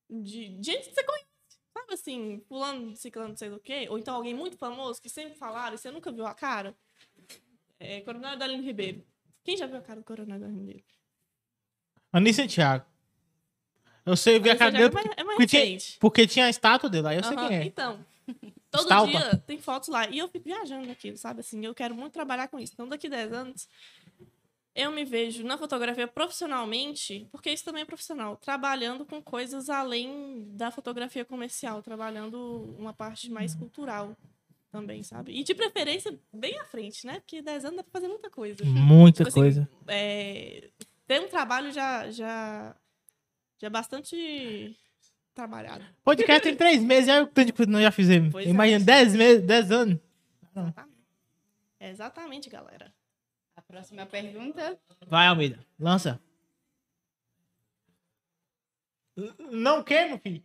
[0.08, 1.35] de de gente que você conhece.
[1.78, 3.86] Sabe assim, fulano, ciclano, não sei do quê?
[3.90, 6.74] Ou então alguém muito famoso que sempre falaram e você nunca viu a cara?
[7.78, 9.04] É, Coronel Dalino Ribeiro.
[9.44, 10.84] Quem já viu a cara do Coronel Dalino Ribeiro?
[12.14, 12.86] Anísio Thiago.
[14.06, 16.46] Eu sei, eu vi a cara dele é mais- é mais porque, tinha, porque tinha
[16.46, 17.64] a estátua dele lá, eu sei Aham, quem é.
[17.66, 18.06] Então,
[18.72, 19.12] todo Stalpa.
[19.12, 20.08] dia tem fotos lá.
[20.08, 21.42] E eu fico viajando naquilo, sabe?
[21.42, 22.72] Assim, eu quero muito trabalhar com isso.
[22.74, 23.68] Então, daqui a 10 anos,
[24.76, 30.46] eu me vejo na fotografia profissionalmente, porque isso também é profissional, trabalhando com coisas além
[30.50, 34.16] da fotografia comercial, trabalhando uma parte mais cultural
[34.70, 35.32] também, sabe?
[35.32, 37.22] E de preferência, bem à frente, né?
[37.22, 38.66] Porque 10 anos dá pra fazer muita coisa.
[38.66, 39.70] Muita Tipo assim, coisa.
[39.88, 40.70] É,
[41.08, 42.76] ter um trabalho já, já,
[43.58, 44.76] já é bastante
[45.34, 45.86] trabalhado.
[46.04, 48.32] Podcast tem três meses, olha o tanto de coisa que nós já fizemos.
[48.34, 48.50] Pois é.
[48.50, 49.98] Imagina, dez meses, dez anos.
[51.80, 52.94] Exatamente, galera.
[53.76, 54.80] Próxima pergunta.
[55.06, 56.18] Vai, Almeida, lança.
[59.52, 60.42] Não quer, meu filho?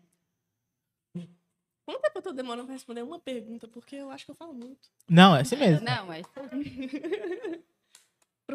[1.85, 3.69] Quanto tempo eu tô demorando pra responder uma pergunta?
[3.69, 4.91] Porque eu acho que eu falo muito.
[5.09, 5.87] Não, é assim mesmo.
[5.87, 6.27] Não, mas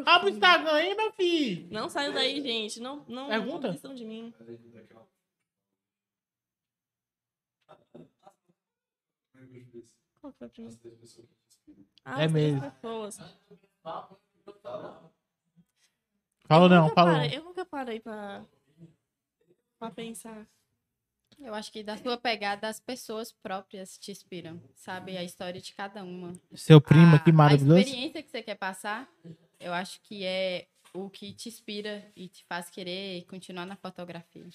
[0.04, 1.68] Abre o Instagram aí, meu filho.
[1.72, 2.78] Não saiu daí, gente.
[2.78, 3.80] Não, não, Pergunta?
[3.82, 4.34] não de mim.
[10.20, 10.78] Qual foi a primeira?
[12.04, 12.60] Ah, É mesmo.
[12.60, 13.18] pessoas.
[16.46, 17.14] Falou Eu não, falou.
[17.14, 18.44] parei- Eu nunca parei pra,
[19.78, 20.46] pra pensar.
[21.38, 25.18] Eu acho que da sua pegada, as pessoas próprias te inspiram, sabe?
[25.18, 26.32] A história de cada uma.
[26.54, 27.74] Seu primo, a, que maravilhoso.
[27.76, 29.06] A experiência que você quer passar,
[29.60, 34.46] eu acho que é o que te inspira e te faz querer continuar na fotografia.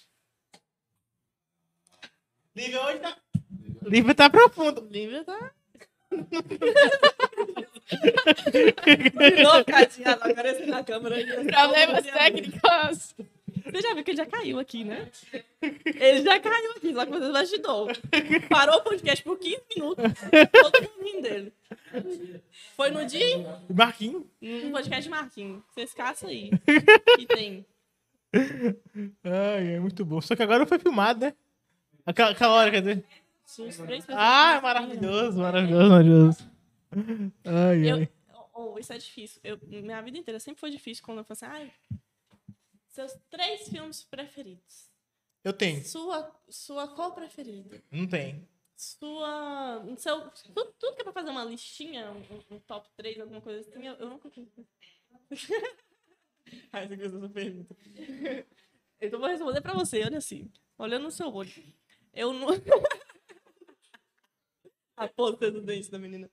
[2.56, 3.18] Lívia hoje tá...
[3.84, 4.88] Lívia tá profundo.
[4.90, 5.54] Lívia tá.
[9.44, 11.16] Não aparece na câmera.
[11.26, 13.16] Problemas técnicos.
[13.64, 15.08] Você já viu que ele já caiu aqui, né?
[15.62, 17.88] Ele já caiu aqui, só que você ajudou.
[18.50, 20.04] Parou o podcast por 15 minutos.
[20.52, 21.54] Todo mundo rindo dele.
[22.76, 24.24] Foi no dia, Marquinhos.
[24.42, 25.62] no podcast de Marquinhos.
[25.74, 26.50] Vocês caçam aí.
[27.18, 27.66] Que tem.
[29.24, 30.22] Ai, é muito bom.
[30.22, 31.34] Só que agora foi filmado, né?
[32.06, 33.04] Aquela, aquela hora, quer dizer.
[34.18, 36.52] Ah, maravilhoso, maravilhoso, maravilhoso.
[37.46, 38.10] Ai, Eu, ai.
[38.54, 39.40] oh, isso é difícil.
[39.44, 41.74] Eu, minha vida inteira sempre foi difícil quando eu falo assim, ai,
[42.88, 44.90] seus três filmes preferidos.
[45.44, 45.84] Eu tenho.
[45.84, 47.82] Sua, sua cor preferida.
[47.90, 48.48] Não tem.
[48.76, 49.84] Sua.
[49.98, 53.62] Seu, tudo, tudo que é pra fazer uma listinha, um, um top 3, alguma coisa
[53.62, 54.48] assim, eu, eu nunca fiz.
[56.74, 57.76] Ai, essa coisa pergunta.
[59.00, 60.52] Então vou responder pra você, olha assim.
[60.78, 61.52] Olhando no seu olho.
[62.14, 62.48] Eu não.
[64.98, 66.30] A pose do dente da menina.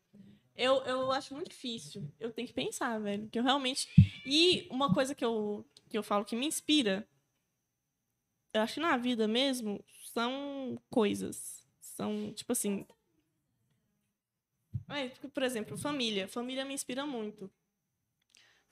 [0.59, 2.13] Eu, eu acho muito difícil.
[2.19, 3.29] Eu tenho que pensar, velho.
[3.29, 3.89] Que eu realmente.
[4.27, 7.09] E uma coisa que eu, que eu falo que me inspira,
[8.53, 9.83] eu acho que na vida mesmo,
[10.13, 11.65] são coisas.
[11.81, 12.85] São, tipo assim.
[14.89, 16.27] É, por exemplo, família.
[16.27, 17.49] Família me inspira muito.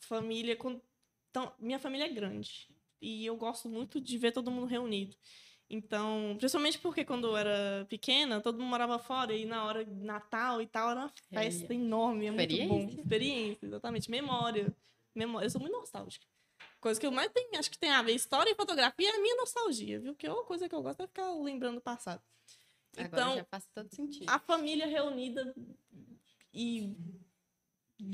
[0.01, 0.59] Família.
[1.31, 2.69] Então, minha família é grande.
[3.01, 5.17] E eu gosto muito de ver todo mundo reunido.
[5.69, 9.93] Então, principalmente porque quando eu era pequena, todo mundo morava fora e na hora de
[9.93, 12.63] Natal e tal, era uma festa enorme, é muito bom.
[12.79, 13.01] Experiência.
[13.01, 14.11] Experiência, exatamente.
[14.11, 14.73] Memória.
[15.15, 15.47] Memória.
[15.47, 16.25] Eu sou muito nostálgica.
[16.81, 19.21] Coisa que eu mais tenho, acho que tem a ver história e fotografia é a
[19.21, 20.15] minha nostalgia, viu?
[20.15, 22.23] Que é uma coisa que eu gosto é ficar lembrando do passado.
[22.97, 24.29] Agora Então, já faz todo sentido.
[24.31, 25.53] a família reunida
[26.55, 26.95] e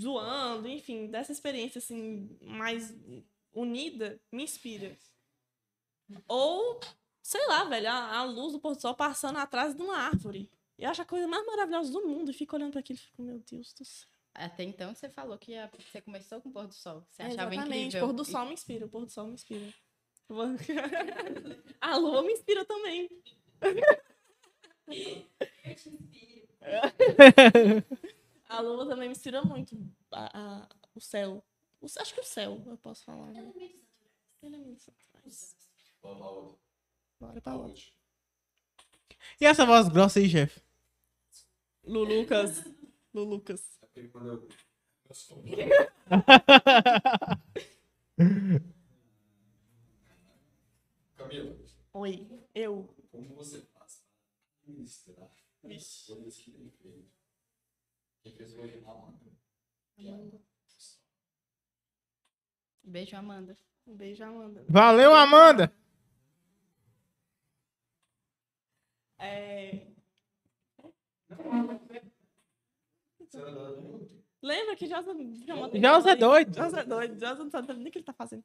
[0.01, 2.97] zoando, enfim, dessa experiência assim mais
[3.53, 4.97] unida me inspira.
[6.27, 6.81] Ou,
[7.23, 10.51] sei lá, velho, a, a luz do pôr do sol passando atrás de uma árvore.
[10.79, 13.23] Eu acho a coisa mais maravilhosa do mundo e fico olhando para aquilo e fico,
[13.23, 14.09] meu Deus do céu.
[14.35, 17.05] Até então você falou que ia- você começou com o pôr do sol.
[17.11, 18.05] Você É, achava exatamente, incrível.
[18.05, 19.73] o pôr do sol me inspira, o pôr do sol me inspira.
[20.29, 20.37] Eu
[21.81, 23.09] a lua me inspira também.
[28.49, 29.77] A lua também me inspira muito.
[30.11, 31.45] A, a- o céu.
[31.81, 33.27] O- acho que o céu, eu posso falar.
[33.33, 33.53] Né?
[34.43, 35.57] Elementos naturais.
[36.03, 36.59] Vamos pra outra.
[37.23, 37.53] Bora pra.
[37.53, 37.95] Saúde.
[39.41, 40.61] E essa voz grossa aí, chefe?
[41.85, 42.65] Lulucas.
[43.15, 43.79] Lulucas.
[43.81, 44.49] É porque quando eu.
[45.09, 45.43] Eu sou.
[51.17, 51.57] Camila,
[51.95, 52.95] Oi, eu.
[53.11, 55.29] como você faz para administrar
[55.65, 57.11] as coisas que tem feito?
[58.23, 59.33] Quem fez foi a Amanda.
[62.85, 63.57] Beijo, Amanda.
[63.87, 64.65] Um beijo, Amanda.
[64.69, 65.73] Valeu, Amanda!
[69.23, 69.87] É.
[74.43, 75.15] Lembra que Josa
[75.81, 76.57] Josa é doido.
[76.57, 77.21] Josa é doido.
[77.21, 78.45] Josa não sabe nem o que ele tá fazendo.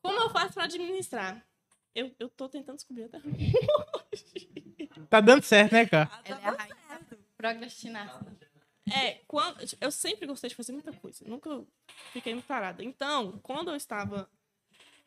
[0.00, 1.46] Como eu faço pra administrar?
[1.94, 3.52] Eu, eu tô tentando descobrir até hoje.
[5.10, 6.10] Tá dando certo, né, cara?
[6.24, 6.76] Ela é a rainha.
[8.90, 11.24] É, quando, eu sempre gostei de fazer muita coisa.
[11.26, 11.64] Nunca
[12.12, 12.82] fiquei muito parada.
[12.82, 14.28] Então, quando eu estava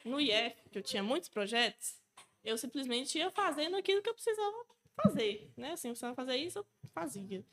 [0.04, 2.00] no IF, que eu tinha muitos projetos,
[2.46, 4.66] eu simplesmente ia fazendo aquilo que eu precisava
[4.96, 5.52] fazer.
[5.58, 5.72] Né?
[5.74, 7.44] Assim, eu precisava fazer isso, eu fazia.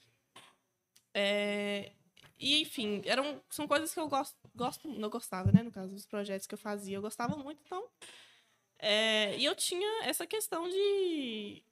[1.14, 1.93] É,
[2.39, 5.62] e, enfim, eram, são coisas que eu gosto, gosto, não gostava, né?
[5.62, 7.89] No caso, dos projetos que eu fazia, eu gostava muito, então.
[8.78, 11.62] é, e eu tinha essa questão de,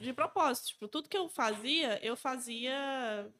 [0.00, 0.68] de propósito.
[0.68, 3.32] Tipo, tudo que eu fazia, eu fazia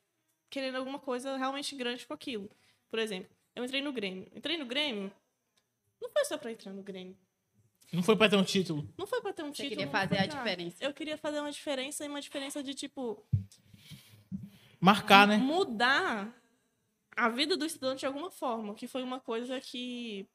[0.50, 2.50] querendo alguma coisa realmente grande com aquilo.
[2.90, 4.28] Por exemplo, eu entrei no Grêmio.
[4.34, 5.12] Entrei no Grêmio,
[6.00, 7.16] não foi só pra entrar no Grêmio.
[7.92, 8.88] Não foi pra ter um título.
[8.96, 9.70] Não foi pra ter um Você título.
[9.70, 10.76] queria fazer a diferença.
[10.84, 13.24] Eu queria fazer uma diferença e uma diferença de, tipo,
[14.80, 15.36] Marcar, né?
[15.36, 16.34] mudar
[17.16, 20.26] a vida do estudante de alguma forma, que foi uma coisa que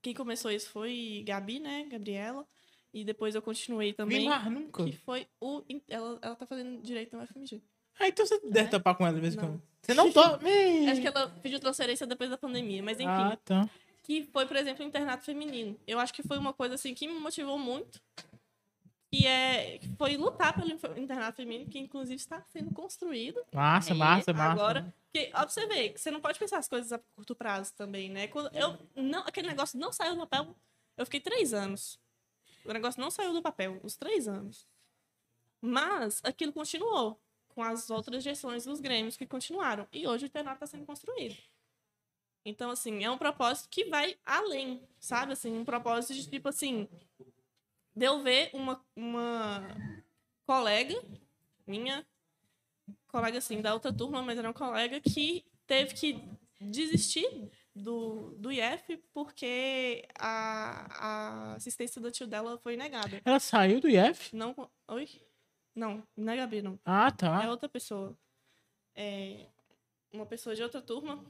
[0.00, 2.44] quem começou isso foi Gabi, né, Gabriela,
[2.92, 4.84] e depois eu continuei Vim também, lá, nunca.
[4.84, 7.62] que foi o ela, ela tá fazendo direito no FMG.
[8.00, 9.44] Ah, então você deve topar com ela de vez em Não.
[9.44, 9.62] quando.
[9.82, 10.44] Você não topa.
[10.90, 13.70] Acho que ela pediu transferência depois da pandemia, mas enfim, Ah, tá.
[14.02, 15.78] Que foi, por exemplo, o internato feminino.
[15.86, 18.00] Eu acho que foi uma coisa assim que me motivou muito.
[19.10, 23.94] Que é que foi lutar pelo internato feminino, que inclusive está sendo construído Massa, É,
[23.94, 24.52] massa, massa.
[24.52, 24.94] agora.
[25.34, 28.26] Ó, pra você que você não pode pensar as coisas a curto prazo também, né?
[28.28, 30.56] Quando eu não, aquele negócio não saiu do papel,
[30.96, 32.00] eu fiquei três anos
[32.64, 34.66] O negócio não saiu do papel, os três anos.
[35.60, 39.86] Mas aquilo continuou com as outras gestões dos grêmios que continuaram.
[39.92, 41.36] E hoje o internato está sendo construído.
[42.44, 45.32] Então, assim, é um propósito que vai além, sabe?
[45.32, 46.88] Assim, um propósito de tipo assim.
[47.94, 49.62] De eu ver uma, uma
[50.46, 51.00] colega
[51.66, 52.04] minha,
[53.06, 56.22] colega assim, da outra turma, mas era uma colega que teve que
[56.60, 63.20] desistir do, do IF porque a, a assistência do tio dela foi negada.
[63.24, 64.34] Ela saiu do IF?
[64.34, 64.54] Não.
[64.88, 65.08] Oi?
[65.74, 66.78] Não, não é Gabi, não.
[66.84, 67.50] Ah, É tá.
[67.50, 68.16] outra pessoa.
[68.94, 69.46] É
[70.12, 71.24] uma pessoa de outra turma.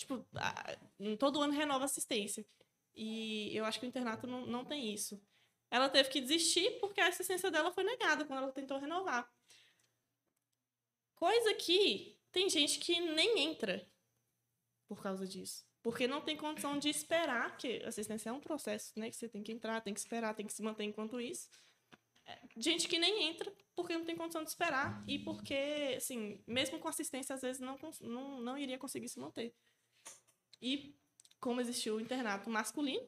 [0.00, 0.26] Tipo,
[1.18, 2.46] todo ano renova assistência.
[2.94, 5.22] E eu acho que o internato não, não tem isso.
[5.70, 9.30] Ela teve que desistir porque a assistência dela foi negada quando ela tentou renovar.
[11.14, 13.86] Coisa que tem gente que nem entra
[14.88, 15.66] por causa disso.
[15.82, 19.10] Porque não tem condição de esperar, que assistência é um processo, né?
[19.10, 21.50] Que você tem que entrar, tem que esperar, tem que se manter enquanto isso.
[22.24, 26.78] É, Gente que nem entra porque não tem condição de esperar e porque, assim, mesmo
[26.78, 29.54] com assistência, às vezes não, não, não iria conseguir se manter.
[30.60, 30.94] E
[31.40, 33.06] como existiu o internato masculino,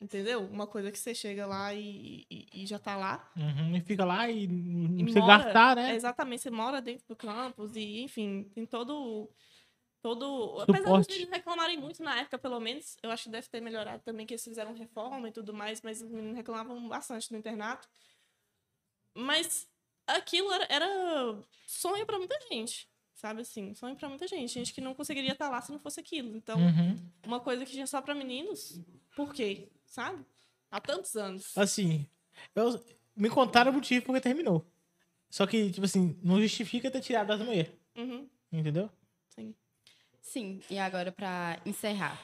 [0.00, 0.40] entendeu?
[0.42, 3.30] Uma coisa que você chega lá e, e- e já tá lá.
[3.36, 5.94] Uhum, e fica lá e não precisa gastar, né?
[5.94, 9.28] Exatamente, você mora dentro do campus e, enfim, tem todo.
[10.02, 11.08] todo Apesar Suporte.
[11.08, 14.26] de eles reclamarem muito na época, pelo menos, eu acho que deve ter melhorado também,
[14.26, 17.88] que eles fizeram reforma e tudo mais, mas os meninos reclamavam bastante no internato.
[19.14, 19.68] Mas
[20.06, 22.88] aquilo era, era sonho pra muita gente,
[23.18, 23.74] sabe assim?
[23.74, 24.52] Sonho pra muita gente.
[24.54, 26.36] Gente que não conseguiria estar lá se não fosse aquilo.
[26.36, 26.98] Então, Uhum.
[27.26, 28.80] uma coisa que tinha só pra meninos,
[29.16, 29.68] por quê?
[29.86, 30.24] Sabe?
[30.70, 31.56] Há tantos anos.
[31.56, 32.06] Assim,
[32.54, 32.82] eu,
[33.16, 34.64] me contaram o motivo porque terminou.
[35.30, 37.72] Só que, tipo assim, não justifica ter tirado das mulheres.
[37.96, 38.90] Uhum, Entendeu?
[39.28, 39.54] sim.
[40.20, 42.20] Sim, e agora para encerrar.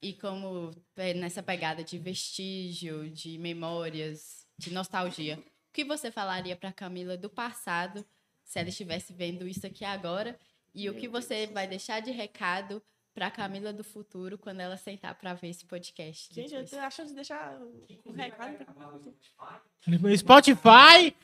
[0.00, 6.56] E como é nessa pegada de vestígio, de memórias, de nostalgia, o que você falaria
[6.56, 8.04] para Camila do passado,
[8.48, 10.38] se ela estivesse vendo isso aqui agora?
[10.74, 12.82] E o que você vai deixar de recado
[13.14, 16.34] para Camila do futuro quando ela sentar para ver esse podcast?
[16.34, 16.70] Gente, eu depois?
[16.70, 17.60] tô achando de deixar
[18.04, 21.14] o recado pra No Spotify,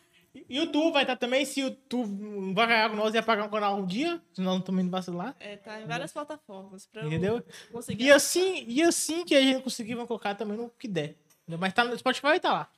[0.50, 1.46] YouTube vai estar também.
[1.46, 4.56] Se o YouTube não vai ganhar com nós, ia pagar um canal um dia, senão
[4.56, 5.34] não também não vacilar.
[5.40, 6.84] É, tá em várias plataformas.
[6.84, 7.42] Pra eu Entendeu?
[7.72, 11.16] conseguir E assim, e assim que a gente conseguir, vai colocar também no que der.
[11.42, 11.58] Entendeu?
[11.58, 12.70] Mas tá no Spotify vai tá lá.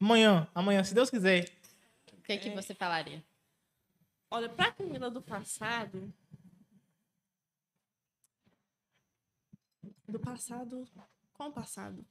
[0.00, 1.48] Amanhã, amanhã, se Deus quiser.
[2.12, 3.24] O que, que você falaria?
[4.30, 6.12] Olha, pra Camila do passado.
[10.06, 10.88] Do passado.
[11.32, 12.06] Qual passado?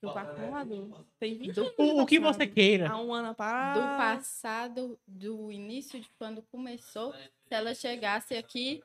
[0.00, 1.06] Do passado?
[1.18, 1.74] Tem 20 anos.
[1.76, 2.90] O, o que você queira.
[2.90, 3.74] Há um ano para.
[3.74, 8.82] Do passado, do início de quando começou, se ela chegasse aqui,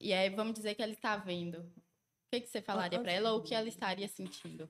[0.00, 1.60] e aí vamos dizer que ela está vendo.
[1.60, 4.68] O que, que você falaria para ela ou o que ela estaria sentindo?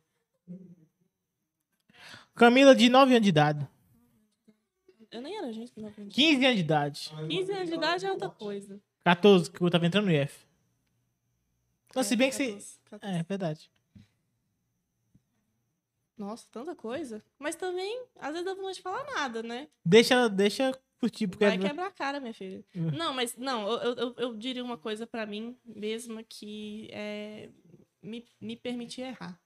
[2.35, 3.69] Camila, de 9 anos de idade.
[5.15, 6.13] Eu nem era gente que não aprendi.
[6.13, 7.13] 15 anos de idade.
[7.29, 8.81] 15 anos de idade é outra coisa.
[9.05, 10.45] 14, que eu tava entrando no IF.
[11.89, 12.47] Então, se bem que você.
[12.51, 13.15] 14, 14.
[13.15, 13.71] É, verdade.
[16.19, 17.23] Nossa, tanta coisa.
[17.39, 19.69] Mas também, às vezes dá vontade de falar nada, né?
[19.85, 21.45] Deixa, deixa curtir, porque.
[21.45, 22.65] Vai quebrar a cara, minha filha.
[22.75, 22.91] Hum.
[22.91, 27.51] Não, mas não, eu, eu, eu diria uma coisa pra mim mesma que é
[28.03, 29.41] me, me permitir errar.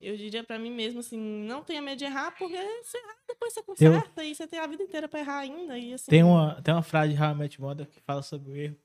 [0.00, 3.52] Eu diria pra mim mesma assim, não tenha medo de errar, porque você errar, depois
[3.54, 5.78] você conserta e você tem a vida inteira pra errar ainda.
[5.78, 8.22] E assim, Tem uma, tem uma frase de How I Met Your Mother que fala
[8.22, 8.76] sobre o erro.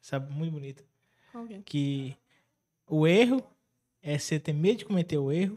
[0.00, 0.84] Sabe, muito bonita.
[1.46, 1.62] que é?
[1.64, 2.16] Que
[2.86, 3.42] o erro
[4.02, 5.56] é você ter medo de cometer o erro,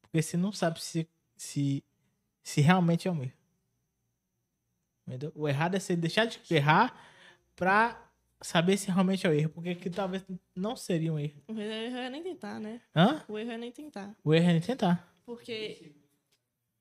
[0.00, 1.84] porque você não sabe se, se,
[2.42, 3.32] se realmente é um erro.
[5.06, 5.32] Entendeu?
[5.34, 6.98] O errado é você deixar de errar
[7.56, 8.07] pra
[8.40, 10.24] saber se realmente é o erro, porque que talvez
[10.54, 11.42] não seria um erro.
[11.48, 12.80] O erro é nem tentar, né?
[12.94, 13.24] Hã?
[13.28, 14.16] O erro é nem tentar.
[14.24, 15.14] O erro é nem tentar.
[15.24, 15.94] Porque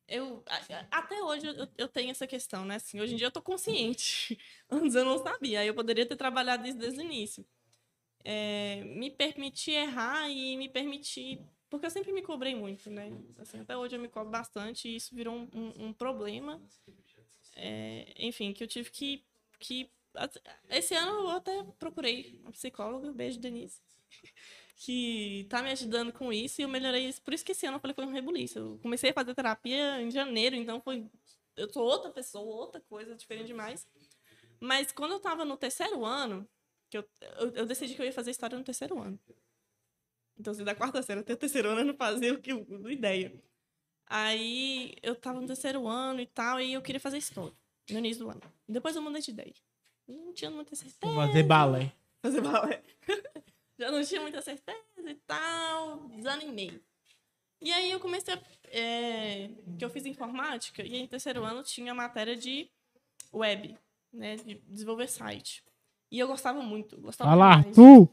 [0.08, 0.44] eu
[0.90, 2.76] até hoje eu, eu tenho essa questão, né?
[2.76, 4.40] Assim, hoje em dia eu tô consciente.
[4.70, 5.60] Antes eu não sabia.
[5.60, 7.46] Aí eu poderia ter trabalhado isso desde o início.
[8.24, 11.42] É, me permitir errar e me permitir.
[11.70, 13.12] Porque eu sempre me cobrei muito, né?
[13.38, 16.62] Assim, até hoje eu me cobro bastante e isso virou um, um- um problema.
[17.56, 19.26] É, enfim, que eu tive que,
[19.60, 19.92] que.
[20.70, 23.82] Esse ano eu até procurei uma psicóloga, beijo, Denise
[24.78, 27.22] que tá me ajudando com isso e eu melhorei isso.
[27.22, 28.60] Por isso que esse ano eu falei foi um rebuliço.
[28.60, 31.06] Eu comecei a fazer terapia em janeiro, então foi.
[31.56, 33.88] Eu sou outra pessoa, outra coisa, diferente demais.
[34.60, 36.48] Mas quando eu tava no terceiro ano,
[36.90, 39.20] que eu, eu, eu decidi que eu ia fazer história no terceiro ano.
[40.40, 42.66] Então, assim, da quarta série até o terceiro ano eu não fazia o que eu,
[42.92, 43.34] ideia.
[44.06, 47.54] Aí eu tava no terceiro ano e tal, e eu queria fazer história
[47.90, 48.42] no início do ano.
[48.70, 49.54] Depois eu mudei de ideia.
[50.08, 51.94] Não tinha muita certeza fazer balé.
[52.22, 52.84] fazer balé.
[53.78, 56.82] Já não tinha muita certeza e tal, desanimei.
[57.62, 58.42] E aí eu comecei a.
[58.66, 62.70] é, que eu fiz informática, e em terceiro ano tinha matéria de
[63.34, 63.78] web,
[64.14, 64.36] né?
[64.38, 65.64] De desenvolver site.
[66.12, 67.00] E eu gostava muito.
[67.00, 67.46] Gostava Fala.
[67.46, 68.10] Arthur!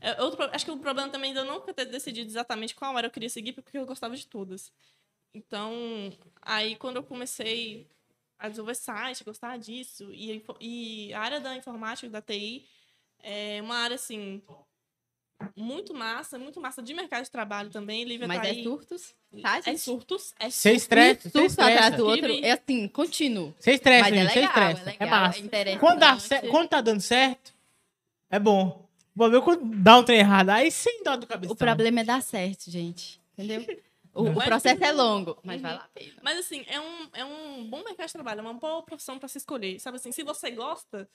[0.00, 3.06] É, outro acho que o problema também de eu nunca ter decidido exatamente qual era
[3.06, 4.72] eu queria seguir, porque eu gostava de todas.
[5.34, 5.72] Então,
[6.42, 7.88] aí quando eu comecei
[8.38, 12.66] a desenvolver site, gostar disso, e, e a área da informática, da TI,
[13.22, 14.42] é uma área, assim,
[15.56, 18.04] muito massa, muito massa de mercado de trabalho também.
[18.04, 18.62] Lívia Mas tá é aí.
[18.62, 20.82] surtos, tá, É surtos, é Você surtos.
[20.82, 23.54] estressa, você surto atrás do outro, é assim, contínuo.
[23.58, 24.90] Você estressa, Mas é gente, você legal, estressa.
[24.90, 25.56] é É, massa.
[25.56, 25.76] é.
[25.78, 26.18] Quando, dá
[26.50, 27.52] quando tá dando certo,
[28.30, 28.86] é bom.
[29.14, 31.52] Vou ver quando dá um trem errado, aí sem dó do cabeça.
[31.52, 33.20] O problema é dar certo, gente.
[33.32, 33.64] Entendeu?
[34.16, 35.62] O, o Mas- processo é longo, mas Uhum.
[35.68, 36.14] vale a pena.
[36.22, 39.28] Mas assim, é um, é um bom mercado de trabalho, é uma boa profissão pra
[39.28, 39.78] se escolher.
[39.78, 41.08] Sabe assim, se você gosta,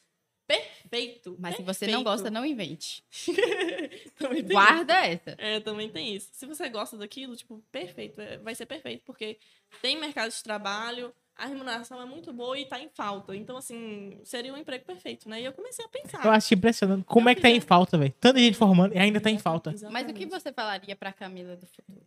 [0.48, 1.36] perfeito.
[1.40, 2.04] Mas se você não perfeito.
[2.04, 3.04] gosta, não invente.
[4.18, 5.36] Também tem Guarda essa.
[5.38, 6.30] É, também tem isso.
[6.34, 8.20] Se você gosta daquilo, tipo, perfeito.
[8.22, 9.40] é- vai ser perfeito, porque
[9.82, 13.36] tem mercado de trabalho, a remuneração é muito boa e tá em falta.
[13.36, 15.42] Então, assim, seria um emprego perfeito, né?
[15.42, 16.24] E eu comecei a pensar.
[16.26, 17.06] Eu acho impressionante.
[17.06, 18.14] Como é que tá em falta, velho?
[18.20, 19.72] Tanta gente formando e ainda tá em falta.
[19.72, 20.30] Mas o que Exatamente.
[20.30, 22.06] você falaria pra Camila do futuro?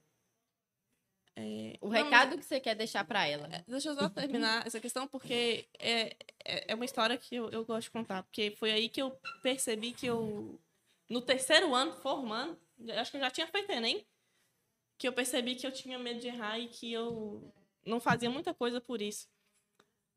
[1.37, 3.49] É, O não, recado que você quer deixar pra ela?
[3.53, 7.51] É, Deixa eu só terminar essa questão, porque é, é, é uma história que eu,
[7.51, 8.23] eu gosto de contar.
[8.23, 9.11] Porque foi aí que eu
[9.43, 10.61] percebi que eu,
[11.09, 12.59] no terceiro ano, formando,
[12.99, 14.07] acho que eu já tinha feito Enem,
[14.97, 17.53] que eu percebi que eu tinha medo de errar e que eu
[17.85, 19.29] não fazia muita coisa por isso.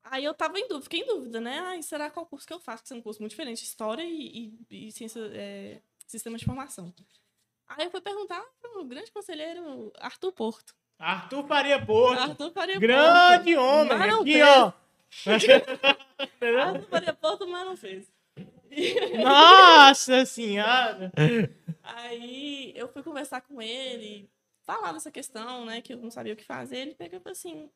[0.03, 1.59] Aí eu tava em dúvida, fiquei em dúvida, né?
[1.59, 2.83] Ai, será qual curso que eu faço?
[2.83, 6.93] Porque é um curso muito diferente, História e, e, e ciência, é, Sistema de Formação.
[7.67, 10.73] Aí eu fui perguntar pro grande conselheiro Arthur Porto.
[10.99, 12.19] Arthur Faria Porto.
[12.19, 13.65] Arthur Faria Grande Porto.
[13.65, 13.97] homem.
[13.97, 14.73] Mas Aqui, ó.
[16.63, 18.11] Arthur Faria Porto, mas não fez.
[19.23, 21.11] Nossa senhora.
[21.83, 24.29] Aí eu fui conversar com ele,
[24.65, 26.77] falar dessa questão, né, que eu não sabia o que fazer.
[26.77, 27.69] Ele pegou e assim.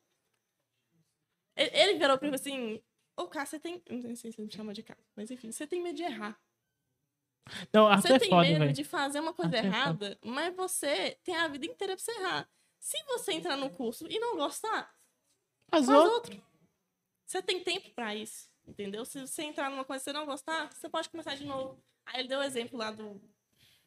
[1.56, 2.82] Ele, ele virou pra mim assim:
[3.16, 3.82] Ô, Cá, você tem.
[3.90, 6.38] Não sei se ele me chama de Cá, mas enfim, você tem medo de errar.
[7.72, 8.72] Não, Você é tem foda, medo velho.
[8.72, 12.12] de fazer uma coisa Arthur é errada, mas você tem a vida inteira pra você
[12.12, 12.48] errar.
[12.82, 14.92] Se você entrar no curso e não gostar,
[15.70, 16.32] Faz faz outro.
[16.32, 16.42] outro.
[17.24, 19.04] Você tem tempo pra isso, entendeu?
[19.04, 21.80] Se você entrar numa coisa e você não gostar, você pode começar de novo.
[22.04, 23.22] Aí ele deu o exemplo lá do.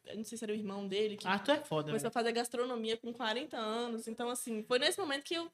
[0.06, 2.08] Eu não sei se era o irmão dele, que Arthur é foda, começou velho.
[2.08, 4.08] a fazer gastronomia com 40 anos.
[4.08, 5.52] Então, assim, foi nesse momento que eu.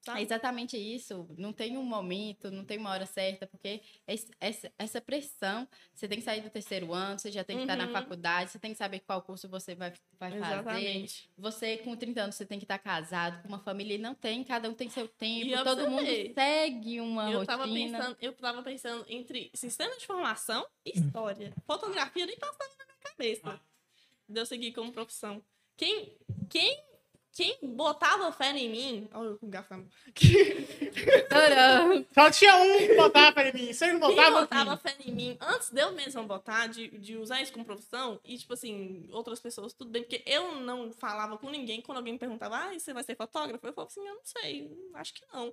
[0.00, 0.22] É Sabe?
[0.22, 1.28] exatamente isso.
[1.36, 6.08] Não tem um momento, não tem uma hora certa, porque es- essa, essa pressão, você
[6.08, 7.92] tem que sair do terceiro ano, você já tem que estar na Uhum.
[7.92, 10.44] faculdade, você tem que saber qual curso você vai, vai fazer.
[10.54, 11.30] Exatamente.
[11.36, 14.42] Você, com 30 anos, você tem que estar casado com uma família e não tem,
[14.42, 17.98] cada um tem seu tempo, E todo mundo segue uma Eu tava, rotina.
[17.98, 21.52] pensando, eu tava pensando entre sistema de formação e história.
[21.66, 23.60] Fotografia nem passava na minha cabeça.
[24.26, 25.44] De eu seguir como profissão.
[25.76, 26.16] Quem,
[26.48, 26.82] quem,
[27.32, 29.08] quem botava fé em mim.
[29.12, 29.88] Olha o garfo na mão.
[31.28, 32.06] Tcharam!
[32.12, 33.72] Só tinha um que botava pra mim.
[33.72, 34.40] Você não Quem botava?
[34.40, 34.96] botava filho?
[34.96, 38.36] fé em mim antes de eu mesma botar, de, de usar isso como profissão, e
[38.36, 42.18] tipo assim, outras pessoas, tudo bem, porque eu não falava com ninguém quando alguém me
[42.18, 43.66] perguntava, ah, você vai ser fotógrafo?
[43.66, 45.52] Eu falava assim, eu não sei, acho que não.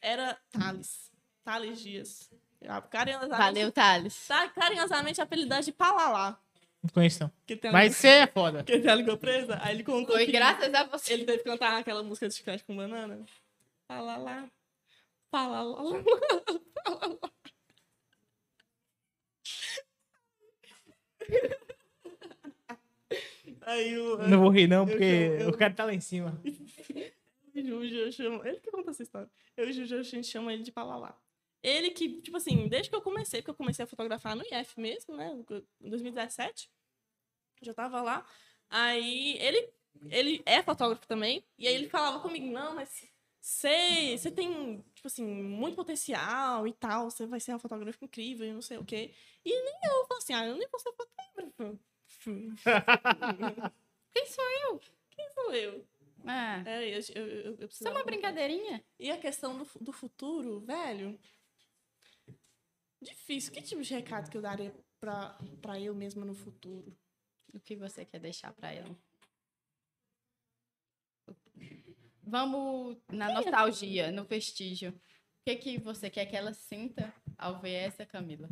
[0.00, 1.10] Era Thales.
[1.44, 2.30] Thales Dias.
[2.60, 4.26] Eu, Carinhosamente, Valeu, Thales.
[4.26, 6.38] Tá carinhosamente apelidado de Palalá.
[6.82, 7.30] Não conheço, não.
[7.68, 8.64] A Mas você é foda.
[8.64, 9.58] que tem a língua presa.
[9.62, 11.12] Aí ele contou Foi que graças a você.
[11.12, 13.24] ele teve que cantar aquela música de chiclete com banana.
[13.86, 14.48] Palalá.
[15.30, 16.02] Palalá.
[16.84, 17.18] Palalá.
[23.62, 26.00] Aí o, Não vou rir, não, Eu porque chamo- eu- eu quero estar lá em
[26.00, 26.40] cima.
[27.54, 28.44] o Juju, eu chamo.
[28.44, 29.28] Ele que conta essa história.
[29.56, 31.16] Eu e o Juju, a gente chama ele de Palalá.
[31.62, 34.80] Ele que, tipo assim, desde que eu comecei, porque eu comecei a fotografar no IF
[34.80, 35.32] mesmo, né?
[35.80, 36.70] Em 2017.
[37.60, 38.26] Já tava lá.
[38.68, 39.70] Aí ele,
[40.10, 41.44] ele é fotógrafo também.
[41.56, 43.06] E aí ele falava comigo, não, mas
[43.40, 47.10] você você tem, tipo assim, muito potencial e tal.
[47.10, 49.12] Você vai ser uma fotógrafa incrível e não sei o quê.
[49.44, 51.78] E nem eu falei assim, ah, eu nem vou ser fotógrafa.
[54.12, 54.80] Quem sou eu?
[55.10, 55.84] Quem sou eu?
[56.24, 58.84] Ah, É, eu, eu, eu, eu isso é uma brincadeirinha?
[58.98, 61.18] E a questão do, do futuro, velho.
[63.02, 63.52] Difícil.
[63.52, 66.96] Que tipo de recado que eu daria pra, pra eu mesma no futuro?
[67.52, 68.96] O que você quer deixar pra ela?
[72.22, 74.90] Vamos na nostalgia, no vestígio.
[74.92, 78.48] O que, que você quer que ela sinta ao ver essa Camila?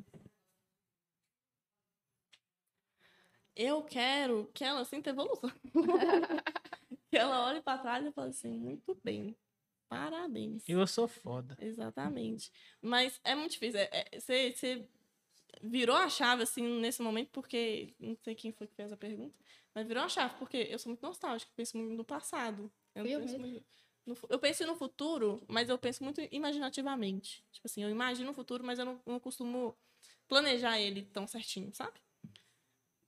[3.55, 5.51] Eu quero que ela sinta evolução.
[7.11, 9.37] que ela olhe pra trás e fale assim, muito bem.
[9.91, 10.63] Parabéns.
[10.69, 11.59] Eu sou foda.
[11.61, 12.53] Exatamente.
[12.81, 13.81] Mas é muito difícil.
[13.81, 14.87] É, é- cê-
[15.61, 17.93] virou a chave, assim, nesse momento, porque.
[17.99, 19.35] Não sei quem foi que fez a pergunta,
[19.75, 22.71] mas virou a chave, porque eu sou muito nostálgica, penso muito no passado.
[22.95, 23.65] Eu, eu penso muito
[24.07, 27.45] no eu penso no futuro, mas eu penso muito imaginativamente.
[27.51, 29.77] Tipo assim, eu imagino o futuro, mas eu não, não costumo
[30.29, 32.01] planejar ele tão certinho, sabe?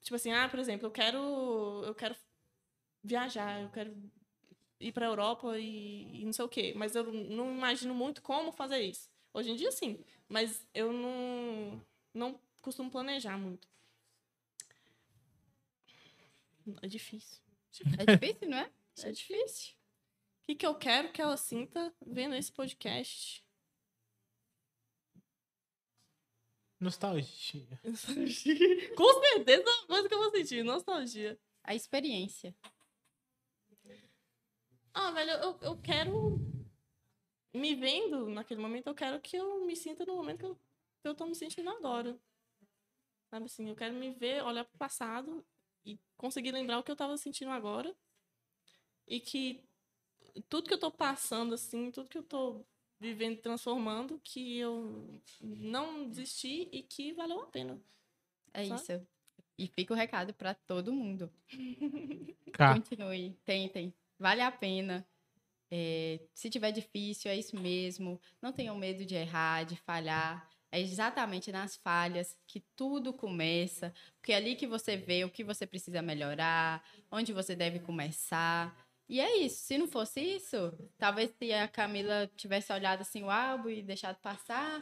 [0.00, 1.84] Tipo assim, ah, por exemplo, eu quero.
[1.86, 2.16] Eu quero
[3.04, 3.94] viajar, eu quero
[4.82, 6.72] ir pra Europa e, e não sei o quê.
[6.76, 9.10] Mas eu não imagino muito como fazer isso.
[9.32, 9.98] Hoje em dia, sim.
[10.28, 11.80] Mas eu não,
[12.12, 13.68] não costumo planejar muito.
[16.80, 17.40] É difícil.
[17.98, 18.70] É difícil, não é?
[19.02, 19.72] É difícil.
[20.42, 23.42] O que, que eu quero que ela sinta vendo esse podcast?
[26.78, 27.80] Nostalgia.
[27.84, 28.94] Nostalgia.
[28.96, 30.64] Com certeza é uma coisa que eu vou sentir.
[30.64, 31.38] Nostalgia.
[31.62, 32.54] A experiência.
[34.94, 36.38] Ah, velho, eu, eu quero.
[37.54, 40.54] Me vendo naquele momento, eu quero que eu me sinta no momento que eu,
[41.02, 42.18] que eu tô me sentindo agora.
[43.28, 45.44] Sabe assim, eu quero me ver, olhar pro passado
[45.84, 47.94] e conseguir lembrar o que eu tava sentindo agora.
[49.06, 49.62] E que
[50.48, 52.64] tudo que eu tô passando, assim, tudo que eu tô
[52.98, 57.80] vivendo, transformando, que eu não desisti e que valeu a pena.
[58.54, 58.80] É Sabe?
[58.80, 59.06] isso.
[59.58, 61.30] E fica o recado pra todo mundo.
[62.52, 62.74] Cá.
[62.80, 63.92] Continue, tentem.
[64.22, 65.04] Vale a pena.
[65.68, 68.20] É, se tiver difícil, é isso mesmo.
[68.40, 70.48] Não tenham medo de errar, de falhar.
[70.70, 73.92] É exatamente nas falhas que tudo começa.
[74.14, 78.72] Porque é ali que você vê o que você precisa melhorar, onde você deve começar.
[79.08, 79.64] E é isso.
[79.64, 84.20] Se não fosse isso, talvez se a Camila tivesse olhado assim o álbum e deixado
[84.20, 84.78] passar,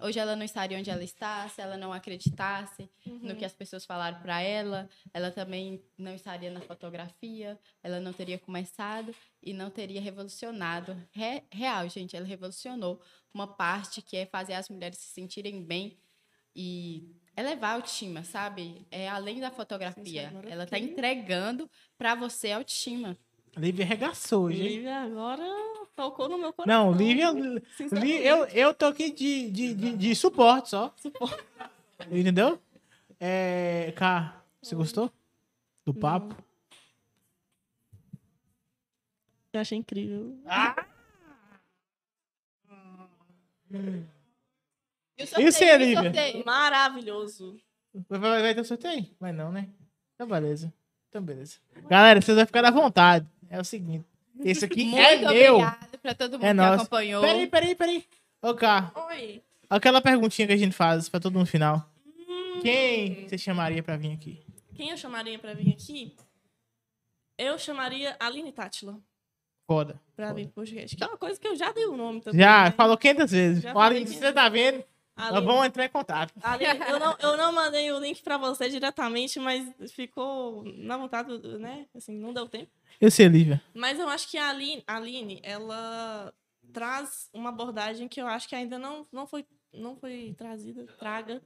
[0.00, 3.84] hoje ela não estaria onde ela está, se ela não acreditasse no que as pessoas
[3.84, 9.70] falaram para ela, ela também não estaria na fotografia, ela não teria começado e não
[9.70, 10.96] teria revolucionado.
[11.12, 13.00] Re- real, gente, ela revolucionou
[13.32, 15.98] uma parte que é fazer as mulheres se sentirem bem
[16.54, 18.86] e elevar a autoestima, sabe?
[18.90, 20.32] É além da fotografia.
[20.48, 23.16] Ela está entregando para você a autoestima.
[23.56, 24.56] Lívia arregaçou hein?
[24.56, 25.44] Lívia agora
[25.98, 26.92] tocou no meu coração.
[26.92, 27.30] Não, Lívia.
[27.32, 30.94] Li- eu, eu tô aqui de, de, de, de suporte só.
[32.08, 32.60] Entendeu?
[33.18, 33.92] É.
[33.96, 35.12] Cá, você gostou?
[35.84, 36.36] Do papo?
[39.52, 40.38] Eu achei incrível.
[45.18, 46.02] E o sorteio, e e o Lívia?
[46.04, 46.44] sorteio?
[46.46, 47.60] Maravilhoso.
[48.08, 49.06] Vai, vai, vai ter sorteio?
[49.18, 49.68] Vai não, né?
[50.14, 50.72] Então, beleza.
[51.08, 51.56] Então, beleza.
[51.88, 53.26] Galera, vocês vão ficar à vontade.
[53.50, 54.04] É o seguinte.
[54.44, 55.58] Esse aqui Muito é meu.
[55.98, 56.74] Obrigada para todo mundo É que nosso.
[56.82, 57.22] acompanhou.
[57.22, 58.04] Peraí, peraí, peraí.
[58.42, 59.42] Ô, Cá, Oi.
[59.68, 61.88] aquela perguntinha que a gente faz pra todo mundo no final.
[62.28, 64.42] Hum, Quem você chamaria pra vir aqui?
[64.74, 66.14] Quem eu chamaria pra vir aqui?
[67.36, 68.98] Eu chamaria Aline Tátila
[69.66, 70.00] Foda.
[70.16, 70.34] pra Foda.
[70.40, 70.96] vir pro podcast.
[70.96, 72.40] Que é uma coisa que eu já dei o nome também.
[72.40, 72.70] Já, né?
[72.72, 73.62] falou 500 vezes.
[73.62, 74.82] Já Aline, você tá vendo,
[75.18, 76.32] Aline, vamos entrar em contato.
[76.40, 81.36] Aline, eu, não, eu não mandei o link pra você diretamente, mas ficou na vontade,
[81.58, 81.86] né?
[81.94, 82.70] Assim, não deu tempo.
[83.00, 83.60] Eu sei, Lívia.
[83.74, 86.32] Mas eu acho que a Aline, a Aline, ela
[86.72, 91.42] traz uma abordagem que eu acho que ainda não, não, foi, não foi trazida, traga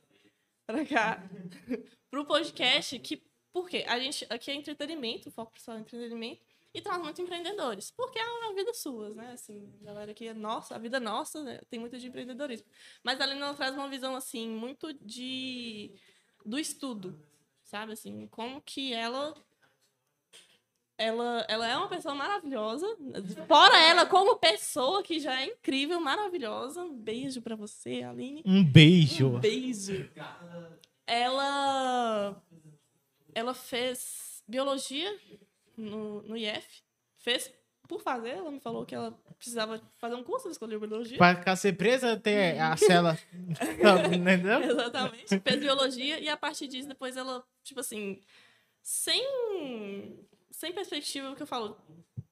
[0.67, 1.23] pra cá,
[2.11, 3.85] pro podcast, que, por quê?
[3.89, 6.43] A gente, aqui é entretenimento, o foco principal é entretenimento,
[6.75, 10.35] e traz muito empreendedores, porque é uma vida suas, né, assim, a galera aqui é
[10.35, 12.67] nossa, a vida nossa, né, tem muito de empreendedorismo.
[13.03, 15.93] Mas a Aline, ela traz uma visão, assim, muito de,
[16.45, 17.19] do estudo,
[17.63, 19.35] sabe, assim, como que ela
[20.99, 22.87] ela, ela é uma pessoa maravilhosa.
[23.49, 26.85] Fora ela, como pessoa, que já é incrível, maravilhosa.
[26.85, 28.43] Um beijo pra você, Aline.
[28.47, 29.27] Um beijo.
[29.27, 30.09] Um beijo.
[31.05, 32.41] Ela,
[33.35, 35.19] ela fez biologia
[35.77, 36.83] no, no IF.
[37.19, 37.53] Fez
[37.89, 38.31] por fazer.
[38.31, 41.19] Ela me falou que ela precisava fazer um curso, escolheu biologia.
[41.19, 43.19] Pra ficar ser presa, ter a cela.
[44.13, 44.63] Entendeu?
[44.63, 45.41] Exatamente.
[45.41, 48.21] Fez biologia e a partir disso, depois ela, tipo assim,
[48.83, 51.77] sem, sem perspectiva, o que eu falo,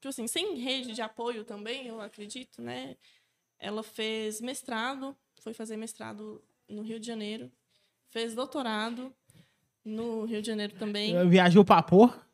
[0.01, 2.97] tipo assim, sem rede de apoio também, eu acredito, né?
[3.59, 7.51] Ela fez mestrado, foi fazer mestrado no Rio de Janeiro,
[8.09, 9.15] fez doutorado
[9.85, 11.29] no Rio de Janeiro também.
[11.29, 12.30] Viajou pra porra.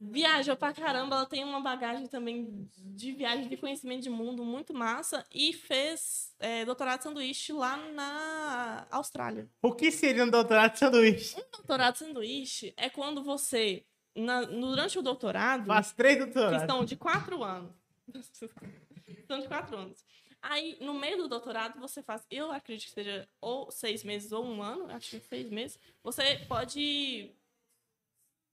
[0.00, 4.72] Viajou pra caramba, ela tem uma bagagem também de viagem, de conhecimento de mundo muito
[4.72, 9.50] massa e fez é, doutorado de sanduíche lá na Austrália.
[9.60, 11.34] O que seria um doutorado de sanduíche?
[11.52, 16.60] doutorado de sanduíche é quando você, na- durante o doutorado, Faz três que doutorados.
[16.62, 17.72] estão de quatro anos.
[19.08, 20.04] estão de quatro anos.
[20.40, 24.44] Aí, no meio do doutorado, você faz, eu acredito que seja ou seis meses ou
[24.44, 27.34] um ano, acho que seis meses, você pode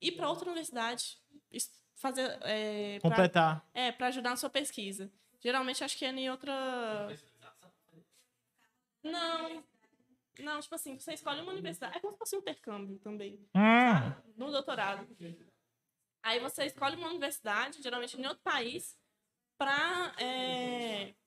[0.01, 1.19] ir para outra universidade,
[1.95, 2.37] fazer.
[2.41, 3.69] É, pra- Completar.
[3.73, 5.11] é, para ajudar na sua pesquisa.
[5.39, 6.53] Geralmente acho que é em outra.
[9.03, 9.63] Não.
[10.39, 11.95] Não, tipo assim, você escolhe uma universidade.
[11.97, 13.39] É como se fosse um intercâmbio também.
[13.55, 14.33] Hum.
[14.35, 15.07] no doutorado.
[16.21, 18.97] Aí você escolhe uma universidade, geralmente em outro país,
[19.57, 20.11] para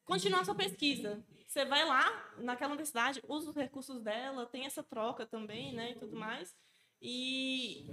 [0.05, 1.25] continuar sua pesquisa.
[1.47, 5.95] Você vai lá naquela universidade, usa os recursos dela, tem essa troca também, né, e
[5.95, 6.55] tudo mais.
[7.01, 7.87] E,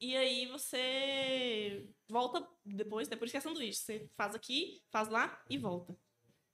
[0.00, 3.80] e aí você volta depois, depois que é sanduíche.
[3.80, 5.96] Você faz aqui, faz lá e volta.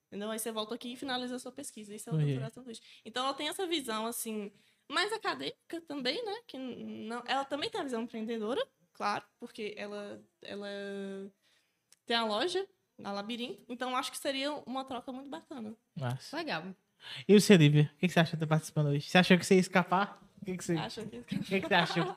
[0.09, 0.31] Entendeu?
[0.31, 1.95] Aí você volta aqui e finaliza a sua pesquisa.
[1.95, 2.83] Isso é o doutorado sanduíche.
[3.05, 4.53] Então ela tem essa visão, assim,
[4.91, 6.35] mais acadêmica também, né?
[6.47, 10.69] Que não, ela também tem a visão empreendedora, claro, porque ela, ela
[12.07, 12.67] tem a loja
[12.99, 13.63] na Labirinto.
[13.69, 15.75] Então acho que seria uma troca muito bacana.
[15.99, 16.37] Massa.
[16.37, 16.65] Legal.
[17.29, 17.91] E você, Lívia?
[17.97, 19.09] O que você acha de estar participando hoje?
[19.09, 20.23] Você achou que você ia escapar?
[20.41, 20.77] O que, que, você...
[20.77, 21.19] Acho que.
[21.19, 22.17] o que, que você achou?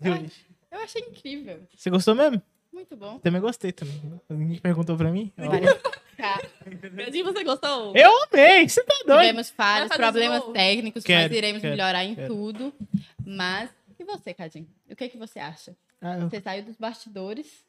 [0.70, 1.60] Eu achei incrível.
[1.76, 2.40] Você gostou mesmo?
[2.72, 3.18] Muito bom.
[3.18, 4.00] Também gostei também.
[4.28, 5.32] Ninguém perguntou pra mim.
[6.16, 7.96] Cadinho, você gostou?
[7.96, 9.20] Eu amei, você tá doido.
[9.20, 10.52] Tivemos falhas, de problemas novo?
[10.52, 12.28] técnicos, Quero, mas iremos quero, melhorar em quero.
[12.28, 12.72] tudo.
[13.26, 14.68] Mas, e você, Cadinho?
[14.90, 15.74] O que, que você acha?
[16.00, 17.64] Ah, eu- Você saiu dos bastidores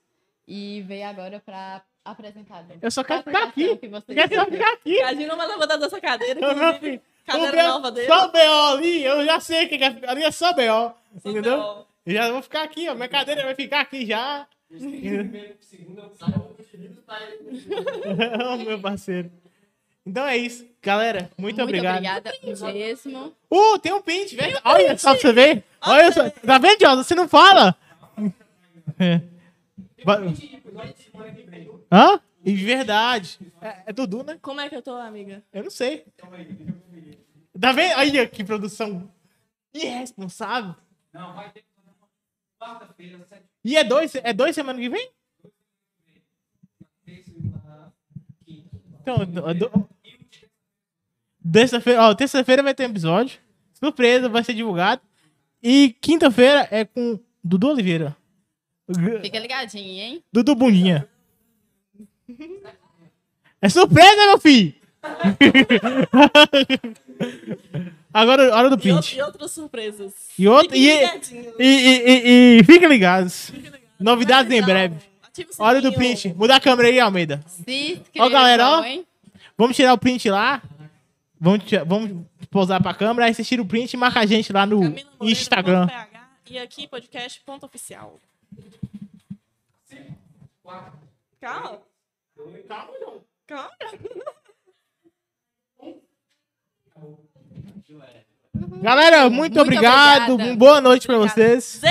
[0.48, 2.66] e veio agora pra apresentar.
[2.82, 3.78] Eu só quero ficar aqui.
[3.78, 5.00] que você Eu quero só ficar aqui.
[5.00, 6.80] Cadinho não vai levantar dessa cadeira, Ô, meu inclusive.
[6.80, 8.08] filho, Cadeira o nova dele.
[8.08, 8.68] Só o B.O.
[8.78, 10.92] ali, eu já sei que é- ali é só B.O.
[11.20, 11.88] Só Entendeu?
[12.06, 12.96] Já vou ficar aqui, ó.
[12.96, 14.48] Minha cadeira vai ficar aqui já.
[18.66, 19.32] Meu parceiro.
[20.06, 20.66] Então é isso.
[20.82, 21.98] Galera, muito, obrigado.
[21.98, 22.68] obrigada mesmo.
[23.52, 24.60] Uh, tem um print, velho.
[24.64, 25.64] Olha só pra você ver.
[25.82, 26.30] Olha só.
[26.30, 27.04] Tá vendo, Josa?
[27.04, 27.76] Você não fala?
[29.00, 29.22] É.
[31.92, 32.20] Hã?
[32.44, 33.40] E verdade.
[33.62, 34.40] É, é Dudu, né?
[34.42, 35.44] Como é que eu tô, amiga?
[35.54, 36.06] Eu não sei.
[37.60, 37.96] Tá vendo?
[37.98, 39.08] Olha que produção
[39.74, 40.76] irresponsável.
[41.14, 41.64] Não, vai ter
[42.62, 45.10] quarta-feira, sete E é dois, é dois semana que vem?
[49.02, 49.90] Então, do- do-
[51.52, 53.40] terça-feira, ó, terça-feira vai ter episódio.
[53.74, 55.02] Surpresa, vai ser divulgado.
[55.62, 58.16] E quinta-feira é com Dudu Oliveira.
[59.22, 60.24] Fica ligadinho, hein?
[60.32, 61.08] Dudu Bundinha.
[63.62, 64.74] É surpresa, meu filho!
[68.14, 69.16] Agora, hora do E, print.
[69.18, 70.14] e outras surpresas.
[70.38, 71.54] E outra- Fiquem e-.
[71.60, 72.00] E, e,
[72.58, 73.52] e, e fiquem ligados.
[74.00, 74.96] Novidades em breve.
[75.58, 76.34] Hora do print.
[76.34, 77.42] Muda a câmera aí, Almeida.
[77.48, 78.84] Se inscrevam, galera, ó.
[79.58, 80.62] Vamos tirar o print lá.
[81.40, 83.28] Vamos, vamos pousar pra câmera.
[83.28, 85.88] Aí você tira o print e marca a gente lá no Moreira, Instagram.
[85.88, 88.20] PH, E aqui, podcast ponto oficial.
[90.62, 91.00] Quatro.
[91.40, 91.80] Calma.
[93.48, 93.72] Calma.
[98.82, 100.32] Galera, muito, Muito obrigado.
[100.34, 100.52] obrigada.
[100.52, 101.42] Uma boa noite pra Obrigada.
[101.42, 101.82] vocês.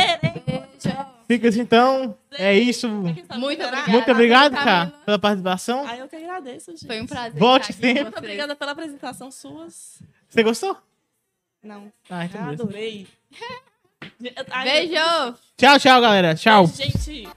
[1.27, 2.17] Fica assim então.
[2.33, 2.89] É isso.
[2.89, 3.81] Sabe Muito zerar?
[3.81, 3.91] obrigada.
[3.93, 4.65] Muito obrigado, Camila.
[4.65, 5.85] cara, pela participação.
[5.87, 6.87] Ah, eu que agradeço, gente.
[6.87, 7.39] Foi um prazer.
[7.39, 8.03] Volte sempre.
[8.03, 10.03] Muito obrigada pela apresentação suas.
[10.29, 10.77] Você gostou?
[11.63, 11.93] Não.
[12.09, 12.63] Ah, então beleza.
[12.65, 13.07] Adorei.
[14.65, 15.35] Beijo!
[15.57, 16.35] Tchau, tchau, galera.
[16.35, 16.67] Tchau.
[16.67, 17.29] Gente,